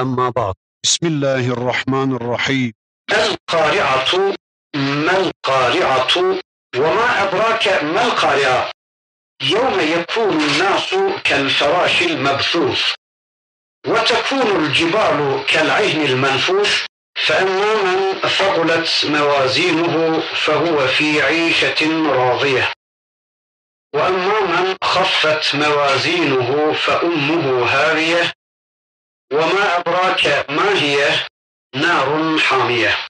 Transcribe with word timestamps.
أما 0.00 0.30
بعد. 0.30 0.54
بسم 0.84 1.06
الله 1.06 1.48
الرحمن 1.48 2.16
الرحيم. 2.16 2.72
القارعة؟ 3.10 4.34
ما 4.76 5.16
القارعة؟ 5.16 6.40
وما 6.76 7.22
أدراك 7.22 7.68
ما 7.82 8.04
القارعة؟ 8.04 8.70
يوم 9.42 9.80
يكون 9.80 10.40
الناس 10.40 10.94
كالفراش 11.24 12.02
المبثوث 12.02 12.94
وتكون 13.86 14.64
الجبال 14.66 15.44
كالعهن 15.48 16.00
المنفوش 16.04 16.86
فأما 17.26 17.74
من 17.82 18.20
ثقلت 18.20 19.06
موازينه 19.06 20.20
فهو 20.20 20.86
في 20.86 21.22
عيشة 21.22 22.10
راضية. 22.12 22.72
وأما 23.94 24.40
من 24.40 24.76
خفت 24.84 25.56
موازينه 25.56 26.72
فأمه 26.72 27.64
هاوية 27.64 28.32
وما 29.31 29.77
أدراك 29.77 30.49
ما 30.49 30.79
هي 30.81 31.25
نار 31.75 32.39
حامية 32.39 33.07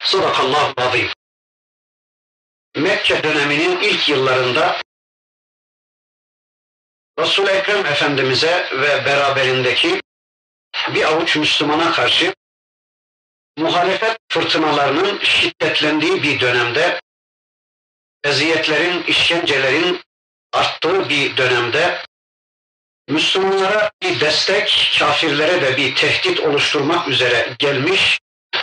Sadakallahu 0.00 0.72
azim. 0.76 1.08
Mekke 2.76 3.22
döneminin 3.22 3.80
ilk 3.80 4.08
yıllarında 4.08 4.82
Resul-i 7.18 7.50
Ekrem 7.50 7.86
Efendimiz'e 7.86 8.68
ve 8.72 9.04
beraberindeki 9.04 10.00
bir 10.94 11.04
avuç 11.04 11.36
Müslümana 11.36 11.92
karşı 11.92 12.34
muhalefet 13.58 14.16
fırtınalarının 14.32 15.18
şiddetlendiği 15.18 16.22
bir 16.22 16.40
dönemde 16.40 17.00
eziyetlerin, 18.24 19.02
işkencelerin 19.02 20.00
arttığı 20.52 21.08
bir 21.08 21.36
dönemde 21.36 22.04
Müslümanlara 23.13 23.91
bir 24.01 24.19
destek, 24.19 24.95
kafirlere 24.99 25.61
de 25.61 25.77
bir 25.77 25.95
tehdit 25.95 26.39
oluşturmak 26.39 27.07
üzere 27.07 27.55
gelmiş 27.59 28.19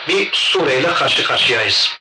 bir 0.09 0.33
sureyle 0.33 0.95
karşı 0.95 1.25
karşıyayız. 1.25 1.99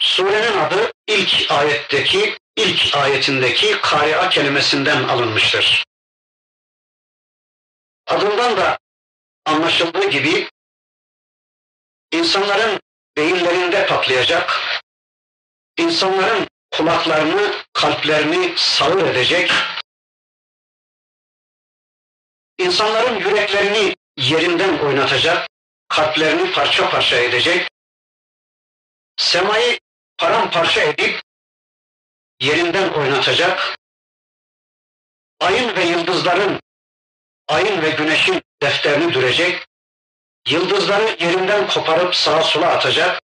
Surenin 0.00 0.58
adı 0.58 0.92
ilk 1.06 1.50
ayetteki, 1.50 2.38
ilk 2.56 2.96
ayetindeki 2.96 3.80
kari'a 3.80 4.28
kelimesinden 4.28 5.02
alınmıştır. 5.02 5.84
Adından 8.06 8.56
da 8.56 8.78
anlaşıldığı 9.44 10.10
gibi 10.10 10.48
insanların 12.12 12.80
beyinlerinde 13.16 13.86
patlayacak, 13.86 14.60
insanların 15.78 16.48
kulaklarını, 16.70 17.54
kalplerini 17.72 18.52
sağır 18.56 19.06
edecek, 19.06 19.52
insanların 22.58 23.20
yüreklerini 23.20 23.94
yerinden 24.16 24.78
oynatacak, 24.78 25.48
kalplerini 25.88 26.52
parça 26.52 26.90
parça 26.90 27.16
edecek, 27.16 27.70
semayı 29.16 29.78
paramparça 30.18 30.82
edip 30.82 31.22
yerinden 32.40 32.92
oynatacak, 32.92 33.78
ayın 35.40 35.76
ve 35.76 35.84
yıldızların, 35.84 36.60
ayın 37.48 37.82
ve 37.82 37.90
güneşin 37.90 38.42
defterini 38.62 39.14
dürecek, 39.14 39.66
yıldızları 40.48 41.24
yerinden 41.24 41.68
koparıp 41.68 42.14
sağa 42.14 42.42
sola 42.42 42.68
atacak 42.68 43.22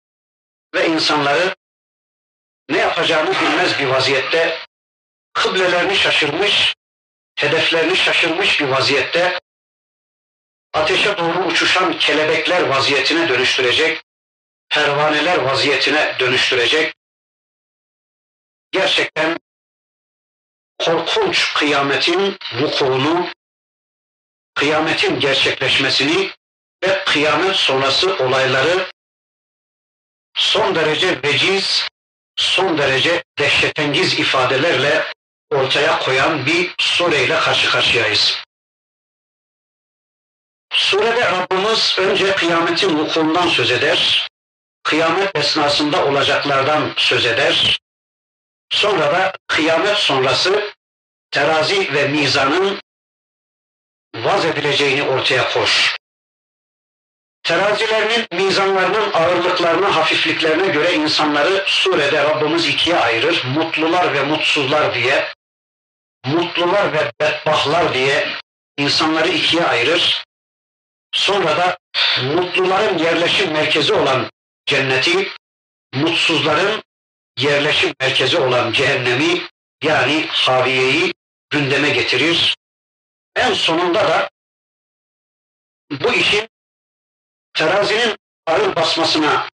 ve 0.75 0.87
insanları 0.87 1.55
ne 2.69 2.77
yapacağını 2.77 3.29
bilmez 3.29 3.79
bir 3.79 3.85
vaziyette, 3.85 4.59
kıblelerini 5.33 5.95
şaşırmış, 5.95 6.75
hedeflerini 7.37 7.97
şaşırmış 7.97 8.59
bir 8.59 8.65
vaziyette 8.65 9.39
ateşe 10.73 11.17
doğru 11.17 11.45
uçuşan 11.45 11.97
kelebekler 11.99 12.61
vaziyetine 12.61 13.29
dönüştürecek, 13.29 14.03
pervaneler 14.69 15.37
vaziyetine 15.37 16.15
dönüştürecek. 16.19 16.93
Gerçekten 18.71 19.37
korkunç 20.79 21.53
kıyametin 21.53 22.37
vukuunu, 22.59 23.27
kıyametin 24.55 25.19
gerçekleşmesini 25.19 26.31
ve 26.83 27.03
kıyamet 27.05 27.55
sonrası 27.55 28.17
olayları 28.17 28.91
son 30.35 30.75
derece 30.75 31.23
veciz, 31.23 31.87
son 32.35 32.77
derece 32.77 33.23
dehşetengiz 33.39 34.19
ifadelerle 34.19 35.16
ortaya 35.51 35.99
koyan 35.99 36.45
bir 36.45 36.75
sureyle 36.79 37.39
karşı 37.39 37.69
karşıyayız. 37.69 38.43
Surede 40.73 41.31
Rabbimiz 41.31 41.95
önce 41.99 42.35
kıyametin 42.35 42.97
vukuundan 42.97 43.47
söz 43.47 43.71
eder, 43.71 44.27
kıyamet 44.83 45.37
esnasında 45.37 46.05
olacaklardan 46.05 46.93
söz 46.97 47.25
eder, 47.25 47.79
sonra 48.69 49.11
da 49.11 49.33
kıyamet 49.47 49.97
sonrası 49.97 50.73
terazi 51.31 51.93
ve 51.93 52.07
mizanın 52.07 52.79
vaz 54.15 54.45
edileceğini 54.45 55.03
ortaya 55.03 55.49
koş. 55.49 55.97
Terazilerinin, 57.43 58.27
mizanlarının 58.31 59.13
ağırlıklarını, 59.13 59.87
hafifliklerine 59.87 60.67
göre 60.67 60.93
insanları 60.93 61.63
surede 61.67 62.23
Rabbimiz 62.23 62.67
ikiye 62.67 62.99
ayırır. 62.99 63.43
Mutlular 63.55 64.13
ve 64.13 64.23
mutsuzlar 64.23 64.93
diye, 64.93 65.27
mutlular 66.25 66.93
ve 66.93 67.11
bedbahlar 67.21 67.93
diye 67.93 68.27
insanları 68.77 69.27
ikiye 69.27 69.65
ayırır. 69.65 70.25
Sonra 71.13 71.57
da 71.57 71.77
mutluların 72.23 72.97
yerleşim 72.97 73.51
merkezi 73.51 73.93
olan 73.93 74.31
cenneti, 74.65 75.31
mutsuzların 75.93 76.83
yerleşim 77.39 77.93
merkezi 78.01 78.39
olan 78.39 78.71
cehennemi 78.71 79.41
yani 79.83 80.25
haviyeyi 80.27 81.13
gündeme 81.49 81.89
getirir. 81.89 82.55
En 83.35 83.53
sonunda 83.53 84.07
da 84.07 84.29
bu 85.91 86.13
işin 86.13 86.47
terazinin 87.53 88.15
ağır 88.47 88.75
basmasına 88.75 89.49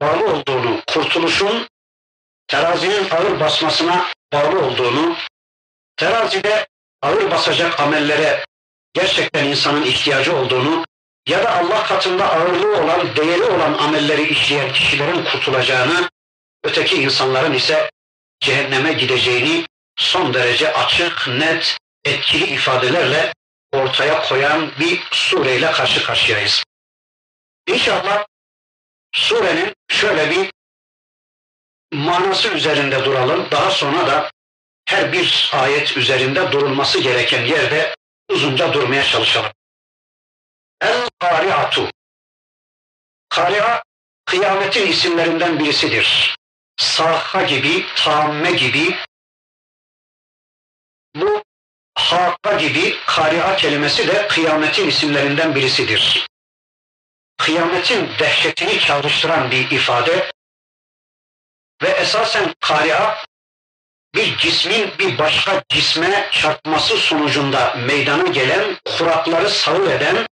bağlı 0.00 0.24
olduğunu, 0.24 0.82
kurtuluşun 0.86 1.68
terazinin 2.48 3.10
ağır 3.10 3.40
basmasına 3.40 4.06
bağlı 4.32 4.66
olduğunu, 4.66 5.16
terazide 5.96 6.66
ağır 7.02 7.30
basacak 7.30 7.80
amellere 7.80 8.44
gerçekten 8.94 9.44
insanın 9.44 9.82
ihtiyacı 9.82 10.36
olduğunu 10.36 10.84
ya 11.28 11.44
da 11.44 11.56
Allah 11.56 11.82
katında 11.82 12.32
ağırlığı 12.32 12.82
olan, 12.82 13.16
değeri 13.16 13.42
olan 13.42 13.72
amelleri 13.72 14.28
işleyen 14.28 14.72
kişilerin 14.72 15.24
kurtulacağını, 15.24 16.10
öteki 16.64 17.02
insanların 17.02 17.54
ise 17.54 17.90
cehenneme 18.40 18.92
gideceğini 18.92 19.66
son 19.96 20.34
derece 20.34 20.72
açık, 20.72 21.28
net, 21.28 21.78
etkili 22.04 22.44
ifadelerle 22.44 23.32
ortaya 23.72 24.22
koyan 24.22 24.72
bir 24.80 25.02
sureyle 25.10 25.72
karşı 25.72 26.04
karşıyayız. 26.04 26.64
İnşallah 27.68 28.24
surenin 29.12 29.74
şöyle 29.88 30.30
bir 30.30 30.50
manası 31.92 32.48
üzerinde 32.48 33.04
duralım. 33.04 33.48
Daha 33.50 33.70
sonra 33.70 34.06
da 34.06 34.30
her 34.86 35.12
bir 35.12 35.50
ayet 35.52 35.96
üzerinde 35.96 36.52
durulması 36.52 37.00
gereken 37.00 37.42
yerde 37.42 37.94
uzunca 38.28 38.72
durmaya 38.72 39.04
çalışalım. 39.04 39.52
El 40.80 41.08
kariatu. 41.18 41.90
Kari'a 43.28 43.82
kıyametin 44.24 44.86
isimlerinden 44.86 45.58
birisidir. 45.58 46.36
Saha 46.76 47.42
gibi, 47.42 47.86
tamme 47.96 48.52
gibi, 48.52 48.96
bu 51.14 51.42
hakka 51.94 52.56
gibi 52.56 52.96
kari'a 53.06 53.56
kelimesi 53.56 54.08
de 54.08 54.28
kıyametin 54.28 54.88
isimlerinden 54.88 55.54
birisidir. 55.54 56.26
Kıyametin 57.38 58.10
dehşetini 58.18 58.80
çağrıştıran 58.80 59.50
bir 59.50 59.70
ifade 59.70 60.32
ve 61.82 61.88
esasen 61.88 62.54
kari'a 62.60 63.24
bir 64.16 64.36
cismin 64.36 64.90
bir 64.98 65.18
başka 65.18 65.62
cisme 65.68 66.28
çarpması 66.32 66.96
sonucunda 66.96 67.74
meydana 67.74 68.28
gelen 68.28 68.76
kurakları 68.84 69.50
sağır 69.50 69.90
eden, 69.90 70.26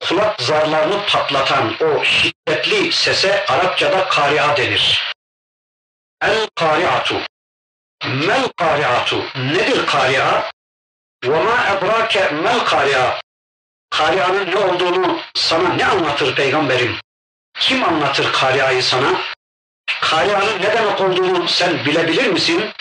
kulak 0.00 0.42
zarlarını 0.42 1.06
patlatan 1.06 1.74
o 1.80 2.04
şiddetli 2.04 2.92
sese 2.92 3.46
Arapçada 3.46 4.08
kari'a 4.08 4.56
denir. 4.56 5.12
El 6.22 6.48
kari'atu. 6.54 7.20
Mel 8.04 8.48
kari'atu. 8.56 9.24
Nedir 9.36 9.86
kari'a? 9.86 10.50
Ve 11.24 11.42
ma 11.42 11.66
edrake 11.66 12.30
mel 12.30 12.64
kari'a. 12.64 13.20
Kari'anın 13.90 14.50
ne 14.50 14.56
olduğunu 14.56 15.20
sana 15.34 15.68
ne 15.68 15.86
anlatır 15.86 16.34
peygamberim? 16.34 16.96
Kim 17.60 17.84
anlatır 17.84 18.32
kari'ayı 18.32 18.82
sana? 18.82 19.20
Kari'anın 20.00 20.62
ne 20.62 20.74
demek 20.74 21.00
olduğunu 21.00 21.48
sen 21.48 21.84
bilebilir 21.84 22.26
misin? 22.26 22.72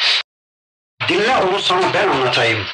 Dinle 1.08 1.36
onu 1.36 1.58
sana 1.58 1.94
ben 1.94 2.08
anlatayım. 2.08 2.66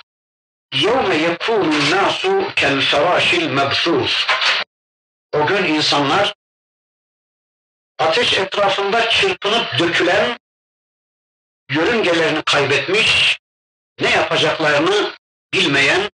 يَوْمَ 0.74 1.08
يَكُونُ 1.26 1.70
النَّاسُ 1.80 2.20
كَالْفَرَاشِ 2.60 3.28
الْمَبْثُوثِ 3.42 4.14
O 5.32 5.46
gün 5.46 5.64
insanlar 5.64 6.34
ateş 7.98 8.32
etrafında 8.32 9.10
çırpınıp 9.10 9.78
dökülen 9.78 10.38
yörüngelerini 11.70 12.42
kaybetmiş, 12.42 13.38
ne 14.00 14.10
yapacaklarını 14.10 15.14
bilmeyen, 15.54 16.10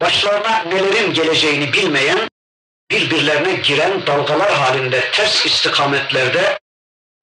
başlarına 0.00 0.58
nelerin 0.58 1.14
geleceğini 1.14 1.72
bilmeyen, 1.72 2.28
birbirlerine 2.90 3.52
giren 3.52 4.06
dalgalar 4.06 4.52
halinde 4.52 5.10
ters 5.10 5.46
istikametlerde, 5.46 6.58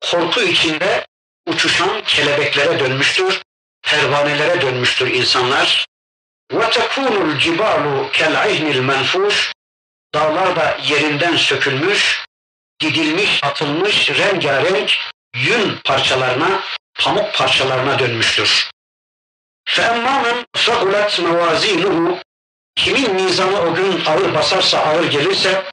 korku 0.02 0.42
içinde 0.42 1.08
uçuşan 1.48 2.04
kelebeklere 2.04 2.80
dönmüştür, 2.80 3.42
pervanelere 3.86 4.62
dönmüştür 4.62 5.08
insanlar. 5.08 5.88
وَتَكُونُ 6.52 7.16
الْجِبَالُ 7.28 8.12
كَالْعِهْنِ 8.12 8.66
الْمَنْفُوشِ 8.76 9.54
Dağlar 10.14 10.56
da 10.56 10.78
yerinden 10.84 11.36
sökülmüş, 11.36 12.26
didilmiş, 12.82 13.44
atılmış, 13.44 14.10
rengarenk 14.10 14.98
yün 15.36 15.78
parçalarına, 15.86 16.64
pamuk 17.00 17.34
parçalarına 17.34 18.00
dönmüştür. 18.00 18.72
فَاَمَّا 19.66 20.24
مَنْ 20.24 20.46
فَقُلَتْ 20.58 21.10
مَوَازِينُهُ 21.10 22.22
Kimin 22.76 23.16
mizanı 23.16 23.62
o 23.62 23.76
gün 23.76 24.06
ağır 24.06 24.36
basarsa, 24.36 24.80
ağır 24.80 25.12
gelirse 25.12 25.64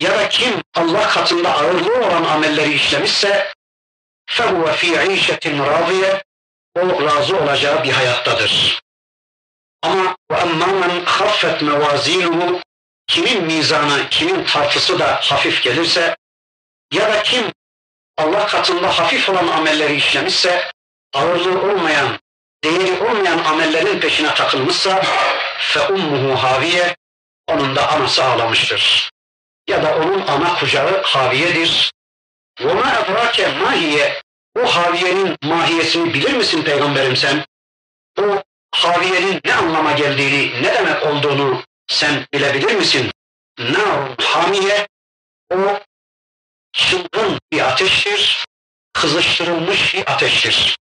ya 0.00 0.18
da 0.18 0.28
kim 0.28 0.62
Allah 0.74 1.08
katında 1.08 1.54
ağırlığı 1.54 2.06
olan 2.06 2.24
amelleri 2.24 2.72
işlemişse 2.72 3.52
فَهُوَ 4.30 4.72
ف۪ي 4.72 5.06
عِيشَةٍ 5.06 5.44
رَاضِيَةٍ 5.66 6.22
O 6.76 7.04
razı 7.04 7.36
olacağı 7.36 7.84
bir 7.84 7.92
hayattadır. 7.92 8.82
Ama 9.82 10.16
وَاَمَّا 10.32 10.70
مَنْ 10.82 11.04
خَفَّتْ 11.04 11.58
مَوَازِينُهُ 11.58 12.60
Kimin 13.06 13.44
mizanı, 13.44 14.08
kimin 14.10 14.44
tartısı 14.44 14.98
da 14.98 15.20
hafif 15.22 15.62
gelirse 15.62 16.16
ya 16.92 17.12
da 17.12 17.22
kim 17.22 17.52
Allah 18.18 18.46
katında 18.46 18.98
hafif 18.98 19.28
olan 19.28 19.46
amelleri 19.46 19.94
işlemişse, 19.94 20.70
ağırlığı 21.14 21.62
olmayan, 21.62 22.18
değeri 22.64 23.02
olmayan 23.02 23.44
amellerin 23.44 24.00
peşine 24.00 24.34
takılmışsa 24.34 25.02
fe 25.58 25.80
ummuhu 25.80 26.42
haviye 26.42 26.96
onun 27.46 27.76
da 27.76 27.92
anası 27.92 28.24
ağlamıştır. 28.24 29.10
Ya 29.68 29.82
da 29.82 29.96
onun 29.96 30.26
ana 30.26 30.54
kucağı 30.54 31.02
haviyedir. 31.02 31.92
Ve 32.60 32.74
ma 32.74 32.92
edrake 32.94 33.48
mahiye 33.48 34.20
o 34.57 34.65
haviyenin 34.65 35.37
mahiyesini 35.43 36.13
bilir 36.13 36.33
misin 36.33 36.63
peygamberim 36.63 37.15
sen? 37.15 37.45
O 38.19 38.43
haviyenin 38.71 39.41
ne 39.45 39.53
anlama 39.55 39.91
geldiğini, 39.91 40.63
ne 40.63 40.73
demek 40.73 41.05
olduğunu 41.05 41.63
sen 41.87 42.25
bilebilir 42.33 42.75
misin? 42.75 43.11
Narun 43.59 44.15
hamiye 44.21 44.87
o 45.53 45.79
çılgın 46.73 47.39
bir 47.51 47.61
ateştir, 47.61 48.45
kızıştırılmış 48.93 49.93
bir 49.93 50.11
ateştir. 50.11 50.77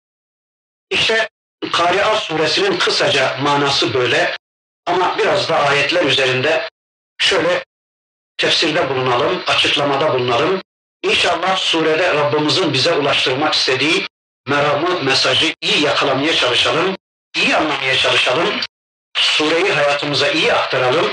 İşte 0.90 1.28
Kari'a 1.73 2.17
suresinin 2.17 2.78
kısaca 2.78 3.37
manası 3.43 3.94
böyle 3.94 4.37
ama 4.87 5.19
biraz 5.19 5.49
da 5.49 5.58
ayetler 5.58 6.05
üzerinde 6.05 6.69
şöyle 7.19 7.64
tefsirde 8.37 8.90
bulunalım, 8.90 9.43
açıklamada 9.46 10.14
bulunalım. 10.14 10.62
İnşallah 11.03 11.57
surede 11.57 12.15
Rabbimizin 12.15 12.73
bize 12.73 12.93
ulaştırmak 12.93 13.55
istediği 13.55 14.07
meramı, 14.49 15.03
mesajı 15.03 15.55
iyi 15.61 15.83
yakalamaya 15.83 16.35
çalışalım, 16.35 16.97
iyi 17.37 17.57
anlamaya 17.57 17.97
çalışalım. 17.97 18.61
Sureyi 19.17 19.73
hayatımıza 19.73 20.29
iyi 20.29 20.53
aktaralım. 20.53 21.13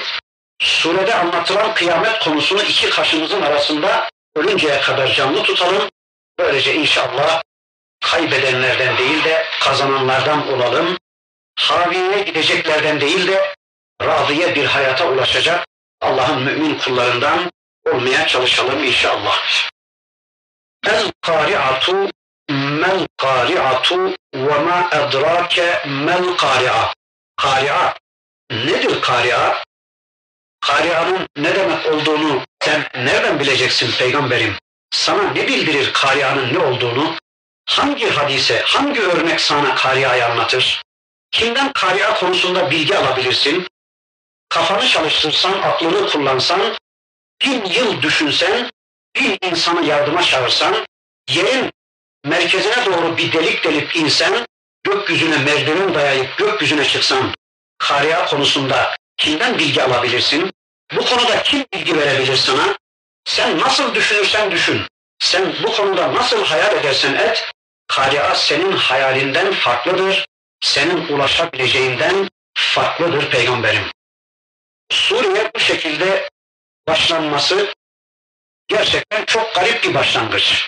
Surede 0.62 1.16
anlatılan 1.16 1.74
kıyamet 1.74 2.20
konusunu 2.20 2.64
iki 2.64 2.90
kaşımızın 2.90 3.42
arasında 3.42 4.10
ölünceye 4.36 4.82
kadar 4.82 5.08
canlı 5.08 5.44
tutalım. 5.44 5.90
Böylece 6.40 6.76
inşallah 6.76 7.42
kaybedenlerden 8.02 8.98
değil 8.98 9.24
de 9.24 9.46
kazananlardan 9.60 10.54
olalım. 10.54 10.98
Haviye 11.56 12.24
gideceklerden 12.24 13.02
değil 13.02 13.28
de 13.28 13.54
radiye 14.02 14.56
bir 14.56 14.66
hayata 14.66 15.08
ulaşacak 15.08 15.68
Allah'ın 16.02 16.44
mümin 16.44 16.80
kullarından 16.80 17.52
olmaya 17.86 18.28
çalışalım 18.28 18.84
inşallah. 18.84 19.40
El 20.88 21.12
kari'atu 21.22 22.10
mel 22.50 23.08
kari'atu 23.18 24.16
ve 24.34 24.60
ma 24.60 24.90
edrake 24.92 25.84
mel 25.88 26.38
kari'a. 26.38 26.94
Kari'a 27.38 27.96
nedir 28.52 29.02
kari'a? 29.02 29.64
Kari'anın 30.62 31.28
ne 31.38 31.56
demek 31.56 31.86
olduğunu 31.86 32.42
sen 32.64 32.88
nereden 32.96 33.40
bileceksin 33.40 33.92
peygamberim? 33.92 34.56
Sana 34.92 35.24
ne 35.24 35.48
bildirir 35.48 35.94
kari'anın 35.94 36.54
ne 36.54 36.60
olduğunu? 36.60 37.16
Hangi 37.70 38.10
hadise, 38.10 38.62
hangi 38.66 39.02
örnek 39.02 39.42
sana 39.42 39.76
kari'ayı 39.76 40.26
anlatır? 40.26 40.82
Kimden 41.32 41.74
kari'a 41.74 42.14
konusunda 42.14 42.72
bilgi 42.72 42.98
alabilirsin? 42.98 43.68
Kafanı 44.50 44.88
çalıştırsan, 44.88 45.62
aklını 45.62 46.10
kullansan, 46.10 46.62
bin 47.42 47.66
yıl 47.66 48.02
düşünsen, 48.02 48.70
bin 49.16 49.38
insanı 49.42 49.86
yardıma 49.86 50.24
çağırsan, 50.24 50.86
yerin 51.30 51.72
merkezine 52.26 52.86
doğru 52.86 53.18
bir 53.18 53.34
delik 53.34 53.64
delip 53.64 53.96
insen, 53.96 54.46
gökyüzüne 54.84 55.38
merdiven 55.38 55.94
dayayıp 55.94 56.38
gökyüzüne 56.38 56.86
çıksan, 56.86 57.34
kariya 57.78 58.26
konusunda 58.26 58.96
kimden 59.18 59.58
bilgi 59.60 59.84
alabilirsin? 59.84 60.52
Bu 60.96 61.06
konuda 61.06 61.44
kim 61.44 61.66
bilgi 61.74 61.98
verebilir 61.98 62.36
sana? 62.36 62.78
Sen 63.26 63.60
nasıl 63.60 63.96
düşünürsen 63.96 64.52
düşün. 64.52 64.82
Sen 65.20 65.56
bu 65.64 65.72
konuda 65.72 66.14
nasıl 66.14 66.46
hayal 66.46 66.76
edersen 66.78 67.14
et, 67.14 67.52
kariya 67.88 68.36
senin 68.36 68.72
hayalinden 68.72 69.54
farklıdır, 69.54 70.26
senin 70.62 71.08
ulaşabileceğinden 71.08 72.30
farklıdır 72.54 73.30
peygamberim. 73.30 73.84
Suriye 74.92 75.52
bu 75.56 75.60
şekilde 75.60 76.30
başlanması 76.88 77.74
gerçekten 78.74 79.26
çok 79.26 79.56
garip 79.56 79.84
bir 79.84 79.94
başlangıç. 79.94 80.68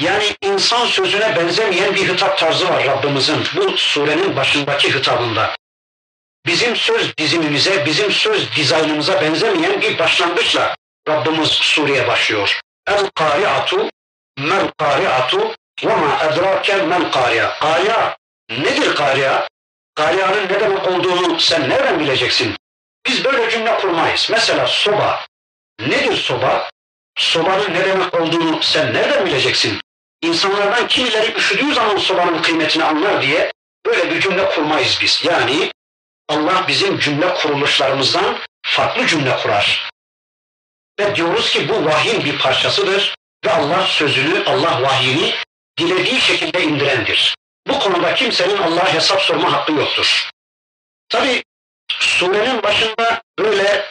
Yani 0.00 0.24
insan 0.42 0.86
sözüne 0.86 1.36
benzemeyen 1.36 1.94
bir 1.94 2.08
hitap 2.08 2.38
tarzı 2.38 2.68
var 2.68 2.86
Rabbimizin 2.86 3.44
bu 3.56 3.76
surenin 3.76 4.36
başındaki 4.36 4.94
hitabında. 4.94 5.56
Bizim 6.46 6.76
söz 6.76 7.16
dizimimize, 7.16 7.86
bizim 7.86 8.12
söz 8.12 8.56
dizaynımıza 8.56 9.20
benzemeyen 9.20 9.80
bir 9.80 9.98
başlangıçla 9.98 10.76
Rabbimiz 11.08 11.48
sureye 11.48 12.08
başlıyor. 12.08 12.60
El 12.86 13.10
kari'atu 13.14 13.90
mel 14.38 14.70
kari'atu 14.78 15.54
ve 15.84 15.94
ma 15.96 16.18
edrake 16.24 16.76
mel 16.76 17.10
kari'a. 17.10 17.58
Kari'a 17.58 18.16
nedir 18.50 18.94
kari'a? 18.94 19.48
Kari'anın 19.94 20.44
ne 20.44 20.60
demek 20.60 20.88
olduğunu 20.88 21.40
sen 21.40 21.68
nereden 21.68 22.00
bileceksin? 22.00 22.56
Biz 23.06 23.24
böyle 23.24 23.50
cümle 23.50 23.76
kurmayız. 23.76 24.28
Mesela 24.30 24.66
soba. 24.66 25.26
Nedir 25.80 26.16
soba? 26.16 26.70
Sobanın 27.18 27.74
ne 27.74 27.84
demek 27.84 28.14
olduğunu 28.14 28.62
sen 28.62 28.94
nereden 28.94 29.26
bileceksin? 29.26 29.80
İnsanlardan 30.22 30.88
kimileri 30.88 31.34
üşüdüğü 31.36 31.74
zaman 31.74 31.96
sobanın 31.96 32.42
kıymetini 32.42 32.84
anlar 32.84 33.22
diye 33.22 33.52
böyle 33.86 34.10
bir 34.10 34.20
cümle 34.20 34.50
kurmayız 34.50 34.98
biz. 35.02 35.24
Yani 35.24 35.72
Allah 36.28 36.64
bizim 36.68 36.98
cümle 36.98 37.34
kuruluşlarımızdan 37.34 38.38
farklı 38.66 39.06
cümle 39.06 39.36
kurar. 39.36 39.90
Ve 41.00 41.16
diyoruz 41.16 41.50
ki 41.50 41.68
bu 41.68 41.84
vahyin 41.84 42.24
bir 42.24 42.38
parçasıdır 42.38 43.14
ve 43.44 43.50
Allah 43.50 43.86
sözünü, 43.86 44.44
Allah 44.44 44.82
vahyini 44.82 45.34
dilediği 45.78 46.20
şekilde 46.20 46.62
indirendir. 46.62 47.34
Bu 47.68 47.78
konuda 47.78 48.14
kimsenin 48.14 48.58
Allah'a 48.58 48.94
hesap 48.94 49.22
sorma 49.22 49.52
hakkı 49.52 49.72
yoktur. 49.72 50.30
Tabi 51.08 51.42
surenin 51.88 52.62
başında 52.62 53.22
böyle 53.38 53.84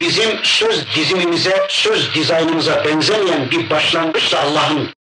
bizim 0.00 0.44
söz 0.44 0.94
dizimimize, 0.94 1.66
söz 1.68 2.14
dizaynımıza 2.14 2.84
benzemeyen 2.84 3.50
bir 3.50 3.70
başlangıçla 3.70 4.40
Allah'ın 4.40 4.94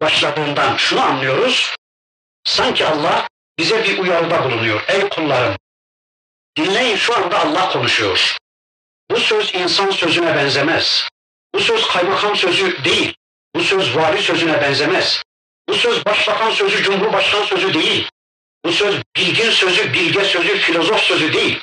başladığından 0.00 0.76
şunu 0.76 1.02
anlıyoruz. 1.02 1.74
Sanki 2.44 2.86
Allah 2.86 3.28
bize 3.58 3.84
bir 3.84 3.98
uyarıda 3.98 4.44
bulunuyor. 4.44 4.84
Ey 4.88 5.08
kullarım, 5.08 5.56
dinleyin 6.56 6.96
şu 6.96 7.16
anda 7.16 7.38
Allah 7.38 7.72
konuşuyor. 7.72 8.36
Bu 9.10 9.16
söz 9.16 9.54
insan 9.54 9.90
sözüne 9.90 10.36
benzemez. 10.36 11.08
Bu 11.54 11.60
söz 11.60 11.86
kaymakam 11.86 12.36
sözü 12.36 12.84
değil. 12.84 13.14
Bu 13.54 13.60
söz 13.60 13.96
vali 13.96 14.22
sözüne 14.22 14.60
benzemez. 14.60 15.22
Bu 15.68 15.74
söz 15.74 16.06
başbakan 16.06 16.50
sözü, 16.50 16.82
cumhurbaşkanı 16.82 17.46
sözü 17.46 17.74
değil. 17.74 18.10
Bu 18.64 18.72
söz 18.72 19.02
bilgin 19.16 19.50
sözü, 19.50 19.92
bilge 19.92 20.24
sözü, 20.24 20.58
filozof 20.58 21.00
sözü 21.00 21.32
değil. 21.32 21.60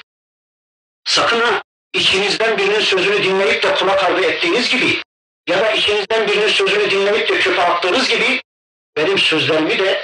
Sakın 1.05 1.41
ha 1.41 1.63
içinizden 1.93 2.57
birinin 2.57 2.79
sözünü 2.79 3.23
dinleyip 3.23 3.63
de 3.63 3.75
kulak 3.75 4.03
ardı 4.03 4.25
ettiğiniz 4.25 4.69
gibi 4.69 5.01
ya 5.49 5.59
da 5.59 5.71
içinizden 5.71 6.27
birinin 6.27 6.47
sözünü 6.47 6.91
dinleyip 6.91 7.29
de 7.29 7.41
çöpe 7.41 7.61
attığınız 7.61 8.09
gibi 8.09 8.41
benim 8.97 9.17
sözlerimi 9.17 9.79
de 9.79 10.03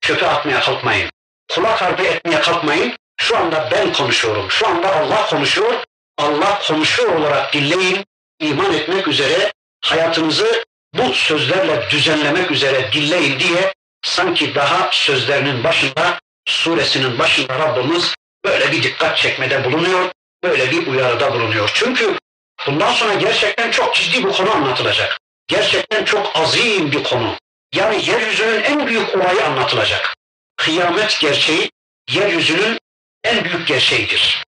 çöpe 0.00 0.26
atmaya 0.26 0.60
kalkmayın. 0.60 1.10
Kulak 1.52 1.82
ardı 1.82 2.02
etmeye 2.02 2.40
kalkmayın. 2.40 2.96
Şu 3.16 3.36
anda 3.36 3.68
ben 3.72 3.92
konuşuyorum. 3.92 4.50
Şu 4.50 4.68
anda 4.68 4.96
Allah 4.96 5.26
konuşuyor. 5.26 5.74
Allah 6.18 6.58
konuşuyor 6.66 7.12
olarak 7.12 7.52
dinleyin. 7.52 8.04
iman 8.40 8.72
etmek 8.72 9.08
üzere 9.08 9.52
hayatınızı 9.84 10.64
bu 10.94 11.14
sözlerle 11.14 11.90
düzenlemek 11.90 12.50
üzere 12.50 12.92
dinleyin 12.92 13.38
diye 13.38 13.74
sanki 14.04 14.54
daha 14.54 14.90
sözlerinin 14.92 15.64
başında, 15.64 16.18
suresinin 16.46 17.18
başında 17.18 17.58
Rabbimiz 17.58 18.14
böyle 18.44 18.72
bir 18.72 18.82
dikkat 18.82 19.18
çekmede 19.18 19.64
bulunuyor, 19.64 20.10
böyle 20.48 20.70
bir 20.70 20.86
uyarıda 20.86 21.32
bulunuyor. 21.32 21.70
Çünkü 21.74 22.18
bundan 22.66 22.92
sonra 22.92 23.14
gerçekten 23.14 23.70
çok 23.70 23.94
ciddi 23.94 24.24
bir 24.24 24.32
konu 24.32 24.50
anlatılacak. 24.50 25.20
Gerçekten 25.48 26.04
çok 26.04 26.36
azim 26.36 26.92
bir 26.92 27.04
konu. 27.04 27.34
Yani 27.74 28.10
yeryüzünün 28.10 28.62
en 28.62 28.86
büyük 28.86 29.14
olayı 29.16 29.44
anlatılacak. 29.44 30.14
Kıyamet 30.56 31.20
gerçeği 31.20 31.70
yeryüzünün 32.10 32.78
en 33.24 33.44
büyük 33.44 33.68
gerçeğidir. 33.68 34.44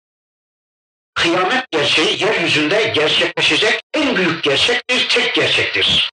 Kıyamet 1.14 1.70
gerçeği 1.70 2.22
yeryüzünde 2.22 2.92
gerçekleşecek 2.94 3.80
en 3.94 4.16
büyük 4.16 4.42
gerçektir, 4.42 5.08
tek 5.08 5.34
gerçektir. 5.34 6.10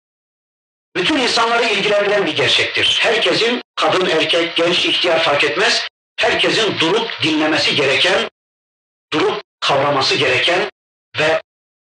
Bütün 0.95 1.17
insanları 1.17 1.63
ilgilendiren 1.63 2.25
bir 2.25 2.35
gerçektir. 2.35 2.99
Herkesin 3.01 3.61
kadın, 3.75 4.05
erkek, 4.05 4.55
genç, 4.55 4.85
ihtiyar 4.85 5.23
fark 5.23 5.43
etmez. 5.43 5.87
Herkesin 6.17 6.79
durup 6.79 7.09
dinlemesi 7.23 7.75
gereken, 7.75 8.29
durup 9.13 9.41
kavraması 9.61 10.15
gereken 10.15 10.69
ve 11.19 11.41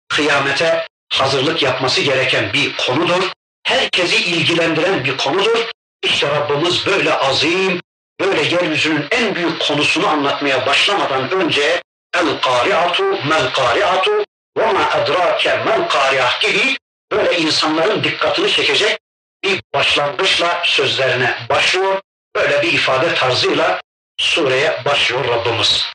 kıyamete 0.09 0.87
hazırlık 1.13 1.63
yapması 1.63 2.01
gereken 2.01 2.53
bir 2.53 2.77
konudur. 2.77 3.23
Herkesi 3.63 4.17
ilgilendiren 4.17 5.05
bir 5.05 5.17
konudur. 5.17 5.71
İşte 6.03 6.29
Rabbimiz 6.31 6.87
böyle 6.87 7.15
azim, 7.15 7.81
böyle 8.21 8.43
yeryüzünün 8.43 9.07
en 9.11 9.35
büyük 9.35 9.61
konusunu 9.61 10.07
anlatmaya 10.07 10.67
başlamadan 10.67 11.31
önce 11.31 11.83
el 12.15 12.41
kari'atu 12.41 13.05
mel 13.05 13.53
kari'atu 13.53 14.25
ve 14.59 14.73
ma 14.73 14.91
edrake 15.03 15.57
mel 15.57 15.89
kari'ah 15.89 16.41
gibi 16.41 16.77
böyle 17.13 17.39
insanların 17.39 18.05
dikkatini 18.05 18.51
çekecek 18.51 18.99
bir 19.45 19.63
başlangıçla 19.75 20.63
sözlerine 20.65 21.39
başlıyor. 21.49 22.01
Böyle 22.37 22.63
bir 22.63 22.73
ifade 22.73 23.15
tarzıyla 23.15 23.81
sureye 24.19 24.85
başlıyor 24.85 25.29
Rabbimiz. 25.29 25.93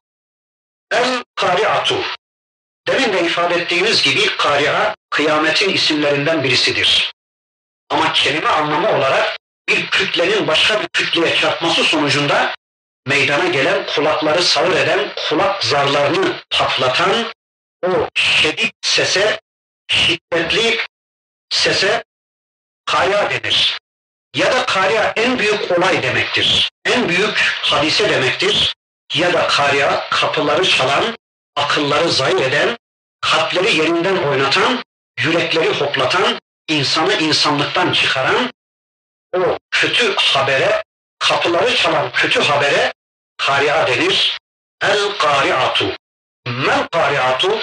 El 0.93 1.23
kari'atu 1.35 2.03
Demin 2.87 3.13
de 3.13 3.25
ifade 3.25 3.55
ettiğimiz 3.55 4.03
gibi 4.03 4.37
kari'a 4.37 4.95
kıyametin 5.09 5.69
isimlerinden 5.69 6.43
birisidir. 6.43 7.13
Ama 7.89 8.13
kelime 8.13 8.49
anlamı 8.49 8.97
olarak 8.97 9.37
bir 9.69 9.87
kütlenin 9.87 10.47
başka 10.47 10.81
bir 10.81 10.87
kütleye 10.87 11.35
çarpması 11.35 11.83
sonucunda 11.83 12.55
meydana 13.07 13.47
gelen 13.47 13.85
kulakları 13.85 14.43
sağır 14.43 14.75
eden, 14.75 15.09
kulak 15.29 15.63
zarlarını 15.63 16.35
patlatan 16.49 17.31
o 17.85 18.09
şiddet 18.15 18.71
sese, 18.81 19.39
şiddetli 19.87 20.79
sese 21.49 22.03
kaya 22.85 23.29
denir. 23.29 23.79
Ya 24.35 24.53
da 24.53 24.65
kariya 24.65 25.13
en 25.15 25.39
büyük 25.39 25.71
olay 25.71 26.03
demektir. 26.03 26.71
En 26.85 27.09
büyük 27.09 27.37
hadise 27.61 28.09
demektir. 28.09 28.75
Ya 29.13 29.33
da 29.33 29.47
kariya 29.47 30.09
kapıları 30.09 30.65
çalan, 30.65 31.17
akılları 31.55 32.11
zayi 32.11 32.41
eden, 32.41 32.77
kalpleri 33.21 33.75
yerinden 33.77 34.17
oynatan, 34.17 34.83
yürekleri 35.19 35.79
hoplatan, 35.79 36.39
insanı 36.67 37.13
insanlıktan 37.13 37.93
çıkaran 37.93 38.51
o 39.35 39.57
kötü 39.71 40.15
habere, 40.15 40.83
kapıları 41.19 41.75
çalan 41.75 42.11
kötü 42.11 42.41
habere 42.41 42.93
kari'a 43.37 43.87
denir. 43.87 44.37
El 44.81 45.17
kari'atu. 45.17 45.85
Mel 46.45 46.87
kari'atu 46.91 47.59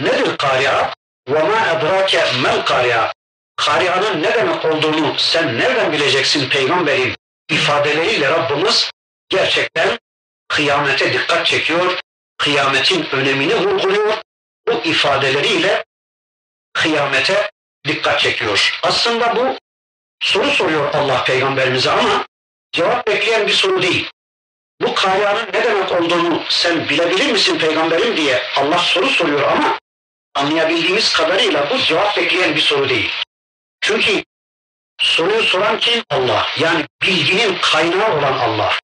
nedir 0.00 0.36
kari'a? 0.36 0.94
Ve 1.28 1.42
ma 1.42 1.66
edrake 1.66 2.32
mel 2.42 2.64
kari'a. 2.64 3.12
Kari'anın 3.56 4.22
ne 4.22 4.34
demek 4.34 4.64
olduğunu 4.64 5.14
sen 5.18 5.58
nereden 5.58 5.92
bileceksin 5.92 6.48
peygamberim 6.48 7.14
ifadeleriyle 7.50 8.30
Rabbimiz 8.30 8.90
gerçekten 9.28 9.98
kıyamete 10.48 11.12
dikkat 11.12 11.46
çekiyor, 11.46 11.98
kıyametin 12.38 13.06
önemini 13.12 13.56
vurguluyor. 13.56 14.18
Bu 14.68 14.72
ifadeleriyle 14.72 15.84
kıyamete 16.72 17.50
dikkat 17.86 18.20
çekiyor. 18.20 18.80
Aslında 18.82 19.36
bu 19.36 19.58
soru 20.22 20.50
soruyor 20.50 20.94
Allah 20.94 21.24
peygamberimize 21.24 21.90
ama 21.90 22.26
cevap 22.72 23.06
bekleyen 23.06 23.46
bir 23.46 23.52
soru 23.52 23.82
değil. 23.82 24.10
Bu 24.80 24.94
kariyanın 24.94 25.46
ne 25.52 25.64
demek 25.64 25.92
olduğunu 25.92 26.42
sen 26.48 26.88
bilebilir 26.88 27.32
misin 27.32 27.58
peygamberim 27.58 28.16
diye 28.16 28.42
Allah 28.56 28.78
soru 28.78 29.06
soruyor 29.06 29.42
ama 29.42 29.78
anlayabildiğimiz 30.34 31.12
kadarıyla 31.12 31.70
bu 31.70 31.78
cevap 31.78 32.16
bekleyen 32.16 32.56
bir 32.56 32.60
soru 32.60 32.88
değil. 32.88 33.10
Çünkü 33.80 34.24
soruyu 35.00 35.42
soran 35.42 35.78
kim? 35.78 36.02
Allah. 36.10 36.46
Yani 36.58 36.86
bilginin 37.02 37.58
kaynağı 37.58 38.18
olan 38.18 38.38
Allah. 38.38 38.78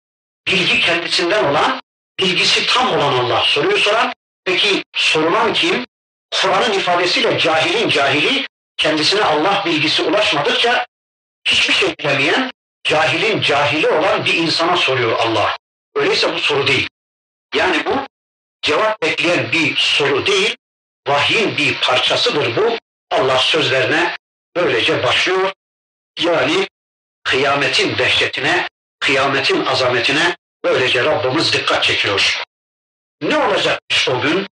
Bilgi 0.47 0.81
kendisinden 0.81 1.45
olan, 1.45 1.81
bilgisi 2.19 2.67
tam 2.67 2.93
olan 2.93 3.13
Allah. 3.13 3.43
Soruyu 3.47 3.79
soran, 3.79 4.13
peki 4.45 4.85
sorulan 4.97 5.53
kim? 5.53 5.87
Kur'an'ın 6.31 6.73
ifadesiyle 6.73 7.39
cahilin 7.39 7.89
cahili, 7.89 8.47
kendisine 8.77 9.25
Allah 9.25 9.63
bilgisi 9.67 10.03
ulaşmadıkça 10.03 10.87
hiçbir 11.45 11.75
şey 11.75 11.99
bilemeyen, 11.99 12.51
cahilin 12.85 13.41
cahili 13.41 13.89
olan 13.89 14.25
bir 14.25 14.35
insana 14.35 14.77
soruyor 14.77 15.19
Allah. 15.19 15.57
Öyleyse 15.95 16.35
bu 16.35 16.39
soru 16.39 16.67
değil. 16.67 16.89
Yani 17.55 17.85
bu 17.87 18.07
cevap 18.63 19.03
bekleyen 19.03 19.53
bir 19.53 19.77
soru 19.77 20.27
değil, 20.27 20.57
vahyin 21.09 21.57
bir 21.57 21.81
parçasıdır 21.81 22.57
bu. 22.57 22.77
Allah 23.11 23.39
sözlerine 23.39 24.17
böylece 24.57 25.03
başlıyor. 25.03 25.53
Yani 26.21 26.69
kıyametin 27.25 27.99
dehşetine, 27.99 28.69
kıyametin 29.00 29.66
azametine 29.66 30.36
böylece 30.64 31.06
Rabbimiz 31.06 31.54
dikkat 31.54 31.84
çekiyor. 31.84 32.44
Ne 33.22 33.38
olacakmış 33.38 34.10
o 34.10 34.22
gün? 34.22 34.48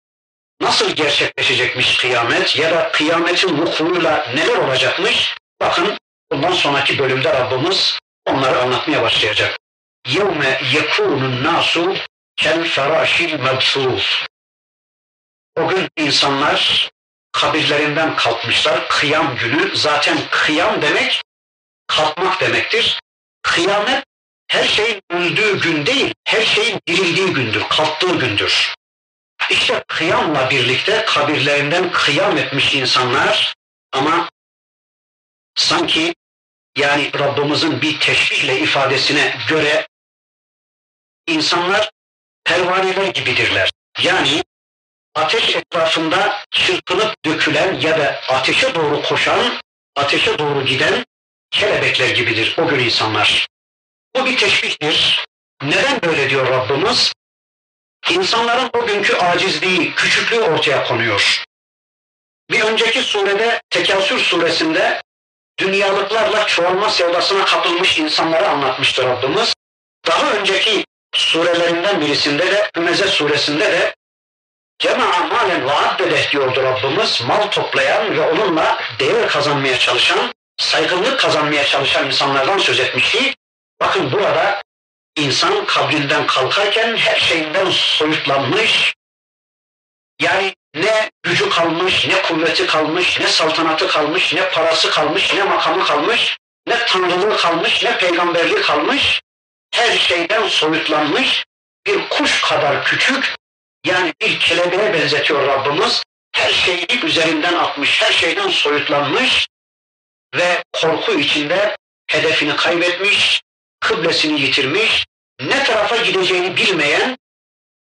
Nasıl 0.61 0.91
gerçekleşecekmiş 0.91 1.97
kıyamet 1.97 2.55
ya 2.55 2.71
da 2.71 2.91
kıyametin 2.91 3.57
vukuuyla 3.57 4.27
neler 4.35 4.57
olacakmış? 4.57 5.35
Bakın 5.61 5.97
bundan 6.31 6.51
sonraki 6.51 6.99
bölümde 6.99 7.33
Rabbimiz 7.33 7.99
onları 8.25 8.61
anlatmaya 8.61 9.01
başlayacak. 9.01 9.57
يَوْمَ 10.07 10.41
يَكُونُ 10.75 11.21
النَّاسُ 11.31 11.73
كَالْفَرَاشِ 12.41 13.13
الْمَبْثُوثِ 13.29 14.27
O 15.55 15.67
gün 15.67 15.89
insanlar 15.97 16.89
kabirlerinden 17.31 18.15
kalkmışlar. 18.15 18.87
Kıyam 18.87 19.35
günü. 19.35 19.75
Zaten 19.75 20.17
kıyam 20.31 20.81
demek 20.81 21.21
kalkmak 21.87 22.41
demektir. 22.41 22.99
Kıyamet 23.43 24.04
her 24.48 24.64
şeyin 24.64 25.02
öldüğü 25.10 25.60
gün 25.60 25.86
değil, 25.86 26.14
her 26.24 26.42
şeyin 26.42 26.80
dirildiği 26.88 27.32
gündür, 27.32 27.62
kalktığı 27.68 28.18
gündür. 28.18 28.74
İşte 29.50 29.84
kıyamla 29.88 30.50
birlikte 30.50 31.04
kabirlerinden 31.04 31.92
kıyam 31.92 32.38
etmiş 32.38 32.74
insanlar 32.74 33.54
ama 33.92 34.28
sanki 35.54 36.14
yani 36.76 37.10
Rabbimizin 37.18 37.82
bir 37.82 38.00
teşbihle 38.00 38.60
ifadesine 38.60 39.36
göre 39.48 39.88
insanlar 41.26 41.90
pervaneler 42.44 43.06
gibidirler. 43.06 43.70
Yani 44.02 44.44
ateş 45.14 45.56
etrafında 45.56 46.44
çırpınıp 46.50 47.24
dökülen 47.24 47.80
ya 47.80 47.98
da 47.98 48.20
ateşe 48.28 48.74
doğru 48.74 49.02
koşan, 49.02 49.60
ateşe 49.96 50.38
doğru 50.38 50.66
giden 50.66 51.04
kelebekler 51.50 52.08
gibidir 52.08 52.54
o 52.58 52.68
gün 52.68 52.78
insanlar. 52.78 53.48
Bu 54.16 54.26
bir 54.26 54.36
teşbihtir. 54.36 55.24
Neden 55.62 56.02
böyle 56.02 56.30
diyor 56.30 56.48
Rabbimiz? 56.48 57.12
İnsanların 58.10 58.70
o 58.72 58.86
günkü 58.86 59.16
acizliği, 59.16 59.94
küçüklüğü 59.94 60.40
ortaya 60.40 60.84
konuyor. 60.84 61.44
Bir 62.50 62.60
önceki 62.60 63.02
surede, 63.02 63.60
Tekasür 63.70 64.18
suresinde 64.18 65.02
dünyalıklarla 65.58 66.46
çoğalma 66.46 66.90
sevdasına 66.90 67.44
kapılmış 67.44 67.98
insanları 67.98 68.48
anlatmıştır 68.48 69.04
Rabbimiz. 69.04 69.54
Daha 70.06 70.32
önceki 70.32 70.84
surelerinden 71.14 72.00
birisinde 72.00 72.46
de 72.52 72.70
Hümeze 72.76 73.06
suresinde 73.08 73.72
de 73.72 73.94
Cema'a 74.78 75.26
malen 75.26 75.66
ve 75.66 75.72
addedeh 75.72 76.32
diyordu 76.32 76.62
Rabbimiz. 76.62 77.22
Mal 77.26 77.50
toplayan 77.50 78.16
ve 78.16 78.20
onunla 78.20 78.78
değer 78.98 79.28
kazanmaya 79.28 79.78
çalışan, 79.78 80.34
saygınlık 80.56 81.20
kazanmaya 81.20 81.64
çalışan 81.64 82.06
insanlardan 82.06 82.58
söz 82.58 82.80
etmişti. 82.80 83.35
Bakın 83.80 84.12
burada 84.12 84.62
insan 85.16 85.66
kabrinden 85.66 86.26
kalkarken 86.26 86.96
her 86.96 87.20
şeyinden 87.20 87.70
soyutlanmış, 87.70 88.94
yani 90.20 90.54
ne 90.74 91.10
gücü 91.22 91.50
kalmış, 91.50 92.06
ne 92.06 92.22
kuvveti 92.22 92.66
kalmış, 92.66 93.20
ne 93.20 93.28
saltanatı 93.28 93.88
kalmış, 93.88 94.34
ne 94.34 94.50
parası 94.50 94.90
kalmış, 94.90 95.34
ne 95.34 95.42
makamı 95.42 95.84
kalmış, 95.84 96.36
ne 96.66 96.86
tanrılığı 96.86 97.36
kalmış, 97.36 97.82
ne 97.82 97.98
peygamberliği 97.98 98.62
kalmış. 98.62 99.22
Her 99.74 99.98
şeyden 99.98 100.48
soyutlanmış, 100.48 101.44
bir 101.86 102.08
kuş 102.08 102.40
kadar 102.40 102.84
küçük, 102.84 103.34
yani 103.86 104.14
bir 104.20 104.40
kelebeğe 104.40 104.94
benzetiyor 104.94 105.46
Rabbimiz. 105.46 106.02
Her 106.32 106.52
şeyi 106.52 107.04
üzerinden 107.04 107.54
atmış, 107.54 108.02
her 108.02 108.12
şeyden 108.12 108.48
soyutlanmış 108.48 109.48
ve 110.34 110.62
korku 110.72 111.12
içinde 111.12 111.76
hedefini 112.06 112.56
kaybetmiş, 112.56 113.42
kıblesini 113.80 114.40
yitirmiş, 114.40 115.06
ne 115.40 115.64
tarafa 115.64 115.96
gideceğini 115.96 116.56
bilmeyen, 116.56 117.16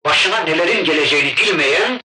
başına 0.06 0.40
nelerin 0.40 0.84
geleceğini 0.84 1.38
bilmeyen, 1.38 2.02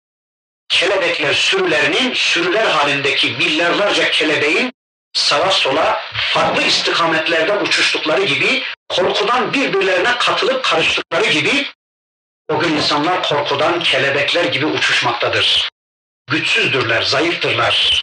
kelebekler 0.68 1.34
sürülerinin 1.34 2.14
sürüler 2.14 2.66
halindeki 2.66 3.30
milyarlarca 3.30 4.10
kelebeğin 4.10 4.72
sağa 5.12 5.50
sola 5.50 6.00
farklı 6.32 6.62
istikametlerde 6.62 7.58
uçuştukları 7.58 8.24
gibi 8.24 8.62
korkudan 8.88 9.52
birbirlerine 9.52 10.18
katılıp 10.18 10.64
karıştıkları 10.64 11.30
gibi 11.30 11.66
o 12.48 12.58
gün 12.58 12.76
insanlar 12.76 13.22
korkudan 13.22 13.82
kelebekler 13.82 14.44
gibi 14.44 14.66
uçuşmaktadır. 14.66 15.68
Güçsüzdürler, 16.30 17.02
zayıftırlar. 17.02 18.02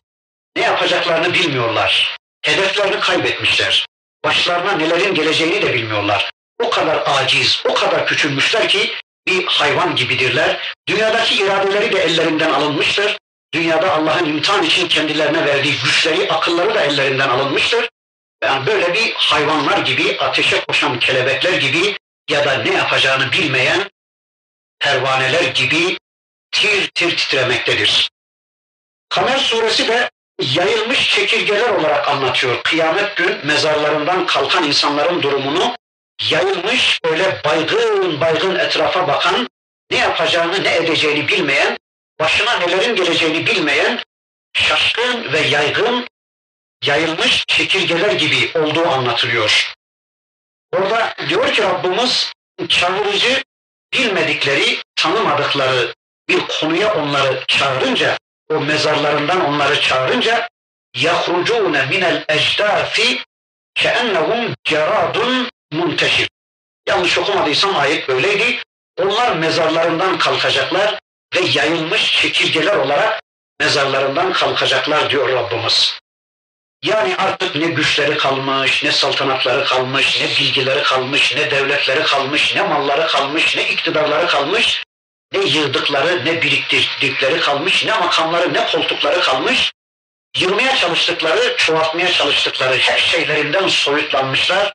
Ne 0.56 0.62
yapacaklarını 0.64 1.34
bilmiyorlar. 1.34 2.18
Hedeflerini 2.42 3.00
kaybetmişler. 3.00 3.86
Başlarına 4.26 4.72
nelerin 4.72 5.14
geleceğini 5.14 5.62
de 5.62 5.74
bilmiyorlar. 5.74 6.32
O 6.64 6.70
kadar 6.70 7.04
aciz, 7.06 7.64
o 7.66 7.74
kadar 7.74 8.08
küçülmüşler 8.08 8.70
ki 8.70 8.94
bir 9.28 9.46
hayvan 9.46 9.96
gibidirler. 9.96 10.76
Dünyadaki 10.88 11.36
iradeleri 11.36 11.92
de 11.92 12.04
ellerinden 12.04 12.52
alınmıştır. 12.52 13.18
Dünyada 13.54 13.94
Allah'ın 13.94 14.26
imtihan 14.26 14.64
için 14.64 14.88
kendilerine 14.88 15.46
verdiği 15.46 15.76
güçleri, 15.84 16.32
akılları 16.32 16.76
da 16.76 16.82
ellerinden 16.82 17.30
alınmıştır. 17.30 17.90
Yani 18.44 18.66
böyle 18.66 18.94
bir 18.94 19.14
hayvanlar 19.14 19.78
gibi, 19.78 20.18
ateşe 20.20 20.66
koşan 20.66 21.00
kelebekler 21.00 21.54
gibi 21.54 21.98
ya 22.30 22.46
da 22.46 22.54
ne 22.54 22.74
yapacağını 22.74 23.32
bilmeyen 23.32 23.90
pervaneler 24.80 25.44
gibi 25.44 25.98
tir 26.52 26.88
tir 26.88 27.18
titremektedir. 27.18 28.10
Kamer 29.10 29.38
suresi 29.38 29.88
de 29.88 30.10
yayılmış 30.42 31.16
çekirgeler 31.16 31.70
olarak 31.70 32.10
anlatıyor. 32.10 32.64
Kıyamet 32.64 33.18
gün 33.18 33.46
mezarlarından 33.46 34.26
kalkan 34.26 34.64
insanların 34.64 35.22
durumunu 35.22 35.76
yayılmış 36.30 37.00
böyle 37.04 37.42
baygın 37.46 38.22
baygın 38.22 38.56
etrafa 38.56 39.08
bakan, 39.08 39.48
ne 39.92 39.98
yapacağını 39.98 40.64
ne 40.64 40.76
edeceğini 40.76 41.28
bilmeyen, 41.28 41.78
başına 42.20 42.58
nelerin 42.58 42.96
geleceğini 42.96 43.48
bilmeyen, 43.48 44.00
şaşkın 44.54 45.34
ve 45.34 45.40
yaygın, 45.40 46.08
yayılmış 46.84 47.46
çekirgeler 47.48 48.12
gibi 48.12 48.52
olduğu 48.60 48.88
anlatılıyor. 48.88 49.74
Orada 50.74 51.16
diyor 51.30 51.54
ki 51.54 51.64
Rabbimiz 51.64 52.34
çağırıcı 52.70 53.44
bilmedikleri, 53.94 54.78
tanımadıkları 54.96 55.94
bir 56.30 56.48
konuya 56.48 56.96
onları 56.96 57.44
çağırınca, 57.48 58.18
o 58.51 58.61
mezarlarından 58.61 59.47
onları 59.47 59.81
çağırınca 59.81 60.49
يَخْرُجُونَ 60.97 61.77
مِنَ 61.93 62.03
الْاَجْدَافِ 62.13 63.19
كَأَنَّهُمْ 63.77 64.55
جَرَادٌ 64.69 65.47
munteşir. 65.73 66.29
Yanlış 66.89 67.19
okumadıysam 67.19 67.77
ayet 67.77 68.09
böyleydi. 68.09 68.63
Onlar 68.99 69.37
mezarlarından 69.37 70.19
kalkacaklar 70.19 70.99
ve 71.35 71.41
yayılmış 71.41 72.21
çekirgeler 72.23 72.77
olarak 72.77 73.23
mezarlarından 73.61 74.33
kalkacaklar 74.33 75.11
diyor 75.11 75.29
Rabbimiz. 75.33 75.99
Yani 76.85 77.17
artık 77.17 77.57
ne 77.57 77.67
güçleri 77.67 78.17
kalmış, 78.17 78.85
ne 78.85 78.93
saltanatları 78.93 79.65
kalmış, 79.65 80.21
ne 80.21 80.27
bilgileri 80.27 80.83
kalmış, 80.83 81.35
ne 81.37 81.51
devletleri 81.51 82.03
kalmış, 82.03 82.55
ne 82.55 82.63
malları 82.63 83.07
kalmış, 83.07 83.57
ne 83.57 83.69
iktidarları 83.69 84.27
kalmış, 84.27 84.85
ne 85.35 85.41
yığdıkları, 85.41 86.25
ne 86.25 86.43
biriktirdikleri 86.43 87.41
kalmış, 87.41 87.85
ne 87.85 87.99
makamları, 87.99 88.55
ne 88.55 88.67
koltukları 88.67 89.21
kalmış. 89.21 89.73
Yığmaya 90.37 90.77
çalıştıkları, 90.77 91.57
çoğaltmaya 91.57 92.13
çalıştıkları 92.13 92.79
her 92.79 92.99
şeylerinden 92.99 93.69
soyutlanmışlar 93.69 94.73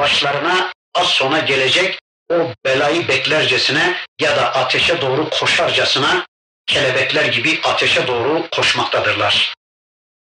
başlarına 0.00 0.72
az 0.94 1.08
sonra 1.08 1.38
gelecek 1.38 1.98
o 2.30 2.52
belayı 2.64 3.08
beklercesine 3.08 3.96
ya 4.20 4.36
da 4.36 4.54
ateşe 4.54 5.00
doğru 5.00 5.30
koşarcasına 5.30 6.26
kelebekler 6.66 7.24
gibi 7.24 7.60
ateşe 7.64 8.06
doğru 8.06 8.48
koşmaktadırlar. 8.50 9.54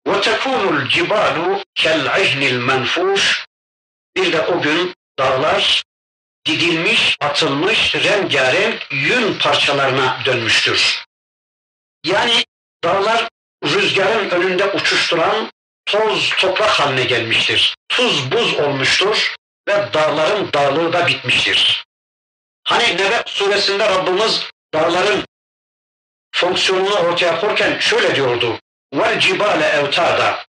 وَتَكُونُ 0.08 0.64
الْجِبَالُ 0.78 1.64
كَالْعِهْنِ 1.76 2.42
الْمَنْفُوشِ 2.54 3.46
Bir 4.16 4.34
de 4.34 4.42
o 4.42 4.62
gün 4.62 4.94
dağlar 5.20 5.84
didilmiş, 6.47 7.17
atılmış, 7.21 7.95
rengarenk 7.95 8.87
yün 8.91 9.39
parçalarına 9.39 10.19
dönmüştür. 10.25 11.05
Yani 12.05 12.45
dağlar 12.85 13.29
rüzgarın 13.65 14.31
önünde 14.31 14.67
uçuşturan 14.73 15.51
toz 15.87 16.31
toprak 16.39 16.71
haline 16.71 17.05
gelmiştir. 17.05 17.77
Tuz 17.89 18.33
buz 18.33 18.55
olmuştur 18.55 19.37
ve 19.69 19.89
dağların 19.93 20.53
dağlığı 20.53 20.93
da 20.93 21.07
bitmiştir. 21.07 21.85
Hani 22.65 22.85
Nebe 22.85 23.23
suresinde 23.27 23.89
Rabbimiz 23.89 24.51
dağların 24.75 25.25
fonksiyonunu 26.35 26.95
ortaya 26.95 27.41
koyarken 27.41 27.79
şöyle 27.79 28.15
diyordu. 28.15 28.59
Vel 28.95 29.21
cibale 29.21 29.67
evtada. 29.67 30.45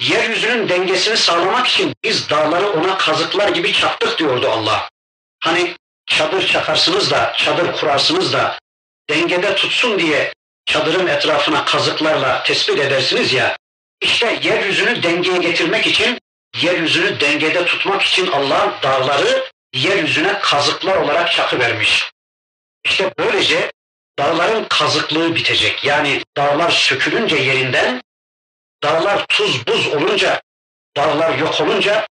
Yeryüzünün 0.00 0.68
dengesini 0.68 1.16
sağlamak 1.16 1.66
için 1.66 1.94
biz 2.04 2.30
dağları 2.30 2.70
ona 2.70 2.98
kazıklar 2.98 3.48
gibi 3.48 3.72
çaktık 3.72 4.18
diyordu 4.18 4.50
Allah. 4.50 4.88
Hani 5.44 5.76
çadır 6.06 6.46
çakarsınız 6.46 7.10
da, 7.10 7.32
çadır 7.36 7.72
kurarsınız 7.72 8.32
da 8.32 8.58
dengede 9.10 9.54
tutsun 9.54 9.98
diye 9.98 10.32
çadırın 10.66 11.06
etrafına 11.06 11.64
kazıklarla 11.64 12.42
tespit 12.42 12.78
edersiniz 12.78 13.32
ya. 13.32 13.56
İşte 14.00 14.38
yeryüzünü 14.42 15.02
dengeye 15.02 15.38
getirmek 15.38 15.86
için 15.86 16.18
yeryüzünü 16.62 17.20
dengede 17.20 17.66
tutmak 17.66 18.02
için 18.02 18.26
Allah 18.26 18.78
dağları 18.82 19.50
yeryüzüne 19.74 20.38
kazıklar 20.38 20.96
olarak 20.96 21.32
çakı 21.32 21.58
vermiş. 21.58 22.10
İşte 22.84 23.12
böylece 23.18 23.72
dağların 24.18 24.64
kazıklığı 24.68 25.34
bitecek. 25.34 25.84
Yani 25.84 26.22
dağlar 26.36 26.70
sökülünce 26.70 27.36
yerinden, 27.36 28.02
dağlar 28.82 29.26
tuz 29.26 29.66
buz 29.66 29.86
olunca, 29.86 30.42
dağlar 30.96 31.38
yok 31.38 31.60
olunca 31.60 32.06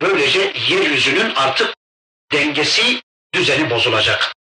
böylece 0.00 0.52
yeryüzünün 0.68 1.34
artık 1.34 1.77
dengesi, 2.32 3.00
düzeni 3.34 3.70
bozulacak. 3.70 4.34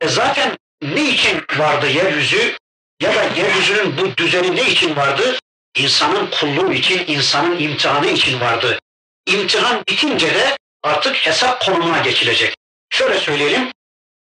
E 0.00 0.08
zaten 0.08 0.56
ne 0.82 1.04
için 1.04 1.44
vardı 1.56 1.86
yeryüzü 1.86 2.56
ya 3.02 3.14
da 3.14 3.24
yeryüzünün 3.24 3.98
bu 3.98 4.16
düzeni 4.16 4.56
ne 4.56 4.70
için 4.70 4.96
vardı? 4.96 5.38
insanın 5.76 6.30
kulluğu 6.30 6.72
için, 6.72 7.04
insanın 7.06 7.58
imtihanı 7.58 8.06
için 8.06 8.40
vardı. 8.40 8.78
İmtihan 9.26 9.84
bitince 9.88 10.34
de 10.34 10.56
artık 10.82 11.16
hesap 11.16 11.66
konumuna 11.66 11.98
geçilecek. 11.98 12.54
Şöyle 12.90 13.20
söyleyelim, 13.20 13.72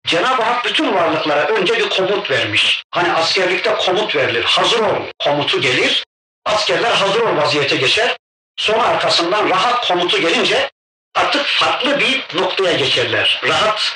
Cenab-ı 0.07 0.43
Hak 0.43 0.65
bütün 0.65 0.93
varlıklara 0.93 1.47
önce 1.47 1.77
bir 1.77 1.89
komut 1.89 2.31
vermiş. 2.31 2.83
Hani 2.91 3.13
askerlikte 3.13 3.75
komut 3.75 4.15
verilir, 4.15 4.43
hazır 4.43 4.79
ol 4.79 5.05
komutu 5.23 5.61
gelir, 5.61 6.05
askerler 6.45 6.91
hazır 6.91 7.21
ol 7.21 7.37
vaziyete 7.37 7.75
geçer. 7.75 8.17
Sonra 8.57 8.83
arkasından 8.83 9.49
rahat 9.49 9.87
komutu 9.87 10.21
gelince 10.21 10.71
artık 11.15 11.45
farklı 11.45 11.99
bir 11.99 12.25
noktaya 12.33 12.77
geçerler. 12.77 13.41
Rahat 13.47 13.95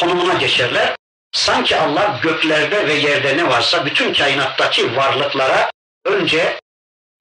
konumuna 0.00 0.34
geçerler. 0.34 0.96
Sanki 1.32 1.76
Allah 1.76 2.20
göklerde 2.22 2.88
ve 2.88 2.94
yerde 2.94 3.36
ne 3.36 3.48
varsa 3.48 3.86
bütün 3.86 4.14
kainattaki 4.14 4.96
varlıklara 4.96 5.70
önce 6.04 6.60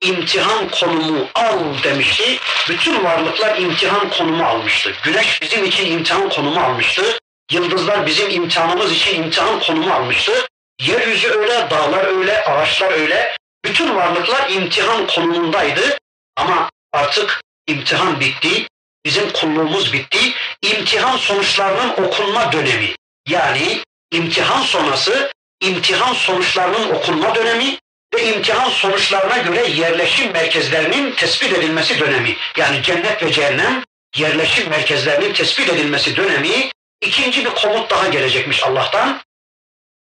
imtihan 0.01 0.69
konumu 0.69 1.27
al 1.35 1.59
demişti. 1.83 2.39
Bütün 2.69 3.03
varlıklar 3.03 3.57
imtihan 3.57 4.09
konumu 4.09 4.45
almıştı. 4.45 4.93
Güneş 5.03 5.41
bizim 5.41 5.65
için 5.65 5.91
imtihan 5.91 6.29
konumu 6.29 6.59
almıştı. 6.59 7.19
Yıldızlar 7.51 8.05
bizim 8.05 8.29
imtihanımız 8.29 8.91
için 8.91 9.23
imtihan 9.23 9.59
konumu 9.59 9.93
almıştı. 9.93 10.47
Yeryüzü 10.81 11.29
öyle, 11.29 11.67
dağlar 11.69 12.05
öyle, 12.05 12.43
ağaçlar 12.43 12.91
öyle. 12.91 13.35
Bütün 13.65 13.95
varlıklar 13.95 14.49
imtihan 14.49 15.07
konumundaydı. 15.07 15.97
Ama 16.35 16.69
artık 16.93 17.41
imtihan 17.67 18.19
bitti. 18.19 18.67
Bizim 19.05 19.29
kulluğumuz 19.31 19.93
bitti. 19.93 20.33
imtihan 20.61 21.17
sonuçlarının 21.17 21.89
okunma 21.89 22.51
dönemi. 22.51 22.95
Yani 23.27 23.79
imtihan 24.11 24.61
sonrası 24.61 25.31
imtihan 25.61 26.13
sonuçlarının 26.13 26.89
okunma 26.89 27.35
dönemi 27.35 27.77
ve 28.13 28.23
imtihan 28.23 28.69
sonuçlarına 28.69 29.37
göre 29.37 29.67
yerleşim 29.67 30.31
merkezlerinin 30.31 31.11
tespit 31.11 31.53
edilmesi 31.53 31.99
dönemi. 31.99 32.35
Yani 32.57 32.83
cennet 32.83 33.23
ve 33.23 33.31
cehennem 33.31 33.83
yerleşim 34.15 34.69
merkezlerinin 34.69 35.33
tespit 35.33 35.69
edilmesi 35.69 36.15
dönemi 36.15 36.71
ikinci 37.01 37.45
bir 37.45 37.49
komut 37.49 37.89
daha 37.89 38.07
gelecekmiş 38.07 38.63
Allah'tan. 38.63 39.21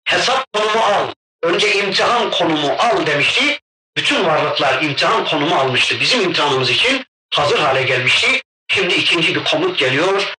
Hesap 0.05 0.53
konumu 0.53 0.81
al. 0.85 1.13
Önce 1.43 1.75
imtihan 1.75 2.31
konumu 2.31 2.77
al 2.79 3.07
demişti. 3.07 3.59
Bütün 3.97 4.25
varlıklar 4.25 4.83
imtihan 4.83 5.25
konumu 5.25 5.55
almıştı. 5.55 6.01
Bizim 6.01 6.21
imtihanımız 6.21 6.71
için 6.71 7.05
hazır 7.35 7.59
hale 7.59 7.83
gelmişti. 7.83 8.43
Şimdi 8.69 8.95
ikinci 8.95 9.35
bir 9.35 9.45
komut 9.45 9.79
geliyor. 9.79 10.35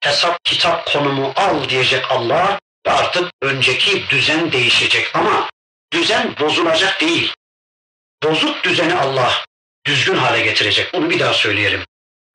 Hesap 0.00 0.44
kitap 0.44 0.92
konumu 0.92 1.32
al 1.36 1.68
diyecek 1.68 2.10
Allah 2.10 2.60
ve 2.86 2.90
artık 2.90 3.32
önceki 3.42 4.08
düzen 4.08 4.52
değişecek 4.52 5.16
ama 5.16 5.50
düzen 5.92 6.34
bozulacak 6.40 7.00
değil. 7.00 7.34
Bozuk 8.22 8.64
düzeni 8.64 8.94
Allah 8.94 9.44
düzgün 9.86 10.16
hale 10.16 10.40
getirecek. 10.40 10.94
Bunu 10.94 11.10
bir 11.10 11.20
daha 11.20 11.34
söyleyelim. 11.34 11.84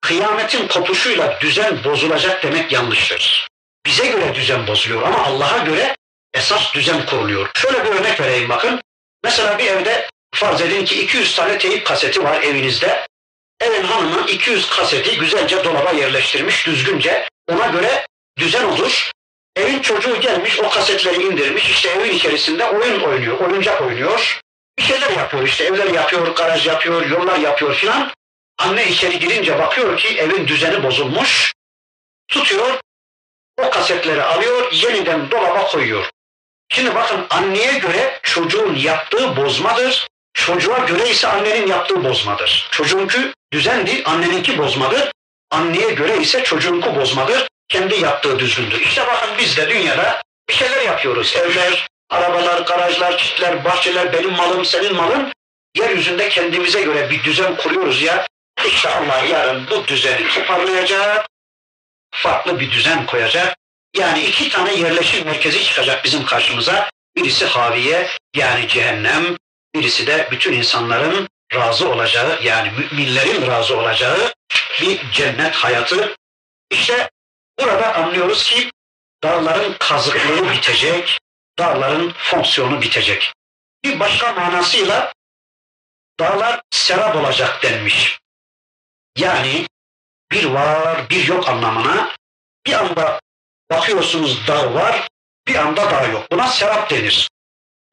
Kıyametin 0.02 0.68
kopuşuyla 0.68 1.40
düzen 1.42 1.84
bozulacak 1.84 2.44
demek 2.44 2.72
yanlıştır. 2.72 3.48
Bize 3.86 4.08
göre 4.08 4.36
düzen 4.36 4.68
bozuluyor 4.68 5.02
ama 5.02 5.24
Allah'a 5.24 5.58
göre 5.58 5.96
esas 6.34 6.74
düzen 6.74 7.06
kuruluyor. 7.06 7.50
Şöyle 7.56 7.86
bir 7.86 7.90
örnek 7.90 8.20
vereyim 8.20 8.50
bakın. 8.50 8.82
Mesela 9.24 9.58
bir 9.58 9.66
evde 9.66 10.10
farz 10.34 10.62
edin 10.62 10.86
ki 10.86 11.02
200 11.02 11.36
tane 11.36 11.58
teyip 11.58 11.86
kaseti 11.86 12.24
var 12.24 12.42
evinizde. 12.42 13.08
Evin 13.62 13.84
hanımı 13.84 14.30
200 14.30 14.70
kaseti 14.70 15.20
güzelce 15.20 15.64
dolaba 15.64 15.92
yerleştirmiş 15.92 16.68
düzgünce. 16.68 17.30
Ona 17.48 17.68
göre 17.68 18.08
düzen 18.38 18.64
olur. 18.64 19.12
Evin 19.56 19.80
çocuğu 19.80 20.22
gelmiş 20.22 20.60
o 20.60 20.70
kasetleri 20.70 21.24
indirmiş 21.24 21.70
işte 21.70 21.90
evin 21.90 22.12
içerisinde 22.12 22.66
oyun 22.66 23.02
oynuyor, 23.02 23.40
oyuncak 23.40 23.82
oynuyor. 23.82 24.40
Bir 24.78 24.84
şeyler 24.84 25.10
yapıyor 25.10 25.44
işte 25.44 25.64
evler 25.64 25.88
yapıyor, 25.88 26.36
garaj 26.36 26.68
yapıyor, 26.68 27.06
yollar 27.06 27.38
yapıyor 27.38 27.76
filan. 27.76 28.12
Anne 28.58 28.88
içeri 28.88 29.20
girince 29.20 29.60
bakıyor 29.60 29.98
ki 29.98 30.18
evin 30.18 30.48
düzeni 30.48 30.84
bozulmuş. 30.84 31.54
Tutuyor, 32.28 32.80
o 33.58 33.70
kasetleri 33.70 34.24
alıyor, 34.24 34.72
yeniden 34.72 35.32
dolaba 35.32 35.68
koyuyor. 35.68 36.10
Şimdi 36.70 36.96
bakın 36.96 37.26
anneye 37.30 37.78
göre 37.78 38.20
çocuğun 38.24 38.76
yaptığı 38.76 39.36
bozmadır. 39.36 40.08
Çocuğa 40.34 40.80
göre 40.80 41.10
ise 41.10 41.28
annenin 41.28 41.68
yaptığı 41.68 42.04
bozmadır. 42.04 42.68
Çocuğunki 42.72 43.34
düzendi, 43.56 44.04
anneninki 44.06 44.58
bozmadır. 44.58 45.12
Anneye 45.52 45.92
göre 45.92 46.18
ise 46.18 46.44
çocuğunku 46.44 46.96
bozmadır. 46.96 47.48
Kendi 47.68 48.02
yaptığı 48.02 48.40
düzgündür. 48.40 48.82
İşte 48.82 49.08
bakın 49.08 49.30
biz 49.40 49.58
de 49.58 49.70
dünyada 49.70 50.22
bir 50.50 50.54
şeyler 50.54 50.82
yapıyoruz. 50.82 51.36
Evler, 51.36 51.88
arabalar, 52.10 52.62
garajlar, 52.62 53.18
çitler, 53.18 53.66
bahçeler, 53.66 54.14
benim 54.14 54.32
malım, 54.32 54.66
senin 54.66 54.96
malın. 54.96 55.34
Yeryüzünde 55.78 56.30
kendimize 56.30 56.82
göre 56.82 57.10
bir 57.10 57.24
düzen 57.24 57.56
kuruyoruz 57.56 58.02
ya. 58.02 58.28
İşte 58.68 58.90
Allah 58.90 59.24
yarın 59.32 59.68
bu 59.70 59.88
düzeni 59.88 60.28
toparlayacak, 60.28 61.28
farklı 62.12 62.60
bir 62.60 62.72
düzen 62.72 63.06
koyacak. 63.06 63.58
Yani 63.98 64.22
iki 64.22 64.50
tane 64.50 64.74
yerleşim 64.74 65.26
merkezi 65.26 65.64
çıkacak 65.64 66.06
bizim 66.06 66.26
karşımıza. 66.26 66.90
Birisi 67.16 67.46
haviye 67.46 68.08
yani 68.36 68.68
cehennem, 68.68 69.38
birisi 69.76 70.08
de 70.08 70.28
bütün 70.32 70.54
insanların 70.54 71.28
razı 71.56 71.90
olacağı 71.90 72.44
yani 72.44 72.72
müminlerin 72.72 73.48
razı 73.48 73.78
olacağı 73.78 74.34
bir 74.82 75.12
cennet 75.12 75.56
hayatı. 75.56 76.16
İşte 76.72 77.10
burada 77.60 77.96
anlıyoruz 77.96 78.44
ki 78.44 78.72
dağların 79.24 79.76
kazıklığı 79.80 80.52
bitecek, 80.52 81.20
dağların 81.60 82.14
fonksiyonu 82.18 82.82
bitecek. 82.82 83.34
Bir 83.84 84.00
başka 84.00 84.34
manasıyla 84.34 85.14
dağlar 86.20 86.62
serap 86.72 87.16
olacak 87.16 87.64
denmiş. 87.64 88.20
Yani 89.18 89.68
bir 90.32 90.46
var, 90.46 91.10
bir 91.10 91.28
yok 91.28 91.50
anlamına 91.50 92.16
bir 92.66 92.74
anda 92.74 93.20
bakıyorsunuz 93.72 94.48
dağ 94.48 94.74
var, 94.74 95.08
bir 95.48 95.56
anda 95.56 95.92
dağ 95.92 96.04
yok. 96.04 96.32
Buna 96.32 96.48
serap 96.48 96.90
denir. 96.90 97.30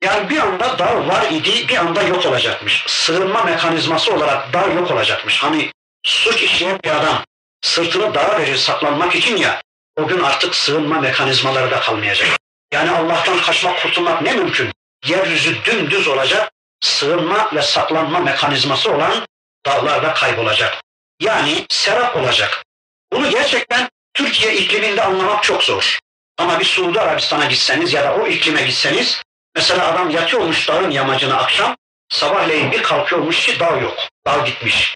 Yani 0.02 0.30
bir 0.30 0.38
anda 0.38 0.78
dağ 0.78 1.08
var 1.08 1.30
idi, 1.30 1.68
bir 1.68 1.76
anda 1.76 2.02
yok 2.02 2.26
olacakmış. 2.26 2.84
Sığınma 2.86 3.44
mekanizması 3.44 4.14
olarak 4.14 4.52
dağ 4.52 4.66
yok 4.66 4.90
olacakmış. 4.90 5.42
Hani 5.42 5.72
suç 6.04 6.42
işleyen 6.42 6.80
bir 6.84 6.90
adam 6.90 7.24
sırtını 7.60 8.14
dağa 8.14 8.38
verir 8.38 8.56
saklanmak 8.56 9.14
için 9.14 9.36
ya, 9.36 9.62
o 9.96 10.06
gün 10.06 10.22
artık 10.22 10.54
sığınma 10.54 11.00
mekanizmaları 11.00 11.70
da 11.70 11.80
kalmayacak. 11.80 12.28
Yani 12.72 12.90
Allah'tan 12.90 13.40
kaçmak, 13.40 13.82
kurtulmak 13.82 14.22
ne 14.22 14.32
mümkün? 14.32 14.72
Yeryüzü 15.06 15.64
dümdüz 15.64 16.08
olacak, 16.08 16.52
sığınma 16.80 17.50
ve 17.54 17.62
saklanma 17.62 18.18
mekanizması 18.18 18.90
olan 18.92 19.26
dağlar 19.66 20.02
da 20.02 20.14
kaybolacak. 20.14 20.82
Yani 21.20 21.66
serap 21.68 22.16
olacak. 22.16 22.64
Bunu 23.12 23.30
gerçekten 23.30 23.88
Türkiye 24.14 24.54
ikliminde 24.56 25.02
anlamak 25.02 25.42
çok 25.42 25.62
zor. 25.64 25.98
Ama 26.38 26.60
bir 26.60 26.64
Suudi 26.64 27.00
Arabistan'a 27.00 27.44
gitseniz 27.44 27.92
ya 27.92 28.04
da 28.04 28.14
o 28.14 28.26
iklime 28.26 28.62
gitseniz, 28.62 29.22
mesela 29.54 29.92
adam 29.94 30.10
yatıyormuş 30.10 30.68
dağın 30.68 30.90
yamacına 30.90 31.36
akşam, 31.36 31.76
sabahleyin 32.08 32.72
bir 32.72 32.82
kalkıyormuş 32.82 33.46
ki 33.46 33.60
dağ 33.60 33.76
yok, 33.76 33.98
dağ 34.26 34.38
gitmiş. 34.38 34.94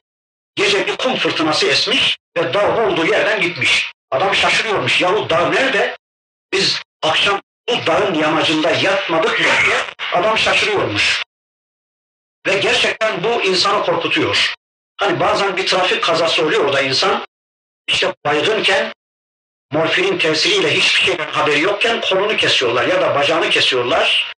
Gece 0.57 0.87
bir 0.87 0.97
kum 0.97 1.17
fırtınası 1.17 1.67
esmiş 1.67 2.19
ve 2.37 2.55
dağ 2.55 2.87
olduğu 2.87 3.07
yerden 3.07 3.41
gitmiş. 3.41 3.93
Adam 4.11 4.35
şaşırıyormuş, 4.35 5.01
yahu 5.01 5.31
dağ 5.31 5.49
nerede? 5.49 5.97
Biz 6.53 6.83
akşam 7.03 7.41
bu 7.69 7.87
dağın 7.87 8.15
yamacında 8.15 8.71
yatmadık 8.71 9.41
mı 9.41 9.47
diye 9.65 9.77
adam 10.15 10.39
şaşırıyormuş. 10.39 11.23
Ve 12.47 12.59
gerçekten 12.59 13.25
bu 13.25 13.43
insanı 13.43 13.85
korkutuyor. 13.85 14.55
Hani 14.97 15.21
bazen 15.21 15.57
bir 15.57 15.67
trafik 15.67 16.03
kazası 16.03 16.45
oluyor 16.45 16.73
da 16.73 16.83
insan, 16.83 17.27
işte 17.89 18.15
baygınken 18.25 18.93
morfinin 19.73 20.19
tesiriyle 20.19 20.75
hiçbir 20.75 21.01
şeyden 21.01 21.29
haberi 21.29 21.61
yokken 21.61 22.01
kolunu 22.01 22.37
kesiyorlar 22.37 22.87
ya 22.87 23.01
da 23.01 23.15
bacağını 23.15 23.51
kesiyorlar. 23.51 24.33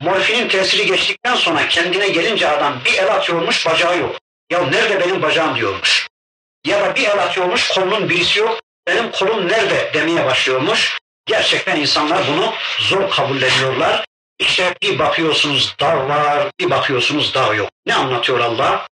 Morfinin 0.00 0.48
tesiri 0.48 0.86
geçtikten 0.86 1.34
sonra 1.34 1.68
kendine 1.68 2.08
gelince 2.08 2.48
adam 2.48 2.80
bir 2.84 2.94
el 2.94 3.14
atıyormuş 3.14 3.66
bacağı 3.66 3.98
yok. 3.98 4.16
Ya 4.50 4.62
nerede 4.62 5.00
benim 5.00 5.22
bacağım 5.22 5.56
diyormuş. 5.56 6.08
Ya 6.66 6.80
da 6.80 6.94
bir 6.94 7.04
el 7.04 7.18
atıyormuş 7.18 7.68
kolunun 7.68 8.08
birisi 8.08 8.38
yok. 8.38 8.60
Benim 8.86 9.10
kolum 9.10 9.48
nerede 9.48 9.90
demeye 9.94 10.24
başlıyormuş. 10.24 10.98
Gerçekten 11.26 11.76
insanlar 11.76 12.22
bunu 12.28 12.54
zor 12.80 13.10
kabulleniyorlar. 13.10 14.04
İşte 14.38 14.74
bir 14.82 14.98
bakıyorsunuz 14.98 15.74
dağ 15.80 16.08
var, 16.08 16.46
bir 16.60 16.70
bakıyorsunuz 16.70 17.34
dağ 17.34 17.54
yok. 17.54 17.70
Ne 17.86 17.94
anlatıyor 17.94 18.40
Allah? 18.40 18.86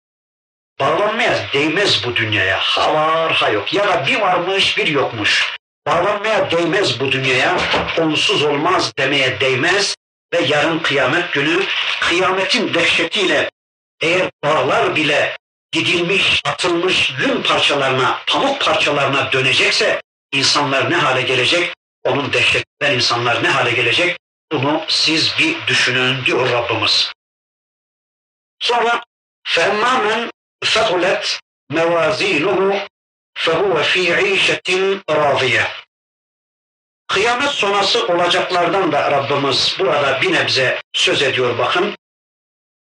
Bağlanmaya 0.79 1.39
değmez 1.53 2.05
bu 2.05 2.15
dünyaya. 2.15 2.59
Ha 2.59 2.93
var 2.93 3.33
ha 3.33 3.49
yok. 3.49 3.73
Ya 3.73 3.87
da 3.87 4.07
bir 4.07 4.21
varmış 4.21 4.77
bir 4.77 4.87
yokmuş. 4.87 5.55
Bağlanmaya 5.87 6.51
değmez 6.51 6.99
bu 6.99 7.11
dünyaya. 7.11 7.57
Onsuz 7.97 8.43
olmaz 8.43 8.91
demeye 8.97 9.39
değmez 9.39 9.95
Ve 10.32 10.40
yarın 10.40 10.78
kıyamet 10.78 11.32
günü 11.32 11.64
kıyametin 12.00 12.74
dehşetiyle 12.74 13.50
eğer 14.00 14.30
bağlar 14.44 14.96
bile 14.96 15.36
gidilmiş, 15.72 16.40
atılmış 16.44 17.12
yün 17.20 17.42
parçalarına, 17.42 18.22
pamuk 18.26 18.60
parçalarına 18.60 19.32
dönecekse 19.32 20.02
insanlar 20.32 20.90
ne 20.90 20.96
hale 20.96 21.22
gelecek? 21.22 21.74
Onun 22.04 22.32
dehşetinden 22.32 22.94
insanlar 22.94 23.42
ne 23.42 23.48
hale 23.48 23.70
gelecek? 23.70 24.18
Bunu 24.52 24.84
siz 24.88 25.38
bir 25.38 25.66
düşünün 25.66 26.24
diyor 26.24 26.50
Rabbimiz. 26.50 27.12
Sonra 28.60 29.02
فَاَمَّا 29.44 30.30
ثقلت 30.64 31.38
موازينه 31.70 32.86
فهو 33.34 33.82
في 33.82 34.14
عيشة 34.14 35.00
راضية. 35.10 35.81
Kıyamet 37.12 37.50
sonrası 37.50 38.06
olacaklardan 38.06 38.92
da 38.92 39.10
Rabbimiz 39.10 39.76
burada 39.78 40.20
bir 40.22 40.32
nebze 40.32 40.82
söz 40.92 41.22
ediyor 41.22 41.58
bakın. 41.58 41.96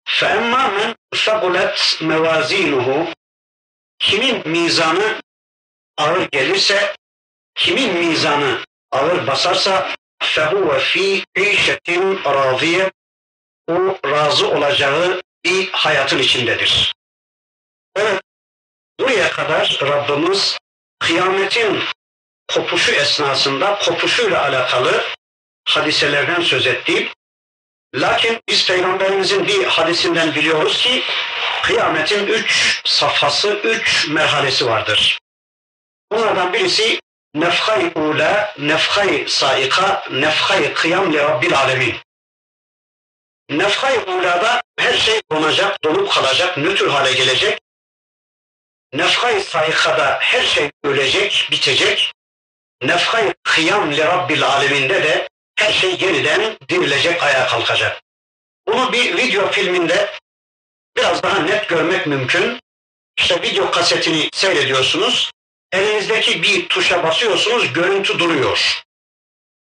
فَاَمَّا 0.07 0.63
مَنْ 0.75 0.95
ثَقُلَتْ 1.15 1.77
مَوَازِينُهُ 2.01 3.13
Kimin 3.99 4.47
mizanı 4.47 5.21
ağır 5.97 6.27
gelirse, 6.31 6.95
kimin 7.55 7.93
mizanı 7.93 8.59
ağır 8.91 9.27
basarsa 9.27 9.95
فَهُوَ 10.21 10.79
ف۪ي 10.79 11.23
عِيشَةٍ 11.37 12.21
رَاضِيَةٍ 12.23 12.91
O 13.67 14.09
razı 14.09 14.47
olacağı 14.47 15.21
bir 15.45 15.71
hayatın 15.71 16.19
içindedir. 16.19 16.93
Evet, 17.95 18.21
buraya 18.99 19.31
kadar 19.31 19.79
Rabbimiz 19.81 20.57
kıyametin 20.99 21.83
kopuşu 22.48 22.92
esnasında 22.92 23.78
kopuşuyla 23.78 24.42
alakalı 24.42 25.04
hadiselerden 25.64 26.40
söz 26.40 26.66
etti. 26.66 27.08
Lakin 27.94 28.40
biz 28.48 28.66
Peygamberimizin 28.66 29.46
bir 29.46 29.64
hadisinden 29.64 30.34
biliyoruz 30.34 30.82
ki 30.82 31.02
kıyametin 31.62 32.26
üç 32.26 32.80
safhası, 32.84 33.48
üç 33.48 34.08
merhalesi 34.08 34.66
vardır. 34.66 35.18
Bunlardan 36.12 36.52
birisi 36.52 37.00
nefhay 37.34 37.92
ula, 37.94 38.54
nefhay 38.58 39.24
saika, 39.28 40.04
nefhay 40.10 40.74
kıyam 40.74 41.12
li 41.12 41.18
rabbil 41.18 41.58
alemin. 41.58 41.96
Nefhay 43.50 43.96
ulada 43.96 44.62
her 44.78 44.94
şey 44.94 45.20
donacak, 45.32 45.84
donup 45.84 46.12
kalacak, 46.12 46.56
nötr 46.56 46.88
hale 46.88 47.12
gelecek. 47.12 47.58
Nefhay 48.92 49.40
saikada 49.40 50.18
her 50.20 50.42
şey 50.42 50.70
ölecek, 50.84 51.48
bitecek. 51.50 52.12
Nefhay 52.82 53.34
kıyam 53.42 53.92
li 53.92 54.04
rabbil 54.04 54.44
aleminde 54.44 55.02
de 55.02 55.28
her 55.56 55.72
şey 55.72 55.90
yeniden 56.00 56.56
dirilecek, 56.68 57.22
ayağa 57.22 57.46
kalkacak. 57.46 58.02
Bunu 58.66 58.92
bir 58.92 59.16
video 59.16 59.50
filminde 59.50 60.10
biraz 60.96 61.22
daha 61.22 61.38
net 61.38 61.68
görmek 61.68 62.06
mümkün. 62.06 62.60
İşte 63.18 63.42
video 63.42 63.70
kasetini 63.70 64.28
seyrediyorsunuz. 64.32 65.30
Elinizdeki 65.72 66.42
bir 66.42 66.68
tuşa 66.68 67.02
basıyorsunuz, 67.02 67.72
görüntü 67.72 68.18
duruyor. 68.18 68.82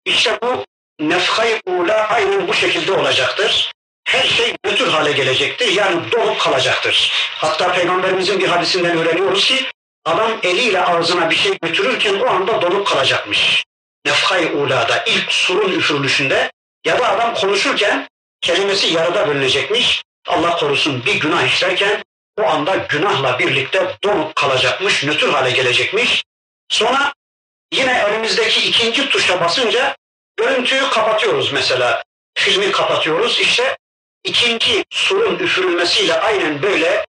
İşte 0.04 0.38
bu 0.42 0.64
nefhay 1.00 1.60
ula 1.66 2.08
aynen 2.08 2.48
bu 2.48 2.54
şekilde 2.54 2.92
olacaktır. 2.92 3.72
Her 4.04 4.24
şey 4.24 4.54
nötr 4.64 4.88
hale 4.88 5.12
gelecektir. 5.12 5.68
Yani 5.68 6.12
dolup 6.12 6.40
kalacaktır. 6.40 7.12
Hatta 7.34 7.72
Peygamberimizin 7.72 8.40
bir 8.40 8.48
hadisinden 8.48 8.98
öğreniyoruz 8.98 9.44
ki 9.44 9.70
adam 10.04 10.40
eliyle 10.42 10.84
ağzına 10.84 11.30
bir 11.30 11.36
şey 11.36 11.58
götürürken 11.62 12.20
o 12.20 12.26
anda 12.26 12.62
donup 12.62 12.86
kalacakmış. 12.86 13.64
Nefhay 14.06 14.44
ulada 14.44 15.04
ilk 15.06 15.32
surun 15.32 15.72
üfürülüşünde 15.72 16.52
ya 16.86 16.98
da 16.98 17.08
adam 17.08 17.34
konuşurken 17.34 18.08
kelimesi 18.40 18.86
yarıda 18.94 19.28
bölünecekmiş. 19.28 20.02
Allah 20.28 20.56
korusun 20.56 21.04
bir 21.04 21.20
günah 21.20 21.46
işlerken 21.46 22.02
o 22.38 22.42
anda 22.42 22.76
günahla 22.76 23.38
birlikte 23.38 23.96
donup 24.04 24.36
kalacakmış, 24.36 25.04
nötr 25.04 25.28
hale 25.28 25.50
gelecekmiş. 25.50 26.24
Sonra 26.68 27.12
yine 27.72 28.04
elimizdeki 28.08 28.68
ikinci 28.68 29.08
tuşa 29.08 29.40
basınca 29.40 29.96
görüntüyü 30.36 30.90
kapatıyoruz 30.90 31.52
mesela. 31.52 32.02
Filmi 32.34 32.72
kapatıyoruz. 32.72 33.40
İşte 33.40 33.76
ikinci 34.24 34.84
surun 34.90 35.38
üfürülmesiyle 35.38 36.20
aynen 36.20 36.62
böyle 36.62 37.06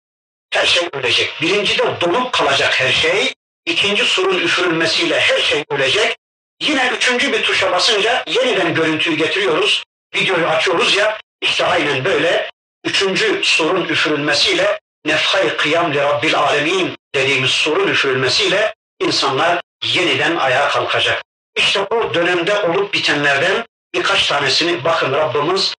her 0.54 0.66
şey 0.66 0.90
ölecek. 0.94 1.34
Birincide 1.42 1.84
donup 2.02 2.32
kalacak 2.32 2.80
her 2.80 2.92
şey. 2.92 3.34
İkinci 3.66 4.06
surun 4.06 4.40
üfürülmesiyle 4.40 5.20
her 5.20 5.40
şey 5.40 5.64
ölecek. 5.70 6.18
Yine 6.62 6.92
üçüncü 6.98 7.34
bir 7.34 7.44
tuşa 7.44 7.72
basınca 7.72 8.24
yeniden 8.28 8.74
görüntüyü 8.74 9.18
getiriyoruz. 9.18 9.84
Videoyu 10.16 10.48
açıyoruz 10.48 10.96
ya 10.96 11.18
işte 11.42 11.66
aynen 11.66 12.06
böyle 12.06 12.50
üçüncü 12.86 13.44
surun 13.44 13.86
üfürülmesiyle 13.86 14.80
nefhay 15.06 15.58
kıyam 15.58 15.94
li 15.94 15.98
rabbil 15.98 16.36
alemin 16.36 16.96
dediğimiz 17.16 17.52
surun 17.52 17.88
üfürülmesiyle 17.88 18.74
insanlar 19.00 19.62
yeniden 19.86 20.36
ayağa 20.36 20.70
kalkacak. 20.70 21.24
İşte 21.56 21.80
o 21.82 22.14
dönemde 22.14 22.60
olup 22.62 22.94
bitenlerden 22.94 23.66
birkaç 23.94 24.28
tanesini 24.28 24.84
bakın 24.84 25.14
Rabbimiz 25.14 25.76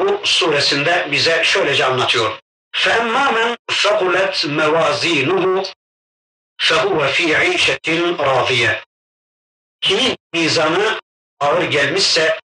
bu 0.00 0.20
suresinde 0.24 1.08
bize 1.10 1.44
şöylece 1.44 1.84
anlatıyor. 1.84 2.38
فَاَمَّا 2.83 3.25
مَنْ 3.31 3.55
ثَقُلَتْ 3.83 4.45
مَوَازِينُهُ 4.45 5.45
فَهُوَ 6.67 7.07
ف۪ي 7.15 7.35
عِيشَةٍ 7.35 7.87
رَاضِيَةٍ 8.19 8.81
Kimin 9.81 10.17
mizanı 10.33 10.99
ağır 11.39 11.63
gelmişse 11.63 12.39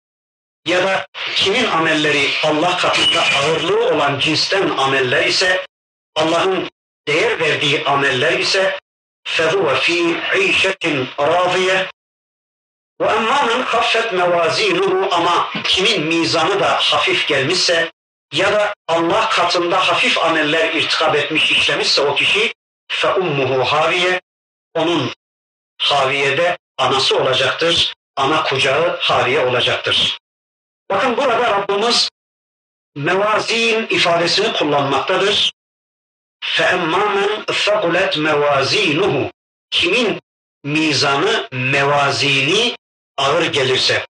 ya 0.65 0.83
da 0.83 1.07
kimin 1.35 1.65
amelleri 1.65 2.29
Allah 2.43 2.77
katında 2.77 3.21
ağırlığı 3.21 3.87
olan 3.89 4.19
cinsten 4.19 4.69
ameller 4.69 5.25
ise 5.25 5.65
Allah'ın 6.15 6.69
değer 7.07 7.39
verdiği 7.39 7.85
ameller 7.85 8.39
ise 8.39 8.79
فَهُوَ 9.25 9.75
ف۪ي 9.75 10.21
عِيشَةٍ 10.31 11.05
رَاضِيَةٍ 11.17 11.87
وَاَمَّا 13.01 13.39
مَنْ 13.49 13.65
خَفَّتْ 13.65 14.13
مَوَازِينُهُ 14.13 15.09
Ama 15.11 15.49
kimin 15.63 16.01
mizanı 16.01 16.59
da 16.59 16.69
hafif 16.75 17.27
gelmişse 17.27 17.91
ya 18.33 18.53
da 18.53 18.73
Allah 18.87 19.29
katında 19.29 19.87
hafif 19.87 20.17
ameller 20.17 20.73
irtikap 20.73 21.15
etmiş, 21.15 21.51
işlemişse 21.51 22.01
o 22.01 22.15
kişi 22.15 22.53
فَاُمُّهُ 22.91 23.63
haviye 23.63 24.21
Onun 24.73 25.13
haviyede 25.81 26.57
anası 26.77 27.17
olacaktır. 27.17 27.93
Ana 28.15 28.43
kucağı 28.43 28.97
haviye 28.99 29.45
olacaktır. 29.45 30.17
Bakın 30.89 31.17
burada 31.17 31.51
Rabbimiz 31.51 32.09
mevazin 32.95 33.87
ifadesini 33.89 34.53
kullanmaktadır. 34.53 35.51
فَاَمَّا 36.43 37.03
مَنْ 37.15 37.45
ثَقُلَتْ 37.45 38.11
مَوَازِينُهُ 38.11 39.31
Kimin 39.71 40.21
mizanı, 40.63 41.47
mevazini 41.51 42.75
ağır 43.17 43.45
gelirse. 43.45 44.05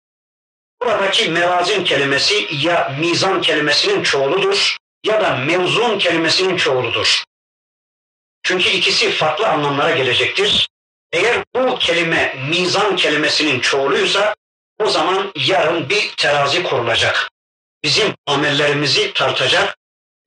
Buradaki 0.82 1.28
mevazin 1.28 1.84
kelimesi 1.84 2.48
ya 2.50 2.96
mizan 3.00 3.40
kelimesinin 3.40 4.02
çoğuludur 4.02 4.76
ya 5.04 5.20
da 5.20 5.36
mevzun 5.36 5.98
kelimesinin 5.98 6.56
çoğuludur. 6.56 7.24
Çünkü 8.42 8.68
ikisi 8.68 9.10
farklı 9.10 9.48
anlamlara 9.48 9.90
gelecektir. 9.90 10.68
Eğer 11.12 11.44
bu 11.54 11.78
kelime 11.78 12.36
mizan 12.48 12.96
kelimesinin 12.96 13.60
çoğuluysa 13.60 14.34
o 14.78 14.90
zaman 14.90 15.32
yarın 15.36 15.88
bir 15.88 16.14
terazi 16.16 16.62
kurulacak. 16.62 17.30
Bizim 17.82 18.14
amellerimizi 18.26 19.12
tartacak, 19.12 19.76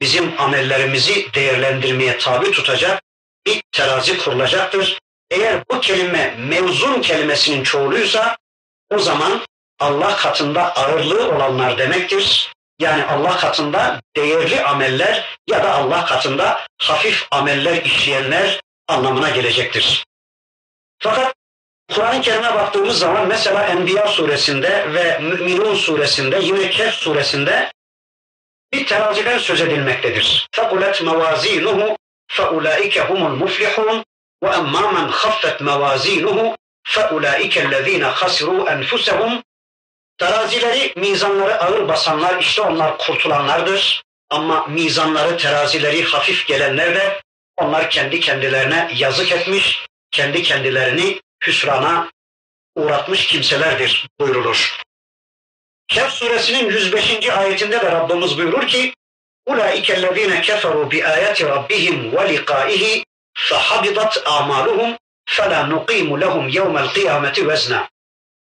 bizim 0.01 0.41
amellerimizi 0.41 1.33
değerlendirmeye 1.33 2.17
tabi 2.17 2.51
tutacak 2.51 3.01
bir 3.45 3.61
terazi 3.71 4.17
kurulacaktır. 4.17 4.99
Eğer 5.31 5.63
bu 5.71 5.79
kelime 5.81 6.35
mevzun 6.39 7.01
kelimesinin 7.01 7.63
çoğuluysa 7.63 8.37
o 8.89 8.99
zaman 8.99 9.41
Allah 9.80 10.16
katında 10.16 10.76
ağırlığı 10.76 11.30
olanlar 11.30 11.78
demektir. 11.78 12.54
Yani 12.78 13.04
Allah 13.04 13.36
katında 13.36 14.00
değerli 14.16 14.62
ameller 14.62 15.38
ya 15.50 15.64
da 15.64 15.74
Allah 15.74 16.04
katında 16.04 16.60
hafif 16.82 17.26
ameller 17.30 17.82
işleyenler 17.82 18.60
anlamına 18.88 19.30
gelecektir. 19.30 20.04
Fakat 20.98 21.34
Kur'an-ı 21.92 22.20
Kerim'e 22.20 22.54
baktığımız 22.54 22.98
zaman 22.98 23.26
mesela 23.26 23.66
Enbiya 23.66 24.08
suresinde 24.08 24.94
ve 24.94 25.18
Müminun 25.18 25.74
suresinde 25.74 26.38
yine 26.42 26.70
Kehf 26.70 26.94
suresinde 26.94 27.72
bir 28.72 28.86
teraziden 28.86 29.38
söz 29.38 29.60
edilmektedir. 29.60 30.48
فَقُلَتْ 30.52 31.04
مَوَازِينُهُ 31.04 31.96
فَاُولَٰئِكَ 32.28 32.94
هُمُ 33.08 33.20
الْمُفْلِحُونَ 33.30 34.04
وَاَمَّا 34.44 34.84
مَنْ 34.96 35.06
خَفَّتْ 35.10 35.58
مَوَازِينُهُ 35.68 36.56
فَاُولَٰئِكَ 36.92 37.54
الَّذ۪ينَ 37.66 38.04
خَسِرُوا 38.20 38.62
أَنْفُسَهُمْ 38.74 39.42
Terazileri, 40.18 40.92
mizanları 40.96 41.60
ağır 41.60 41.88
basanlar 41.88 42.40
işte 42.40 42.62
onlar 42.62 42.98
kurtulanlardır. 42.98 44.02
Ama 44.30 44.66
mizanları, 44.66 45.36
terazileri 45.36 46.04
hafif 46.04 46.46
gelenler 46.46 46.94
de 46.94 47.20
onlar 47.56 47.90
kendi 47.90 48.20
kendilerine 48.20 48.90
yazık 48.96 49.32
etmiş, 49.32 49.86
kendi 50.10 50.42
kendilerini 50.42 51.20
hüsrana 51.46 52.10
uğratmış 52.76 53.26
kimselerdir 53.26 54.08
buyrulur. 54.20 54.80
Kehf 55.88 56.12
suresinin 56.12 56.70
105. 56.70 57.28
ayetinde 57.28 57.80
de 57.80 57.92
Rabbimiz 57.92 58.38
buyurur 58.38 58.66
ki 58.66 58.94
اُولَٰئِكَ 59.48 59.88
الَّذ۪ينَ 59.98 60.32
كَفَرُوا 60.48 60.90
بِآيَاتِ 60.92 61.38
رَبِّهِمْ 61.54 61.96
وَلِقَائِهِ 62.16 62.84
فَحَبِطَتْ 63.48 64.14
أَعْمَالُهُمْ 64.34 64.90
فَلَا 65.36 65.60
نُقِيمُ 65.74 66.08
لَهُمْ 66.22 66.44
يَوْمَ 66.58 66.76
الْقِيَامَةِ 66.84 67.36
وَزْنًا 67.48 67.80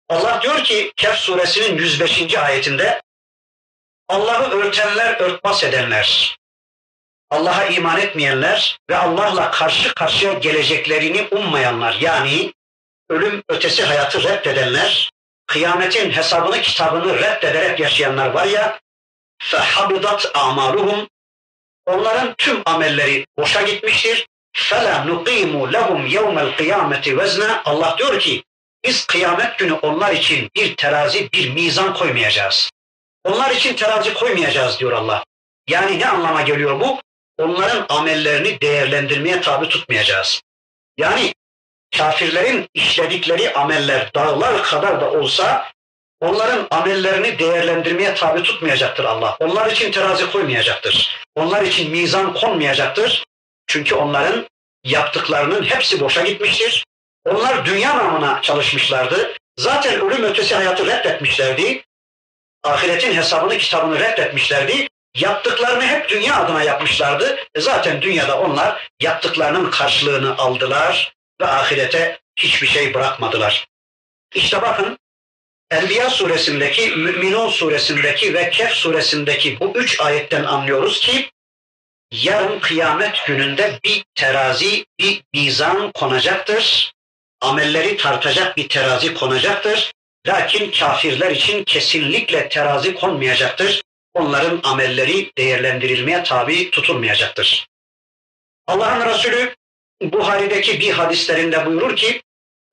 Allah 0.09 0.43
diyor 0.43 0.65
ki 0.65 0.93
Kehf 0.97 1.17
suresinin 1.17 1.79
105. 1.79 2.35
ayetinde 2.35 3.03
Allah'ı 4.09 4.51
örtenler, 4.51 5.21
örtbas 5.21 5.65
edenler, 5.65 6.37
Allah'a 7.31 7.65
iman 7.65 8.01
etmeyenler 8.01 8.79
ve 8.91 8.97
Allah'la 8.97 9.51
karşı 9.51 9.95
karşıya 9.95 10.33
geleceklerini 10.33 11.29
ummayanlar 11.31 11.97
yani 12.01 12.53
ölüm 13.11 13.43
ötesi 13.49 13.85
hayatı 13.85 14.23
reddedenler, 14.23 15.11
kıyametin 15.47 16.11
hesabını 16.11 16.61
kitabını 16.61 17.19
reddederek 17.19 17.81
yaşayanlar 17.81 18.31
var 18.31 18.47
ya 18.47 18.81
فَحَبِضَتْ 19.43 20.33
amaluhum 20.33 21.09
Onların 21.87 22.35
tüm 22.39 22.63
amelleri 22.67 23.27
boşa 23.39 23.63
gitmiştir. 23.63 24.27
فَلَا 24.57 24.95
نُقِيمُ 25.11 25.53
لَهُمْ 25.73 26.01
يَوْمَ 26.17 26.37
الْقِيَامَةِ 26.47 27.03
وَزْنًا 27.03 27.63
Allah 27.65 27.97
diyor 27.99 28.21
ki 28.21 28.45
biz 28.86 29.06
kıyamet 29.06 29.58
günü 29.60 29.74
onlar 29.74 30.12
için 30.14 30.50
bir 30.56 30.76
terazi, 30.76 31.32
bir 31.34 31.54
mizan 31.54 31.94
koymayacağız. 31.94 32.70
Onlar 33.26 33.52
için 33.52 33.74
terazi 33.76 34.14
koymayacağız 34.14 34.80
diyor 34.80 34.92
Allah. 34.92 35.24
Yani 35.70 36.00
ne 36.00 36.08
anlama 36.08 36.42
geliyor 36.42 36.80
bu? 36.80 37.02
Onların 37.38 37.86
amellerini 37.90 38.62
değerlendirmeye 38.62 39.42
tabi 39.42 39.70
tutmayacağız. 39.70 40.42
Yani 40.98 41.34
kafirlerin 41.98 42.68
işledikleri 42.74 43.54
ameller 43.54 44.14
dağlar 44.16 44.64
kadar 44.64 45.02
da 45.02 45.12
olsa 45.12 45.72
onların 46.22 46.68
amellerini 46.72 47.40
değerlendirmeye 47.40 48.16
tabi 48.16 48.44
tutmayacaktır 48.44 49.04
Allah. 49.04 49.38
Onlar 49.40 49.72
için 49.72 49.92
terazi 49.92 50.32
koymayacaktır. 50.32 51.20
Onlar 51.36 51.62
için 51.62 51.92
mizan 51.92 52.34
konmayacaktır. 52.34 53.26
Çünkü 53.68 53.96
onların 53.96 54.46
yaptıklarının 54.84 55.64
hepsi 55.64 56.00
boşa 56.00 56.22
gitmiştir. 56.22 56.86
Onlar 57.30 57.66
dünya 57.66 57.98
namına 57.98 58.42
çalışmışlardı. 58.42 59.34
Zaten 59.58 60.02
ölüm 60.02 60.24
ötesi 60.24 60.56
hayatı 60.56 60.88
reddetmişlerdi. 60.88 61.84
Ahiretin 62.64 63.14
hesabını 63.14 63.58
kitabını 63.58 64.00
reddetmişlerdi. 64.00 64.88
Yaptıklarını 65.18 65.88
hep 65.88 66.10
dünya 66.10 66.36
adına 66.36 66.64
yapmışlardı. 66.64 67.40
E 67.56 67.62
zaten 67.62 68.02
dünyada 68.02 68.40
onlar 68.40 68.90
yaptıklarının 69.02 69.72
karşılığını 69.72 70.38
aldılar 70.38 71.14
ve 71.42 71.46
ahirete 71.46 72.20
hiçbir 72.36 72.68
şey 72.68 72.94
bırakmadılar. 72.94 73.68
İşte 74.36 74.62
bakın 74.62 74.98
Enbiya 75.72 76.10
suresindeki, 76.10 76.90
Müminun 76.90 77.50
suresindeki 77.50 78.34
ve 78.34 78.50
Kehf 78.50 78.72
suresindeki 78.72 79.60
bu 79.60 79.74
üç 79.76 80.00
ayetten 80.00 80.44
anlıyoruz 80.44 81.00
ki 81.00 81.30
yarın 82.12 82.60
kıyamet 82.60 83.26
gününde 83.28 83.80
bir 83.84 84.04
terazi, 84.16 84.86
bir 85.00 85.24
mizan 85.34 85.92
konacaktır. 85.92 86.94
Amelleri 87.42 87.98
tartacak 87.98 88.58
bir 88.58 88.70
terazi 88.70 89.14
konacaktır. 89.14 89.94
Lakin 90.28 90.72
kafirler 90.72 91.32
için 91.32 91.64
kesinlikle 91.64 92.50
terazi 92.50 92.96
konmayacaktır. 92.96 93.84
Onların 94.14 94.60
amelleri 94.64 95.32
değerlendirilmeye 95.38 96.24
tabi 96.24 96.72
tutulmayacaktır. 96.72 97.68
Allah'ın 98.68 99.10
Resulü 99.10 99.56
Buhari'deki 100.02 100.80
bir 100.80 100.92
hadislerinde 100.92 101.66
buyurur 101.66 101.96
ki, 101.96 102.22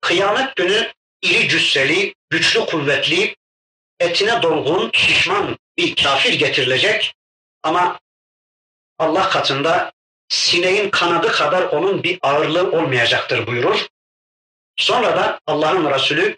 kıyamet 0.01 0.55
günü 0.55 0.91
iri 1.21 1.49
cüsseli, 1.49 2.13
güçlü 2.29 2.65
kuvvetli, 2.65 3.35
etine 3.99 4.41
dolgun, 4.41 4.91
şişman 4.93 5.57
bir 5.77 5.95
kafir 5.95 6.33
getirilecek 6.33 7.15
ama 7.63 7.99
Allah 8.99 9.29
katında 9.29 9.91
sineğin 10.29 10.89
kanadı 10.89 11.31
kadar 11.31 11.63
onun 11.63 12.03
bir 12.03 12.19
ağırlığı 12.21 12.71
olmayacaktır 12.71 13.47
buyurur. 13.47 13.87
Sonra 14.77 15.17
da 15.17 15.39
Allah'ın 15.47 15.93
Resulü 15.93 16.37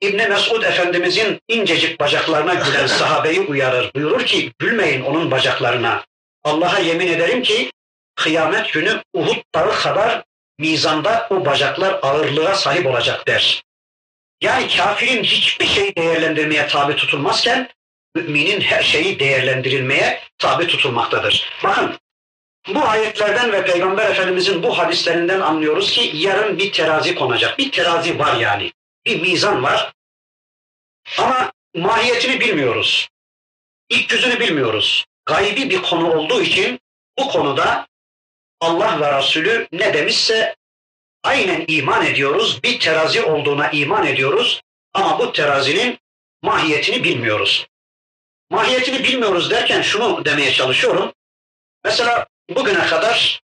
İbn 0.00 0.28
Mesud 0.28 0.62
Efendimizin 0.62 1.40
incecik 1.48 2.00
bacaklarına 2.00 2.54
gülen 2.54 2.86
sahabeyi 3.00 3.40
uyarır. 3.40 3.90
Buyurur 3.94 4.26
ki 4.26 4.52
gülmeyin 4.58 5.00
onun 5.02 5.30
bacaklarına. 5.30 6.04
Allah'a 6.44 6.78
yemin 6.78 7.06
ederim 7.06 7.42
ki 7.42 7.70
kıyamet 8.14 8.72
günü 8.72 9.02
Uhud 9.12 9.42
dağı 9.54 9.74
kadar 9.74 10.24
mizanda 10.58 11.26
o 11.30 11.44
bacaklar 11.44 11.98
ağırlığa 12.02 12.54
sahip 12.54 12.86
olacak 12.86 13.26
der. 13.26 13.62
Yani 14.42 14.76
kafirin 14.76 15.22
hiçbir 15.22 15.66
şey 15.66 15.96
değerlendirmeye 15.96 16.66
tabi 16.66 16.96
tutulmazken 16.96 17.70
müminin 18.14 18.60
her 18.60 18.82
şeyi 18.82 19.18
değerlendirilmeye 19.18 20.20
tabi 20.38 20.66
tutulmaktadır. 20.66 21.50
Bakın 21.64 21.98
bu 22.68 22.84
ayetlerden 22.84 23.52
ve 23.52 23.64
Peygamber 23.64 24.10
Efendimizin 24.10 24.62
bu 24.62 24.78
hadislerinden 24.78 25.40
anlıyoruz 25.40 25.90
ki 25.90 26.10
yarın 26.14 26.58
bir 26.58 26.72
terazi 26.72 27.14
konacak. 27.14 27.58
Bir 27.58 27.72
terazi 27.72 28.18
var 28.18 28.36
yani. 28.36 28.72
Bir 29.06 29.20
mizan 29.20 29.62
var. 29.62 29.92
Ama 31.18 31.52
mahiyetini 31.74 32.40
bilmiyoruz. 32.40 33.08
İlk 33.88 34.12
yüzünü 34.12 34.40
bilmiyoruz. 34.40 35.04
Gaybi 35.26 35.70
bir 35.70 35.82
konu 35.82 36.14
olduğu 36.14 36.42
için 36.42 36.80
bu 37.18 37.28
konuda 37.28 37.86
Allah 38.60 39.00
ve 39.00 39.18
Resulü 39.18 39.68
ne 39.72 39.94
demişse 39.94 40.56
aynen 41.22 41.64
iman 41.68 42.06
ediyoruz. 42.06 42.62
Bir 42.62 42.80
terazi 42.80 43.22
olduğuna 43.22 43.70
iman 43.70 44.06
ediyoruz. 44.06 44.60
Ama 44.94 45.18
bu 45.18 45.32
terazinin 45.32 45.98
mahiyetini 46.42 47.04
bilmiyoruz. 47.04 47.66
Mahiyetini 48.50 49.04
bilmiyoruz 49.04 49.50
derken 49.50 49.82
şunu 49.82 50.24
demeye 50.24 50.52
çalışıyorum. 50.52 51.12
Mesela 51.84 52.26
bugüne 52.50 52.86
kadar 52.86 53.40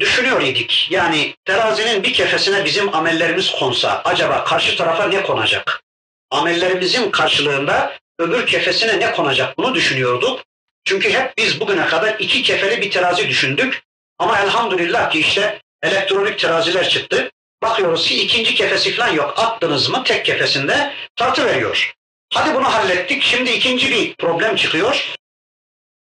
düşünüyor 0.00 0.42
idik. 0.42 0.88
Yani 0.90 1.34
terazinin 1.44 2.02
bir 2.02 2.12
kefesine 2.12 2.64
bizim 2.64 2.94
amellerimiz 2.94 3.50
konsa 3.50 4.02
acaba 4.04 4.44
karşı 4.44 4.76
tarafa 4.76 5.04
ne 5.04 5.22
konacak? 5.22 5.82
Amellerimizin 6.30 7.10
karşılığında 7.10 7.98
öbür 8.18 8.46
kefesine 8.46 9.00
ne 9.00 9.12
konacak 9.12 9.58
bunu 9.58 9.74
düşünüyorduk. 9.74 10.44
Çünkü 10.84 11.12
hep 11.12 11.38
biz 11.38 11.60
bugüne 11.60 11.86
kadar 11.86 12.16
iki 12.18 12.42
kefeli 12.42 12.82
bir 12.82 12.90
terazi 12.90 13.28
düşündük. 13.28 13.82
Ama 14.18 14.38
elhamdülillah 14.38 15.10
ki 15.10 15.20
işte 15.20 15.60
elektronik 15.82 16.38
teraziler 16.38 16.88
çıktı. 16.88 17.30
Bakıyoruz 17.62 18.06
ki 18.06 18.22
ikinci 18.22 18.54
kefesi 18.54 18.94
falan 18.94 19.12
yok. 19.12 19.34
Attınız 19.36 19.88
mı 19.88 20.04
tek 20.04 20.24
kefesinde 20.24 20.94
tartı 21.16 21.46
veriyor. 21.46 21.94
Hadi 22.32 22.54
bunu 22.54 22.74
hallettik. 22.74 23.22
Şimdi 23.22 23.50
ikinci 23.50 23.90
bir 23.90 24.14
problem 24.14 24.56
çıkıyor. 24.56 25.14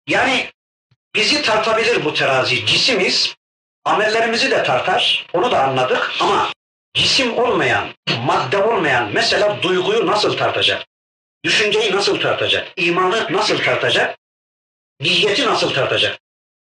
Yani 0.09 0.51
bizi 1.15 1.43
tartabilir 1.43 2.05
bu 2.05 2.15
terazi. 2.15 2.67
Cisimiz 2.67 3.35
amellerimizi 3.85 4.51
de 4.51 4.63
tartar. 4.63 5.27
Onu 5.33 5.51
da 5.51 5.65
anladık 5.65 6.13
ama 6.21 6.53
cisim 6.95 7.39
olmayan, 7.39 7.89
madde 8.25 8.59
olmayan 8.63 9.11
mesela 9.13 9.63
duyguyu 9.63 10.07
nasıl 10.07 10.37
tartacak? 10.37 10.87
Düşünceyi 11.45 11.93
nasıl 11.93 12.21
tartacak? 12.21 12.73
İmanı 12.77 13.27
nasıl 13.31 13.59
tartacak? 13.59 14.19
Niyeti 15.01 15.47
nasıl 15.47 15.75
tartacak? 15.75 16.19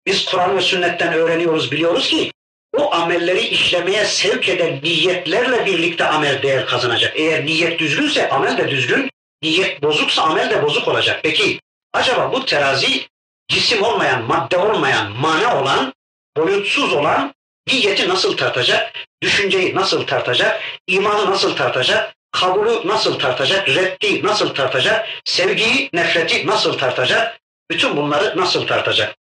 Biz 0.05 0.25
Kur'an 0.25 0.57
ve 0.57 0.61
sünnetten 0.61 1.13
öğreniyoruz, 1.13 1.71
biliyoruz 1.71 2.07
ki 2.07 2.31
o 2.77 2.93
amelleri 2.93 3.47
işlemeye 3.47 4.05
sevk 4.05 4.49
eden 4.49 4.79
niyetlerle 4.83 5.65
birlikte 5.65 6.05
amel 6.05 6.41
değer 6.41 6.65
kazanacak. 6.65 7.13
Eğer 7.15 7.45
niyet 7.45 7.79
düzgünse 7.79 8.29
amel 8.29 8.57
de 8.57 8.69
düzgün, 8.69 9.09
niyet 9.41 9.83
bozuksa 9.83 10.21
amel 10.21 10.49
de 10.49 10.63
bozuk 10.63 10.87
olacak. 10.87 11.19
Peki 11.23 11.59
acaba 11.93 12.31
bu 12.31 12.45
terazi 12.45 13.07
cisim 13.47 13.83
olmayan, 13.83 14.23
madde 14.23 14.57
olmayan, 14.57 15.11
mana 15.11 15.61
olan, 15.61 15.93
boyutsuz 16.37 16.93
olan 16.93 17.33
niyeti 17.67 18.09
nasıl 18.09 18.37
tartacak? 18.37 18.93
Düşünceyi 19.23 19.75
nasıl 19.75 20.07
tartacak? 20.07 20.61
imanı 20.87 21.31
nasıl 21.31 21.55
tartacak? 21.55 22.15
Kabulü 22.31 22.87
nasıl 22.87 23.19
tartacak? 23.19 23.69
Reddi 23.69 24.23
nasıl 24.23 24.53
tartacak? 24.53 25.09
Sevgiyi, 25.25 25.89
nefreti 25.93 26.47
nasıl 26.47 26.77
tartacak? 26.77 27.39
Bütün 27.71 27.97
bunları 27.97 28.37
nasıl 28.37 28.67
tartacak? 28.67 29.15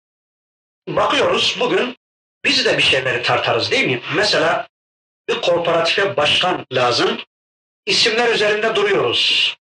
Bakıyoruz 0.88 1.56
bugün 1.60 1.96
biz 2.44 2.64
de 2.64 2.78
bir 2.78 2.82
şeyleri 2.82 3.22
tartarız 3.22 3.70
değil 3.70 3.86
mi? 3.86 4.02
Mesela 4.14 4.68
bir 5.28 5.40
kooperatife 5.40 6.16
başkan 6.16 6.66
lazım. 6.72 7.20
İsimler 7.86 8.34
üzerinde 8.34 8.74
duruyoruz. 8.74 9.56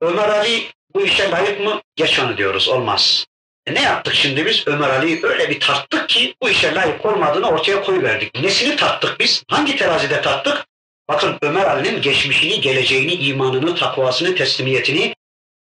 Ömer 0.00 0.28
Ali 0.28 0.70
bu 0.94 1.02
işe 1.02 1.30
layık 1.30 1.60
mı? 1.60 1.82
Geç 1.96 2.18
onu 2.18 2.36
diyoruz. 2.36 2.68
Olmaz. 2.68 3.26
E 3.70 3.74
ne 3.74 3.82
yaptık 3.82 4.14
şimdi 4.14 4.46
biz? 4.46 4.66
Ömer 4.66 4.90
Ali'yi 4.90 5.20
öyle 5.22 5.50
bir 5.50 5.60
tarttık 5.60 6.08
ki 6.08 6.34
bu 6.42 6.50
işe 6.50 6.74
layık 6.74 7.06
olmadığını 7.06 7.48
ortaya 7.48 7.82
koyuverdik. 7.82 8.42
Nesini 8.42 8.76
tarttık 8.76 9.20
biz? 9.20 9.44
Hangi 9.48 9.76
terazide 9.76 10.22
tarttık? 10.22 10.66
Bakın 11.08 11.38
Ömer 11.42 11.66
Ali'nin 11.66 12.02
geçmişini, 12.02 12.60
geleceğini, 12.60 13.12
imanını, 13.12 13.74
takvasını, 13.74 14.34
teslimiyetini, 14.34 15.14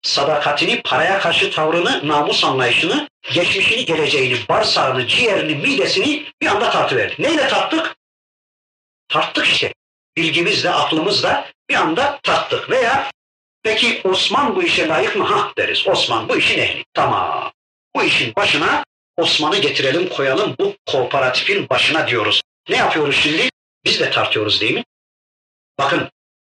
sadakatini, 0.03 0.83
paraya 0.83 1.21
karşı 1.21 1.51
tavrını, 1.51 2.09
namus 2.09 2.45
anlayışını, 2.45 3.09
geçmişini, 3.33 3.85
geleceğini, 3.85 4.37
bağırsağını, 4.49 5.07
ciğerini, 5.07 5.55
midesini 5.55 6.27
bir 6.43 6.47
anda 6.47 6.71
tartıverdik. 6.71 7.19
Neyle 7.19 7.49
tarttık? 7.49 7.97
Tarttık 9.09 9.47
işte. 9.47 9.75
Bilgimizle, 10.17 10.71
aklımızla 10.71 11.51
bir 11.71 11.75
anda 11.75 12.21
tarttık. 12.23 12.71
Veya 12.71 13.11
peki 13.63 14.01
Osman 14.05 14.57
bu 14.57 14.63
işe 14.63 14.89
layık 14.89 15.17
mı? 15.17 15.25
Ha 15.25 15.53
deriz. 15.59 15.89
Osman 15.89 16.29
bu 16.29 16.37
işin 16.37 16.59
ehli. 16.59 16.85
Tamam. 16.95 17.53
Bu 17.97 18.03
işin 18.03 18.35
başına 18.37 18.85
Osman'ı 19.17 19.59
getirelim 19.59 20.09
koyalım 20.09 20.55
bu 20.61 20.77
kooperatifin 20.87 21.69
başına 21.69 22.09
diyoruz. 22.09 22.43
Ne 22.69 22.77
yapıyoruz 22.77 23.17
şimdi? 23.17 23.49
Biz 23.85 24.01
de 24.01 24.11
tartıyoruz 24.11 24.61
değil 24.61 24.75
mi? 24.75 24.85
Bakın 25.79 26.11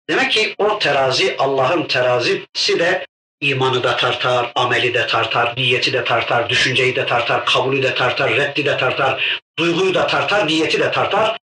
demek 0.10 0.32
ki 0.32 0.56
o 0.58 0.80
terazi 0.80 1.36
Allah'ın 1.38 1.88
terazisi 1.88 2.80
de 2.80 3.06
imanı 3.42 3.84
da 3.84 3.98
tartar, 3.98 4.52
ameli 4.56 4.94
de 4.94 5.08
tartar, 5.08 5.54
niyeti 5.58 5.94
de 5.94 6.04
tartar, 6.04 6.50
düşünceyi 6.50 6.96
de 6.96 7.06
tartar, 7.06 7.46
kabulü 7.46 7.84
de 7.84 7.96
tartar, 7.96 8.36
reddi 8.36 8.66
de 8.66 8.78
tartar, 8.78 9.42
duyguyu 9.60 9.94
da 9.94 10.08
tartar, 10.08 10.48
niyeti 10.48 10.80
de 10.80 10.92
tartar. 10.92 11.38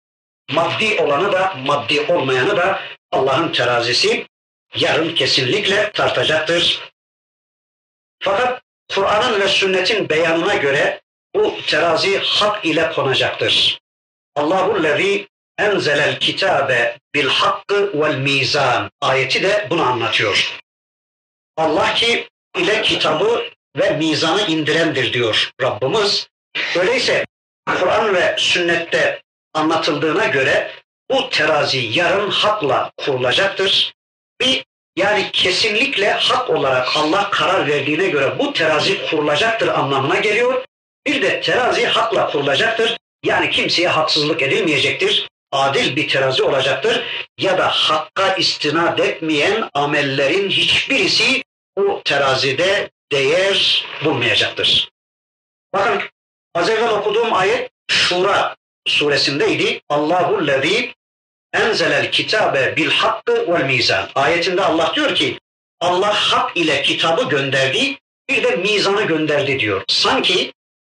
Maddi 0.50 1.00
olanı 1.00 1.32
da, 1.32 1.54
maddi 1.66 2.00
olmayanı 2.00 2.56
da 2.56 2.80
Allah'ın 3.12 3.52
terazisi 3.52 4.26
yarın 4.74 5.14
kesinlikle 5.14 5.92
tartacaktır. 5.92 6.80
Fakat 8.18 8.62
Kur'an'ın 8.94 9.40
ve 9.40 9.48
sünnetin 9.48 10.08
beyanına 10.08 10.54
göre 10.54 11.00
bu 11.34 11.56
terazi 11.66 12.18
hak 12.18 12.64
ile 12.64 12.92
konacaktır. 12.92 13.80
Allahu 14.36 14.82
lezi 14.82 15.28
enzelel 15.58 16.18
kitabe 16.18 16.98
bil 17.14 17.28
hakkı 17.28 17.90
vel 17.94 18.16
mizan 18.16 18.90
ayeti 19.00 19.42
de 19.42 19.66
bunu 19.70 19.82
anlatıyor. 19.82 20.58
Allah 21.56 21.94
ki 21.94 22.28
ile 22.56 22.82
kitabı 22.82 23.44
ve 23.76 23.90
mizanı 23.90 24.46
indirendir 24.46 25.12
diyor 25.12 25.50
Rabbimiz. 25.62 26.28
Öyleyse 26.76 27.24
Kur'an 27.66 28.14
ve 28.14 28.34
sünnette 28.38 29.22
anlatıldığına 29.54 30.26
göre 30.26 30.70
bu 31.10 31.30
terazi 31.30 31.78
yarın 31.78 32.30
hakla 32.30 32.92
kurulacaktır. 32.96 33.94
Bir 34.40 34.64
yani 34.96 35.30
kesinlikle 35.32 36.10
hak 36.12 36.50
olarak 36.50 36.96
Allah 36.96 37.30
karar 37.30 37.68
verdiğine 37.68 38.08
göre 38.08 38.38
bu 38.38 38.52
terazi 38.52 39.06
kurulacaktır 39.06 39.68
anlamına 39.68 40.18
geliyor. 40.18 40.64
Bir 41.06 41.22
de 41.22 41.40
terazi 41.40 41.86
hakla 41.86 42.30
kurulacaktır. 42.30 42.96
Yani 43.24 43.50
kimseye 43.50 43.88
haksızlık 43.88 44.42
edilmeyecektir. 44.42 45.28
adil 45.52 45.96
bir 45.96 46.08
terazi 46.08 46.42
olacaktır. 46.42 47.02
Ya 47.38 47.58
da 47.58 47.68
hakka 47.68 48.34
istinad 48.34 48.98
etmeyen 48.98 49.70
amellerin 49.74 50.50
hiçbirisi 50.50 51.42
o 51.76 52.02
terazide 52.04 52.90
değer 53.12 53.86
bulmayacaktır. 54.04 54.90
Bakın 55.74 56.02
az 56.54 56.70
evvel 56.70 56.90
okuduğum 56.90 57.32
ayet 57.32 57.70
Şura 57.90 58.56
suresindeydi. 58.86 59.80
Allahu 59.88 60.46
lezî 60.46 60.94
enzelel 61.52 62.10
kitabe 62.10 62.76
bil 62.76 62.90
hakkı 62.90 63.52
vel 63.52 63.64
mizan. 63.64 64.08
Ayetinde 64.14 64.64
Allah 64.64 64.92
diyor 64.94 65.14
ki 65.14 65.38
Allah 65.80 66.14
hak 66.14 66.56
ile 66.56 66.82
kitabı 66.82 67.28
gönderdi, 67.28 67.98
bir 68.28 68.42
de 68.42 68.56
mizanı 68.56 69.02
gönderdi 69.02 69.60
diyor. 69.60 69.84
Sanki 69.88 70.52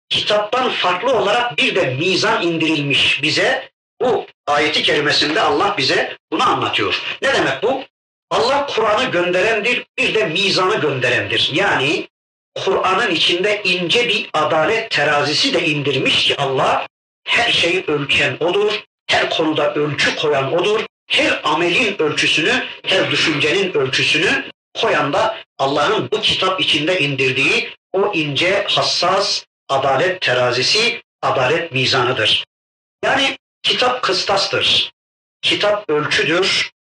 kitaptan 0.09 0.69
farklı 0.69 1.13
olarak 1.13 1.57
bir 1.57 1.75
de 1.75 1.85
mizan 1.85 2.41
indirilmiş 2.41 3.23
bize. 3.23 3.69
Bu 4.01 4.25
ayeti 4.47 4.83
kerimesinde 4.83 5.41
Allah 5.41 5.75
bize 5.77 6.17
bunu 6.31 6.49
anlatıyor. 6.49 7.01
Ne 7.21 7.33
demek 7.33 7.63
bu? 7.63 7.83
Allah 8.31 8.67
Kur'an'ı 8.67 9.11
gönderendir, 9.11 9.85
bir 9.97 10.13
de 10.13 10.25
mizanı 10.25 10.81
gönderendir. 10.81 11.49
Yani 11.53 12.07
Kur'an'ın 12.55 13.11
içinde 13.11 13.61
ince 13.63 14.07
bir 14.07 14.29
adalet 14.33 14.91
terazisi 14.91 15.53
de 15.53 15.65
indirmiş 15.65 16.27
ki 16.27 16.37
Allah 16.37 16.87
her 17.27 17.51
şeyi 17.51 17.83
ölçen 17.87 18.37
odur, 18.39 18.83
her 19.09 19.29
konuda 19.29 19.73
ölçü 19.73 20.15
koyan 20.15 20.53
odur, 20.53 20.85
her 21.07 21.41
amelin 21.43 22.01
ölçüsünü, 22.01 22.63
her 22.85 23.11
düşüncenin 23.11 23.73
ölçüsünü 23.73 24.45
koyan 24.73 25.13
da 25.13 25.37
Allah'ın 25.57 26.11
bu 26.11 26.21
kitap 26.21 26.61
içinde 26.61 26.99
indirdiği 26.99 27.69
o 27.93 28.11
ince, 28.13 28.65
hassas 28.69 29.45
adalet 29.69 30.21
terazisi, 30.21 31.01
adalet 31.21 31.71
mizanıdır. 31.71 32.45
Yani 33.03 33.37
kitap 33.63 34.01
kıstastır, 34.01 34.91
kitap 35.41 35.89
ölçüdür, 35.89 36.71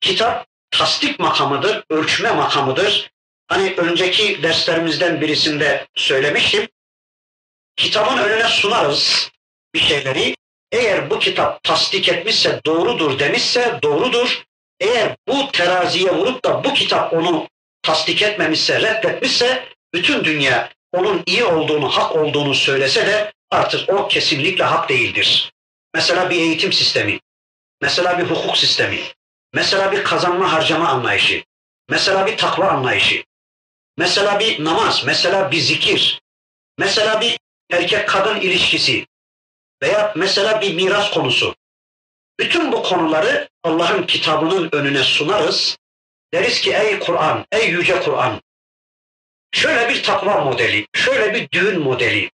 kitap 0.00 0.46
tasdik 0.70 1.18
makamıdır, 1.18 1.84
ölçme 1.90 2.30
makamıdır. 2.32 3.10
Hani 3.48 3.74
önceki 3.76 4.42
derslerimizden 4.42 5.20
birisinde 5.20 5.86
söylemiştim. 5.94 6.68
Kitabın 7.76 8.18
önüne 8.18 8.48
sunarız 8.48 9.30
bir 9.74 9.80
şeyleri. 9.80 10.37
Eğer 10.72 11.10
bu 11.10 11.18
kitap 11.18 11.62
tasdik 11.62 12.08
etmişse 12.08 12.60
doğrudur 12.66 13.18
demişse 13.18 13.78
doğrudur. 13.82 14.42
Eğer 14.80 15.16
bu 15.28 15.52
teraziye 15.52 16.14
vurup 16.14 16.44
da 16.44 16.64
bu 16.64 16.74
kitap 16.74 17.12
onu 17.12 17.48
tasdik 17.82 18.22
etmemişse, 18.22 18.80
reddetmişse 18.80 19.68
bütün 19.94 20.24
dünya 20.24 20.70
onun 20.92 21.22
iyi 21.26 21.44
olduğunu, 21.44 21.88
hak 21.88 22.16
olduğunu 22.16 22.54
söylese 22.54 23.06
de 23.06 23.32
artık 23.50 23.88
o 23.88 24.08
kesinlikle 24.08 24.64
hak 24.64 24.88
değildir. 24.88 25.52
Mesela 25.94 26.30
bir 26.30 26.36
eğitim 26.36 26.72
sistemi, 26.72 27.20
mesela 27.82 28.18
bir 28.18 28.24
hukuk 28.24 28.56
sistemi, 28.56 29.00
mesela 29.54 29.92
bir 29.92 30.04
kazanma 30.04 30.52
harcama 30.52 30.88
anlayışı, 30.88 31.44
mesela 31.88 32.26
bir 32.26 32.36
takva 32.36 32.68
anlayışı, 32.68 33.24
mesela 33.96 34.40
bir 34.40 34.64
namaz, 34.64 35.02
mesela 35.06 35.50
bir 35.50 35.60
zikir, 35.60 36.20
mesela 36.78 37.20
bir 37.20 37.38
erkek 37.70 38.08
kadın 38.08 38.40
ilişkisi 38.40 39.06
veya 39.82 40.12
mesela 40.16 40.60
bir 40.60 40.74
miras 40.74 41.10
konusu. 41.10 41.54
Bütün 42.40 42.72
bu 42.72 42.82
konuları 42.82 43.48
Allah'ın 43.62 44.02
kitabının 44.02 44.68
önüne 44.72 45.02
sunarız. 45.02 45.78
Deriz 46.34 46.60
ki 46.60 46.72
ey 46.72 46.98
Kur'an, 46.98 47.46
ey 47.52 47.68
yüce 47.68 48.00
Kur'an, 48.00 48.40
şöyle 49.52 49.88
bir 49.88 50.02
takva 50.02 50.44
modeli, 50.44 50.86
şöyle 50.94 51.34
bir 51.34 51.50
düğün 51.50 51.80
modeli, 51.80 52.30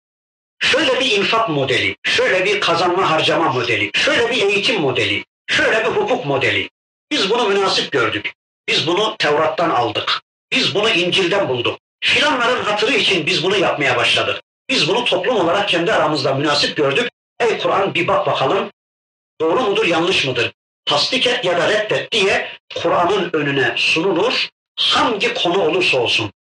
şöyle 0.59 1.01
bir 1.01 1.11
infak 1.11 1.49
modeli, 1.49 1.97
şöyle 2.05 2.45
bir 2.45 2.61
kazanma 2.61 3.11
harcama 3.11 3.53
modeli, 3.53 3.91
şöyle 3.95 4.31
bir 4.31 4.43
eğitim 4.43 4.81
modeli, 4.81 5.25
şöyle 5.47 5.81
bir 5.85 5.91
hukuk 5.91 6.27
modeli. 6.27 6.71
Biz 7.11 7.31
bunu 7.31 7.49
münasip 7.49 7.93
gördük. 7.93 8.33
Biz 8.69 8.87
bunu 8.87 9.17
Tevrat'tan 9.19 9.71
aldık. 9.71 10.23
Biz 10.53 10.75
bunu 10.75 10.91
İncil'den 10.91 11.49
bulduk. 11.49 11.79
Filanların 12.01 12.65
hatırı 12.65 12.93
için 12.93 13.27
biz 13.27 13.43
bunu 13.45 13.57
yapmaya 13.57 13.97
başladık. 13.97 14.43
Biz 14.69 14.89
bunu 14.89 15.05
toplum 15.05 15.37
olarak 15.37 15.69
kendi 15.69 15.93
aramızda 15.93 16.35
münasip 16.35 16.77
gördük. 16.77 17.11
Ey 17.41 17.59
Kur'an 17.59 17.95
bir 17.95 18.09
bak 18.09 18.27
bakalım 18.27 18.71
doğru 19.41 19.61
mudur 19.61 19.87
yanlış 19.87 20.27
mıdır? 20.27 20.53
Tasdik 20.85 21.27
et 21.27 21.45
ya 21.45 21.59
da 21.59 21.69
reddet 21.69 22.13
diye 22.13 22.49
Kur'an'ın 22.75 23.31
önüne 23.33 23.75
sunulur. 23.77 24.49
Hangi 24.77 25.35
konu 25.35 25.63
olursa 25.63 25.99
olsun. 25.99 26.33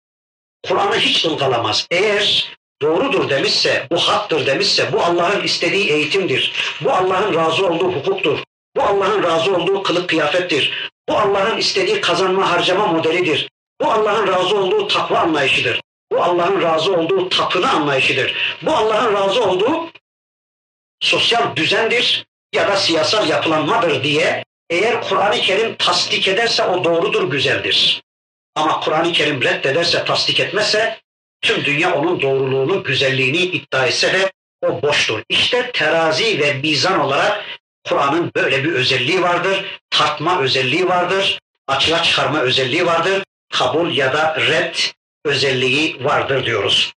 Kur'an'ı 0.67 0.95
hiç 0.95 1.25
ılgalamaz. 1.25 1.87
Eğer 1.91 2.51
doğrudur 2.81 3.29
demişse, 3.29 3.87
bu 3.91 3.97
haktır 3.97 4.45
demişse, 4.45 4.93
bu 4.93 5.03
Allah'ın 5.03 5.43
istediği 5.43 5.91
eğitimdir. 5.91 6.53
Bu 6.81 6.91
Allah'ın 6.91 7.33
razı 7.33 7.67
olduğu 7.67 7.91
hukuktur. 7.91 8.39
Bu 8.75 8.81
Allah'ın 8.83 9.23
razı 9.23 9.55
olduğu 9.55 9.83
kılık 9.83 10.09
kıyafettir. 10.09 10.91
Bu 11.09 11.17
Allah'ın 11.17 11.57
istediği 11.57 12.01
kazanma 12.01 12.51
harcama 12.51 12.87
modelidir. 12.87 13.49
Bu 13.81 13.91
Allah'ın 13.91 14.27
razı 14.27 14.57
olduğu 14.57 14.87
takva 14.87 15.17
anlayışıdır. 15.17 15.81
Bu 16.11 16.23
Allah'ın 16.23 16.61
razı 16.61 16.93
olduğu 16.93 17.29
tapını 17.29 17.71
anlayışıdır. 17.71 18.57
Bu 18.61 18.71
Allah'ın 18.71 19.13
razı 19.13 19.43
olduğu 19.43 19.89
sosyal 21.03 21.55
düzendir 21.55 22.25
ya 22.53 22.67
da 22.67 22.77
siyasal 22.77 23.29
yapılanmadır 23.29 24.03
diye 24.03 24.45
eğer 24.69 25.01
Kur'an-ı 25.01 25.41
Kerim 25.41 25.75
tasdik 25.75 26.27
ederse 26.27 26.63
o 26.63 26.83
doğrudur, 26.83 27.31
güzeldir. 27.31 28.03
Ama 28.55 28.79
Kur'an-ı 28.79 29.11
Kerim 29.11 29.41
reddederse, 29.41 30.05
tasdik 30.05 30.39
etmezse 30.39 30.99
tüm 31.41 31.65
dünya 31.65 31.95
onun 31.95 32.21
doğruluğunu, 32.21 32.83
güzelliğini 32.83 33.37
iddia 33.37 33.85
etse 33.85 34.13
de 34.13 34.31
o 34.61 34.81
boştur. 34.81 35.23
İşte 35.29 35.71
terazi 35.71 36.39
ve 36.39 36.53
mizan 36.53 36.99
olarak 36.99 37.45
Kur'an'ın 37.87 38.31
böyle 38.35 38.63
bir 38.63 38.73
özelliği 38.73 39.21
vardır. 39.21 39.79
Tartma 39.89 40.41
özelliği 40.41 40.87
vardır. 40.87 41.39
Açığa 41.67 42.03
çıkarma 42.03 42.39
özelliği 42.39 42.85
vardır. 42.85 43.23
Kabul 43.51 43.95
ya 43.95 44.13
da 44.13 44.35
red 44.47 44.75
özelliği 45.25 46.03
vardır 46.03 46.45
diyoruz. 46.45 46.93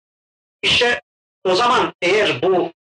İşte 0.62 1.00
o 1.44 1.54
zaman 1.54 1.92
eğer 2.02 2.42
bu 2.42 2.72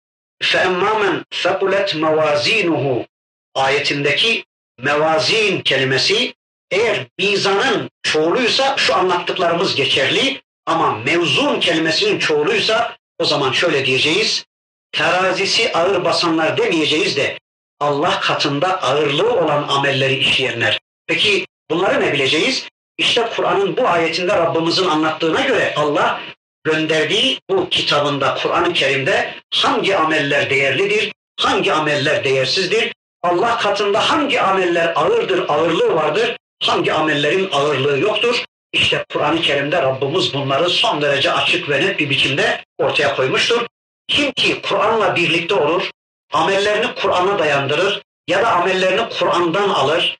فَاَمَّا 0.42 1.24
فَقُلَتْ 1.30 1.88
مَوَازِينُهُ 2.02 3.06
ayetindeki 3.54 4.44
mevazin 4.78 5.60
kelimesi 5.60 6.34
eğer 6.70 7.06
mizanın 7.18 7.90
çoğuluysa 8.02 8.76
şu 8.76 8.94
anlattıklarımız 8.94 9.74
geçerli 9.74 10.42
ama 10.66 10.98
mevzun 10.98 11.60
kelimesinin 11.60 12.18
çoğuluysa 12.18 12.96
o 13.18 13.24
zaman 13.24 13.52
şöyle 13.52 13.86
diyeceğiz. 13.86 14.44
Terazisi 14.92 15.72
ağır 15.72 16.04
basanlar 16.04 16.56
demeyeceğiz 16.56 17.16
de 17.16 17.38
Allah 17.80 18.20
katında 18.20 18.82
ağırlığı 18.82 19.32
olan 19.32 19.68
amelleri 19.68 20.14
işleyenler. 20.14 20.80
Peki 21.06 21.46
bunları 21.70 22.00
ne 22.00 22.12
bileceğiz? 22.12 22.68
İşte 22.98 23.28
Kur'an'ın 23.36 23.76
bu 23.76 23.88
ayetinde 23.88 24.36
Rabbimizin 24.36 24.86
anlattığına 24.86 25.40
göre 25.40 25.74
Allah 25.76 26.20
gönderdiği 26.63 27.39
bu 27.49 27.69
kitabında 27.69 28.35
Kur'an-ı 28.35 28.73
Kerim'de 28.73 29.35
hangi 29.53 29.97
ameller 29.97 30.49
değerlidir, 30.49 31.13
hangi 31.39 31.73
ameller 31.73 32.23
değersizdir, 32.23 32.93
Allah 33.23 33.57
katında 33.57 34.09
hangi 34.09 34.41
ameller 34.41 34.93
ağırdır, 34.95 35.49
ağırlığı 35.49 35.95
vardır, 35.95 36.37
hangi 36.63 36.93
amellerin 36.93 37.49
ağırlığı 37.51 37.99
yoktur. 37.99 38.43
İşte 38.73 39.05
Kur'an-ı 39.13 39.41
Kerim'de 39.41 39.81
Rabbimiz 39.81 40.33
bunları 40.33 40.69
son 40.69 41.01
derece 41.01 41.31
açık 41.31 41.69
ve 41.69 41.81
net 41.81 41.99
bir 41.99 42.09
biçimde 42.09 42.63
ortaya 42.77 43.15
koymuştur. 43.15 43.65
Kim 44.07 44.31
ki 44.31 44.61
Kur'an'la 44.61 45.15
birlikte 45.15 45.55
olur, 45.55 45.89
amellerini 46.33 46.95
Kur'an'a 46.95 47.39
dayandırır 47.39 48.01
ya 48.27 48.41
da 48.41 48.51
amellerini 48.51 49.09
Kur'an'dan 49.19 49.69
alır, 49.69 50.17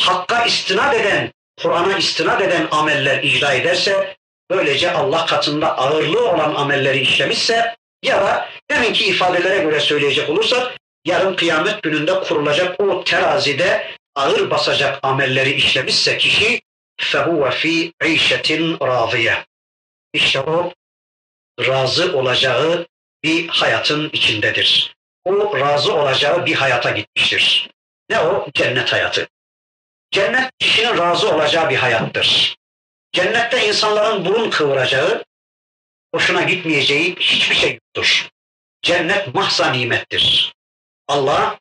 hakka 0.00 0.44
istinad 0.44 0.94
eden, 0.94 1.32
Kur'an'a 1.62 1.98
istinad 1.98 2.40
eden 2.40 2.68
ameller 2.70 3.22
icra 3.22 3.52
ederse, 3.52 4.16
böylece 4.51 4.91
Allah 4.91 5.25
katında 5.25 5.77
ağırlığı 5.77 6.29
olan 6.29 6.55
amelleri 6.55 6.99
işlemişse 6.99 7.75
ya 8.03 8.21
da 8.21 8.49
deminki 8.71 9.05
ifadelere 9.05 9.63
göre 9.63 9.79
söyleyecek 9.79 10.29
olursak, 10.29 10.77
yarın 11.05 11.35
kıyamet 11.35 11.83
gününde 11.83 12.19
kurulacak 12.19 12.79
o 12.79 13.03
terazide 13.03 13.91
ağır 14.15 14.49
basacak 14.49 14.99
amelleri 15.03 15.53
işlemişse 15.53 16.17
kişi 16.17 16.61
فَهُوَ 17.01 17.51
ف۪ي 17.51 17.93
عِيشَةٍ 18.01 18.77
رَاضِيَةٍ 18.77 19.43
İşte 20.13 20.39
o 20.39 20.73
razı 21.59 22.17
olacağı 22.17 22.87
bir 23.23 23.47
hayatın 23.47 24.09
içindedir. 24.13 24.95
O 25.25 25.59
razı 25.59 25.93
olacağı 25.93 26.45
bir 26.45 26.55
hayata 26.55 26.91
gitmiştir. 26.91 27.69
Ne 28.09 28.19
o? 28.19 28.47
Cennet 28.53 28.93
hayatı. 28.93 29.27
Cennet 30.11 30.51
kişinin 30.59 30.97
razı 30.97 31.35
olacağı 31.35 31.69
bir 31.69 31.75
hayattır. 31.75 32.55
Cennette 33.12 33.68
insanların 33.68 34.24
burun 34.24 34.50
kıvıracağı, 34.50 35.24
hoşuna 36.14 36.42
gitmeyeceği 36.42 37.16
hiçbir 37.20 37.56
şey 37.56 37.70
yoktur. 37.72 38.28
Cennet 38.82 39.34
mahza 39.34 39.70
nimettir. 39.70 40.54
Allah 41.08 41.58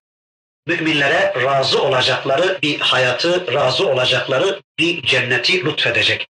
müminlere 0.68 1.34
razı 1.44 1.82
olacakları 1.82 2.60
bir 2.64 2.80
hayatı, 2.80 3.54
razı 3.54 3.88
olacakları 3.88 4.62
bir 4.80 5.02
cenneti 5.02 5.66
lütfedecek. 5.66 6.28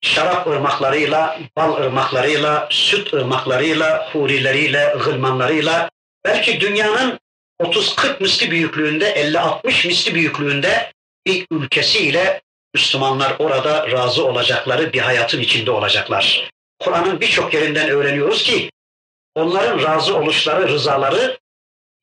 Şarap 0.00 0.46
ırmaklarıyla, 0.46 1.38
bal 1.56 1.76
ırmaklarıyla, 1.76 2.68
süt 2.70 3.14
ırmaklarıyla, 3.14 4.12
hurileriyle, 4.12 4.94
gılmanlarıyla, 5.04 5.90
belki 6.24 6.60
dünyanın 6.60 7.18
30-40 7.60 8.22
misli 8.22 8.50
büyüklüğünde, 8.50 9.12
50-60 9.12 9.86
misli 9.86 10.14
büyüklüğünde 10.14 10.92
bir 11.26 11.46
ülkesiyle 11.50 12.42
Müslümanlar 12.74 13.36
orada 13.38 13.90
razı 13.90 14.24
olacakları 14.24 14.92
bir 14.92 15.00
hayatın 15.00 15.40
içinde 15.40 15.70
olacaklar. 15.70 16.50
Kur'an'ın 16.78 17.20
birçok 17.20 17.54
yerinden 17.54 17.88
öğreniyoruz 17.88 18.42
ki 18.42 18.70
onların 19.34 19.82
razı 19.82 20.16
oluşları, 20.16 20.68
rızaları 20.68 21.38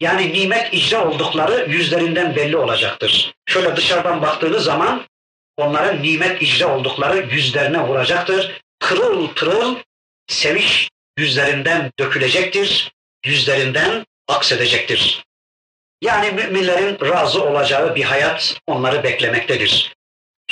yani 0.02 0.34
nimet 0.34 0.74
icra 0.74 1.08
oldukları 1.10 1.70
yüzlerinden 1.70 2.36
belli 2.36 2.58
olacaktır. 2.58 3.34
Şöyle 3.46 3.76
dışarıdan 3.76 4.22
baktığınız 4.22 4.64
zaman 4.64 5.06
onların 5.58 6.04
nimet 6.04 6.42
icra 6.42 6.78
oldukları 6.78 7.28
yüzlerine 7.34 7.82
vuracaktır. 7.82 8.62
Pırıl 8.80 9.28
pırıl 9.28 9.76
sevinç 10.28 10.90
yüzlerinden 11.18 11.92
dökülecektir, 12.00 12.92
yüzlerinden 13.26 14.06
aksedecektir. 14.28 15.24
Yani 16.02 16.32
müminlerin 16.32 16.98
razı 17.02 17.44
olacağı 17.44 17.96
bir 17.96 18.04
hayat 18.04 18.58
onları 18.68 19.04
beklemektedir. 19.04 19.94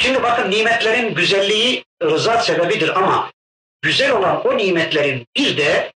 Şimdi 0.02 0.24
bakın 0.24 0.52
nimetlerin 0.52 1.14
güzelliği 1.14 1.84
rıza 2.04 2.38
sebebidir 2.38 2.98
ama 2.98 3.32
güzel 3.82 4.12
olan 4.12 4.48
o 4.48 4.58
nimetlerin 4.58 5.26
bir 5.38 5.58
de 5.58 5.92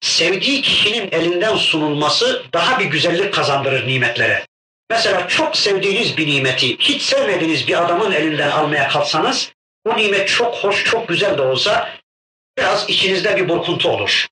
sevdiği 0.00 0.62
kişinin 0.62 1.08
elinden 1.12 1.56
sunulması 1.56 2.44
daha 2.52 2.80
bir 2.80 2.84
güzellik 2.84 3.34
kazandırır 3.34 3.86
nimetlere. 3.86 4.46
Mesela 4.90 5.28
çok 5.28 5.56
sevdiğiniz 5.56 6.16
bir 6.16 6.26
nimeti 6.26 6.78
hiç 6.78 7.02
sevmediğiniz 7.02 7.68
bir 7.68 7.84
adamın 7.84 8.12
elinden 8.12 8.50
almaya 8.50 8.88
kalksanız 8.88 9.52
bu 9.86 9.96
nimet 9.96 10.28
çok 10.28 10.54
hoş, 10.54 10.84
çok 10.84 11.08
güzel 11.08 11.38
de 11.38 11.42
olsa 11.42 11.90
biraz 12.58 12.90
içinizde 12.90 13.36
bir 13.36 13.48
burkuntu 13.48 13.88
olur. 13.88 14.26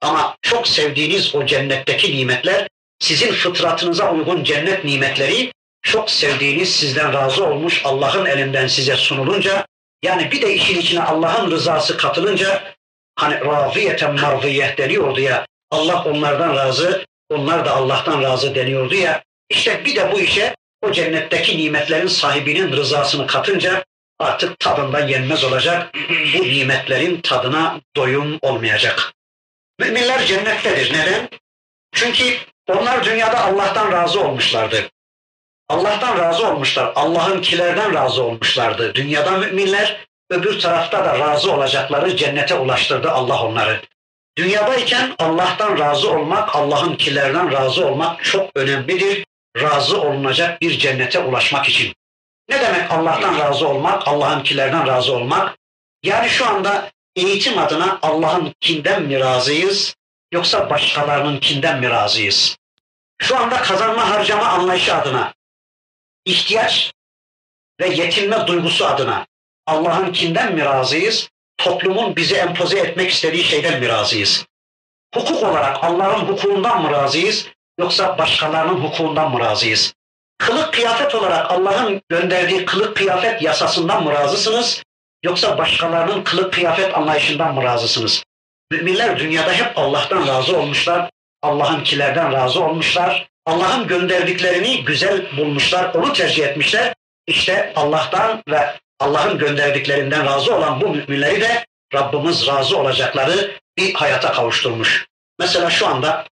Ama 0.00 0.36
çok 0.42 0.68
sevdiğiniz 0.68 1.34
o 1.34 1.46
cennetteki 1.46 2.16
nimetler 2.16 2.68
sizin 2.98 3.32
fıtratınıza 3.32 4.12
uygun 4.12 4.44
cennet 4.44 4.84
nimetleri 4.84 5.52
çok 5.82 6.10
sevdiğiniz 6.10 6.76
sizden 6.76 7.12
razı 7.12 7.44
olmuş 7.44 7.82
Allah'ın 7.84 8.26
elinden 8.26 8.66
size 8.66 8.96
sunulunca 8.96 9.66
yani 10.02 10.30
bir 10.30 10.42
de 10.42 10.54
işin 10.54 10.80
içine 10.80 11.02
Allah'ın 11.02 11.50
rızası 11.50 11.96
katılınca 11.96 12.74
hani 13.16 13.44
raziyeten 13.44 14.20
marziyeh 14.20 14.76
deniyordu 14.76 15.20
ya 15.20 15.46
Allah 15.70 16.04
onlardan 16.04 16.56
razı 16.56 17.04
onlar 17.30 17.64
da 17.64 17.76
Allah'tan 17.76 18.22
razı 18.22 18.54
deniyordu 18.54 18.94
ya 18.94 19.22
işte 19.50 19.84
bir 19.84 19.96
de 19.96 20.12
bu 20.12 20.20
işe 20.20 20.54
o 20.82 20.92
cennetteki 20.92 21.58
nimetlerin 21.58 22.06
sahibinin 22.06 22.72
rızasını 22.72 23.26
katınca 23.26 23.84
artık 24.18 24.58
tadından 24.58 25.08
yenmez 25.08 25.44
olacak. 25.44 25.94
Bu 26.38 26.42
nimetlerin 26.42 27.20
tadına 27.20 27.80
doyum 27.96 28.38
olmayacak. 28.42 29.12
Müminler 29.78 30.26
cennettedir. 30.26 30.92
Neden? 30.92 31.28
Çünkü 31.92 32.36
onlar 32.68 33.04
dünyada 33.04 33.44
Allah'tan 33.44 33.92
razı 33.92 34.20
olmuşlardı. 34.20 34.90
Allah'tan 35.68 36.18
razı 36.18 36.48
olmuşlar. 36.48 36.92
Allah'ın 36.94 37.40
kilerden 37.40 37.94
razı 37.94 38.22
olmuşlardı. 38.22 38.94
Dünyada 38.94 39.30
müminler 39.30 40.06
öbür 40.30 40.60
tarafta 40.60 41.04
da 41.04 41.18
razı 41.18 41.52
olacakları 41.52 42.16
cennete 42.16 42.54
ulaştırdı 42.54 43.10
Allah 43.10 43.42
onları. 43.44 43.80
Dünyadayken 44.38 45.14
Allah'tan 45.18 45.78
razı 45.78 46.10
olmak, 46.10 46.56
Allah'ın 46.56 46.96
kilerden 46.96 47.52
razı 47.52 47.86
olmak 47.86 48.24
çok 48.24 48.50
önemlidir. 48.54 49.24
Razı 49.62 50.00
olunacak 50.00 50.60
bir 50.60 50.78
cennete 50.78 51.18
ulaşmak 51.18 51.68
için. 51.68 51.94
Ne 52.48 52.60
demek 52.60 52.90
Allah'tan 52.90 53.38
razı 53.38 53.68
olmak, 53.68 54.08
Allah'ınkilerden 54.08 54.86
razı 54.86 55.16
olmak? 55.16 55.58
Yani 56.02 56.28
şu 56.28 56.46
anda 56.46 56.90
eğitim 57.16 57.58
adına 57.58 57.98
Allah'ınkinden 58.02 59.02
mi 59.02 59.20
razıyız 59.20 59.94
yoksa 60.32 60.70
başkalarınınkinden 60.70 61.80
mi 61.80 61.90
razıyız? 61.90 62.56
Şu 63.18 63.36
anda 63.36 63.62
kazanma 63.62 64.10
harcama 64.10 64.46
anlayışı 64.46 64.94
adına, 64.94 65.34
ihtiyaç 66.28 66.92
ve 67.80 67.88
yetinme 67.88 68.46
duygusu 68.46 68.86
adına 68.86 69.26
Allah'ınkinden 69.66 70.54
mi 70.54 70.64
razıyız? 70.64 71.28
Toplumun 71.56 72.16
bize 72.16 72.36
empoze 72.36 72.78
etmek 72.78 73.10
istediği 73.10 73.44
şeyden 73.44 73.80
mi 73.80 73.88
razıyız? 73.88 74.46
Hukuk 75.14 75.42
olarak 75.42 75.84
Allah'ın 75.84 76.26
hukukundan 76.26 76.82
mı 76.82 76.90
razıyız 76.90 77.46
yoksa 77.78 78.18
başkalarının 78.18 78.80
hukukundan 78.80 79.30
mı 79.30 79.40
razıyız? 79.40 79.94
Kılık 80.38 80.74
kıyafet 80.74 81.14
olarak 81.14 81.50
Allah'ın 81.50 82.02
gönderdiği 82.08 82.64
kılık 82.64 82.96
kıyafet 82.96 83.42
yasasından 83.42 84.04
mı 84.04 84.12
razısınız? 84.12 84.82
Yoksa 85.22 85.58
başkalarının 85.58 86.24
kılık 86.24 86.52
kıyafet 86.52 86.96
anlayışından 86.96 87.54
mı 87.54 87.62
razısınız? 87.62 88.24
Müminler 88.70 89.18
dünyada 89.18 89.52
hep 89.52 89.78
Allah'tan 89.78 90.26
razı 90.26 90.58
olmuşlar. 90.58 91.10
Allah'ınkilerden 91.42 92.32
razı 92.32 92.64
olmuşlar. 92.64 93.28
Allah'ın 93.48 93.86
gönderdiklerini 93.86 94.84
güzel 94.84 95.36
bulmuşlar, 95.36 95.94
onu 95.94 96.12
tercih 96.12 96.46
etmişler. 96.46 96.94
İşte 97.26 97.72
Allah'tan 97.76 98.42
ve 98.48 98.76
Allah'ın 99.00 99.38
gönderdiklerinden 99.38 100.26
razı 100.26 100.56
olan 100.56 100.80
bu 100.80 100.88
müminleri 100.88 101.40
de 101.40 101.66
Rabbimiz 101.94 102.46
razı 102.46 102.78
olacakları 102.78 103.50
bir 103.78 103.94
hayata 103.94 104.32
kavuşturmuş. 104.32 105.06
Mesela 105.38 105.70
şu 105.70 105.86
anda 105.86 106.26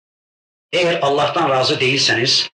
eğer 0.73 0.99
Allah'tan 1.03 1.51
razı 1.51 1.81
değilseniz, 1.81 2.49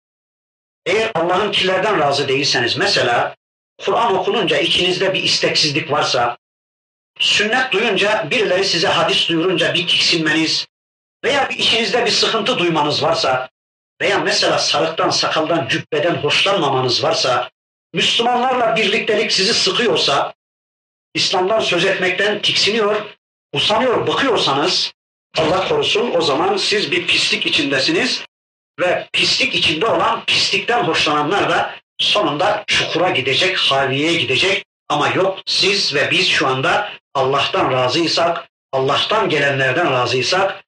eğer 0.87 1.11
Allah'ın 1.15 1.53
kilerden 1.53 1.99
razı 1.99 2.29
değilseniz, 2.29 2.77
mesela 2.77 3.37
Kur'an 3.85 4.17
okununca 4.17 4.59
içinizde 4.59 5.15
bir 5.15 5.23
isteksizlik 5.23 5.91
varsa, 5.91 6.37
sünnet 7.19 7.73
duyunca, 7.73 8.31
birileri 8.31 8.65
size 8.65 8.89
hadis 8.89 9.29
duyurunca 9.29 9.75
bir 9.75 9.89
tiksinmeniz 9.89 10.67
veya 11.25 11.49
bir 11.51 11.59
içinizde 11.59 12.07
bir 12.07 12.11
sıkıntı 12.11 12.59
duymanız 12.59 13.03
varsa 13.03 13.51
veya 14.01 14.19
mesela 14.19 14.59
sarıktan, 14.59 15.11
sakaldan, 15.11 15.69
cübbeden 15.69 16.15
hoşlanmamanız 16.15 17.03
varsa, 17.03 17.51
Müslümanlarla 17.95 18.77
birliktelik 18.77 19.33
sizi 19.33 19.55
sıkıyorsa, 19.55 20.35
İslam'dan 21.15 21.61
söz 21.61 21.85
etmekten 21.85 22.43
tiksiniyor, 22.43 23.03
usanıyor, 23.53 24.07
bakıyorsanız 24.07 24.93
Allah 25.39 25.69
korusun 25.69 26.15
o 26.17 26.21
zaman 26.21 26.57
siz 26.57 26.91
bir 26.91 27.07
pislik 27.07 27.47
içindesiniz 27.47 28.25
ve 28.81 29.09
pislik 29.13 29.55
içinde 29.55 29.87
olan 29.87 30.25
pislikten 30.25 30.85
hoşlananlar 30.85 31.51
da 31.51 31.75
sonunda 31.99 32.65
çukura 32.67 33.11
gidecek, 33.11 33.59
haviyeye 33.59 34.15
gidecek. 34.15 34.65
Ama 34.89 35.09
yok 35.09 35.39
siz 35.47 35.95
ve 35.95 36.11
biz 36.11 36.29
şu 36.29 36.47
anda 36.47 36.93
Allah'tan 37.15 37.73
razıysak, 37.73 38.49
Allah'tan 38.73 39.29
gelenlerden 39.29 39.93
razıysak, 39.93 40.65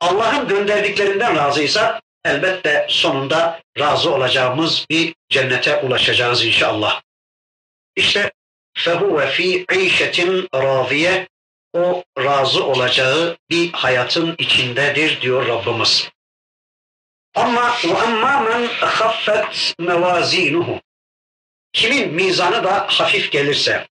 Allah'ın 0.00 0.48
gönderdiklerinden 0.48 1.36
razıysak 1.36 2.02
elbette 2.24 2.86
sonunda 2.90 3.60
razı 3.78 4.14
olacağımız 4.14 4.86
bir 4.90 5.14
cennete 5.28 5.76
ulaşacağız 5.76 6.44
inşallah. 6.44 7.02
İşte 7.96 8.32
fehuve 8.74 9.30
fi 9.30 9.66
işetin 9.72 10.48
raziye 10.54 11.28
o 11.72 12.04
razı 12.18 12.64
olacağı 12.64 13.36
bir 13.50 13.72
hayatın 13.72 14.34
içindedir 14.38 15.20
diyor 15.20 15.48
Rabbimiz. 15.48 16.08
Ama 17.34 17.74
ve 17.84 17.98
amma 17.98 18.40
men 18.40 18.66
haffet 18.66 19.74
mevazinuhu 19.78 20.80
kimin 21.72 22.14
mizanı 22.14 22.64
da 22.64 22.86
hafif 22.88 23.32
gelirse 23.32 23.88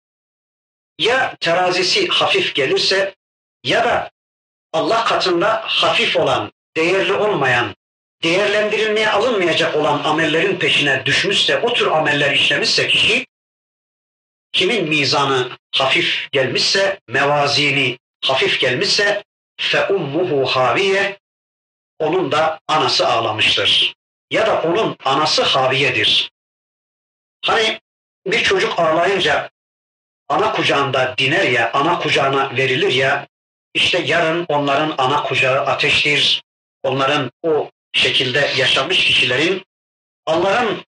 ya 1.00 1.36
terazisi 1.40 2.08
hafif 2.08 2.56
gelirse 2.56 3.16
ya 3.64 3.86
da 3.86 4.12
Allah 4.74 5.04
katında 5.04 5.62
hafif 5.66 6.18
olan, 6.18 6.52
değerli 6.78 7.14
olmayan, 7.14 7.76
değerlendirilmeye 8.26 9.10
alınmayacak 9.10 9.76
olan 9.76 10.04
amellerin 10.04 10.60
peşine 10.60 11.06
düşmüşse, 11.06 11.60
o 11.60 11.74
tür 11.74 11.88
ameller 11.88 12.32
işlemişse 12.32 12.88
kişi, 12.88 13.26
kimin 14.52 14.90
mizanı 14.90 15.50
hafif 15.76 16.32
gelmişse, 16.32 17.00
mevazini 17.08 17.98
hafif 18.26 18.60
gelmişse, 18.60 19.24
fe 19.62 19.88
ummuhu 19.88 20.46
haviye, 20.46 21.20
onun 22.00 22.32
da 22.32 22.60
anası 22.68 23.08
ağlamıştır. 23.08 23.96
Ya 24.32 24.48
da 24.48 24.62
onun 24.62 24.98
anası 25.06 25.44
haviyedir. 25.44 26.32
Hani 27.46 27.80
bir 28.28 28.44
çocuk 28.44 28.80
ağlayınca 28.80 29.50
ana 30.30 30.52
kucağında 30.52 31.16
diner 31.18 31.44
ya, 31.44 31.72
ana 31.74 32.00
kucağına 32.00 32.58
verilir 32.58 32.92
ya, 32.92 33.28
işte 33.74 34.02
yarın 34.06 34.46
onların 34.48 34.96
ana 34.98 35.24
kucağı 35.24 35.66
ateştir. 35.66 36.44
Onların 36.84 37.32
o 37.44 37.72
şekilde 37.96 38.52
yaşamış 38.58 39.06
kişilerin 39.06 39.66
Allah'ın 40.26 40.84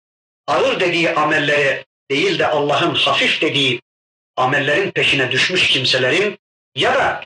ağır 0.47 0.81
dediği 0.81 1.15
amelleri 1.15 1.85
değil 2.11 2.39
de 2.39 2.47
Allah'ın 2.47 2.95
hafif 2.95 3.41
dediği 3.41 3.81
amellerin 4.37 4.91
peşine 4.91 5.31
düşmüş 5.31 5.71
kimselerin 5.71 6.39
ya 6.75 6.95
da 6.95 7.25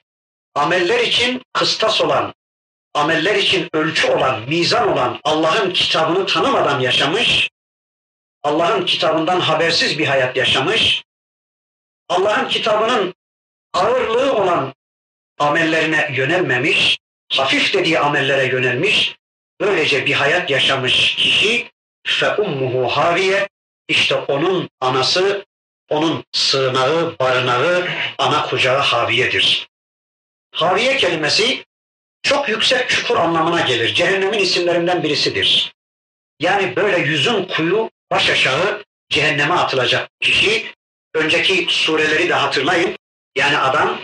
ameller 0.55 1.01
için 1.01 1.43
kıstas 1.53 2.01
olan, 2.01 2.35
ameller 2.95 3.35
için 3.35 3.69
ölçü 3.73 4.11
olan, 4.11 4.49
mizan 4.49 4.93
olan 4.93 5.21
Allah'ın 5.25 5.71
kitabını 5.73 6.27
tanımadan 6.27 6.81
yaşamış, 6.81 7.51
Allah'ın 8.43 8.85
kitabından 8.85 9.41
habersiz 9.41 9.99
bir 9.99 10.07
hayat 10.07 10.37
yaşamış, 10.37 11.05
Allah'ın 12.09 12.49
kitabının 12.49 13.15
ağırlığı 13.73 14.33
olan 14.33 14.75
amellerine 15.39 16.15
yönelmemiş, 16.17 16.99
hafif 17.33 17.75
dediği 17.75 17.99
amellere 17.99 18.47
yönelmiş, 18.47 19.17
böylece 19.61 20.07
bir 20.07 20.13
hayat 20.13 20.51
yaşamış 20.51 21.15
kişi 21.15 21.71
fe 22.07 22.35
ummuhu 22.35 22.89
haviye 22.89 23.49
işte 23.89 24.15
onun 24.15 24.71
anası, 24.81 25.45
onun 25.91 26.25
sığınağı, 26.33 27.19
barınağı, 27.19 27.89
ana 28.19 28.47
kucağı 28.47 28.79
haviyedir. 28.79 29.69
Haviye 30.55 30.97
kelimesi 30.97 31.65
çok 32.23 32.49
yüksek 32.49 32.89
çukur 32.89 33.17
anlamına 33.17 33.61
gelir. 33.61 33.95
Cehennemin 33.95 34.39
isimlerinden 34.39 35.03
birisidir. 35.03 35.73
Yani 36.41 36.77
böyle 36.77 36.99
yüzün 36.99 37.45
kuyu 37.45 37.91
baş 38.11 38.31
aşağı 38.31 38.85
cehenneme 39.09 39.55
atılacak 39.55 40.11
kişi, 40.21 40.67
önceki 41.15 41.67
sureleri 41.69 42.29
de 42.29 42.35
hatırlayın. 42.35 42.97
Yani 43.37 43.59
adam 43.59 44.01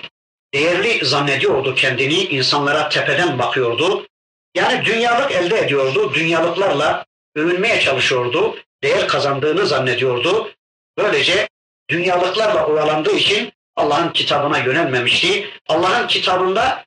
değerli 0.55 1.05
zannediyordu 1.05 1.74
kendini, 1.74 2.24
insanlara 2.24 2.88
tepeden 2.88 3.38
bakıyordu. 3.38 4.07
Yani 4.55 4.86
dünyalık 4.86 5.32
elde 5.32 5.59
ediyordu, 5.59 6.13
dünyalıklarla 6.13 7.05
övünmeye 7.36 7.80
çalışıyordu, 7.80 8.57
değer 8.84 9.07
kazandığını 9.07 9.65
zannediyordu. 9.65 10.51
Böylece 10.97 11.49
dünyalıklarla 11.89 12.65
oyalandığı 12.65 13.15
için 13.15 13.51
Allah'ın 13.76 14.09
kitabına 14.09 14.57
yönelmemişti. 14.57 15.49
Allah'ın 15.68 16.07
kitabında 16.07 16.86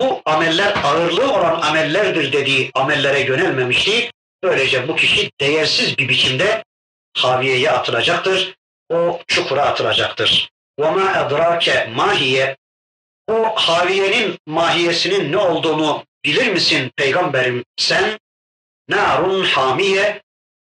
bu 0.00 0.22
ameller 0.24 0.74
ağırlığı 0.84 1.32
olan 1.32 1.60
amellerdir 1.60 2.32
dediği 2.32 2.70
amellere 2.74 3.20
yönelmemişti. 3.20 4.10
Böylece 4.42 4.88
bu 4.88 4.96
kişi 4.96 5.30
değersiz 5.40 5.98
bir 5.98 6.08
biçimde 6.08 6.64
haviyeye 7.16 7.70
atılacaktır. 7.70 8.54
O 8.90 9.20
çukura 9.26 9.62
atılacaktır. 9.62 10.50
وَمَا 10.80 11.12
اَدْرَاكَ 11.12 11.94
mahiye 11.94 12.56
O 13.28 13.54
haviyenin 13.54 14.38
mahiyesinin 14.46 15.32
ne 15.32 15.36
olduğunu 15.36 16.04
bilir 16.25 16.47
misin 16.47 16.91
peygamberim 16.95 17.65
sen? 17.77 18.19
Narun 18.89 19.43
hamiye 19.43 20.21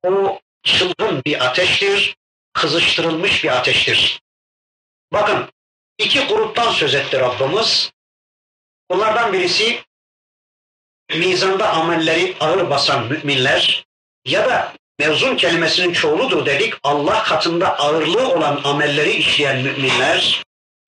o 0.07 0.41
çılgın 0.63 1.23
bir 1.27 1.45
ateştir, 1.47 2.17
kızıştırılmış 2.53 3.45
bir 3.45 3.57
ateştir. 3.57 4.21
Bakın 5.13 5.49
iki 5.99 6.27
gruptan 6.27 6.73
söz 6.73 6.95
etti 6.95 7.21
Rabbimiz. 7.21 7.93
Bunlardan 8.91 9.33
birisi 9.33 9.83
mizanda 11.17 11.73
amelleri 11.73 12.37
ağır 12.41 12.71
basan 12.71 13.07
müminler 13.07 13.85
ya 14.27 14.49
da 14.49 14.75
mevzun 14.99 15.37
kelimesinin 15.37 15.93
çoğuludur 15.93 16.47
dedik. 16.47 16.75
Allah 16.83 17.23
katında 17.23 17.79
ağırlığı 17.79 18.29
olan 18.29 18.61
amelleri 18.65 19.11
işleyen 19.11 19.63
müminler 19.63 20.43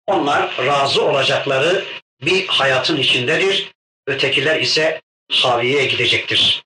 onlar 0.06 0.56
razı 0.66 1.02
olacakları 1.02 1.84
bir 2.20 2.46
hayatın 2.46 2.96
içindedir. 2.96 3.72
Ötekiler 4.06 4.60
ise 4.60 5.02
haviyeye 5.32 5.86
gidecektir. 5.86 6.64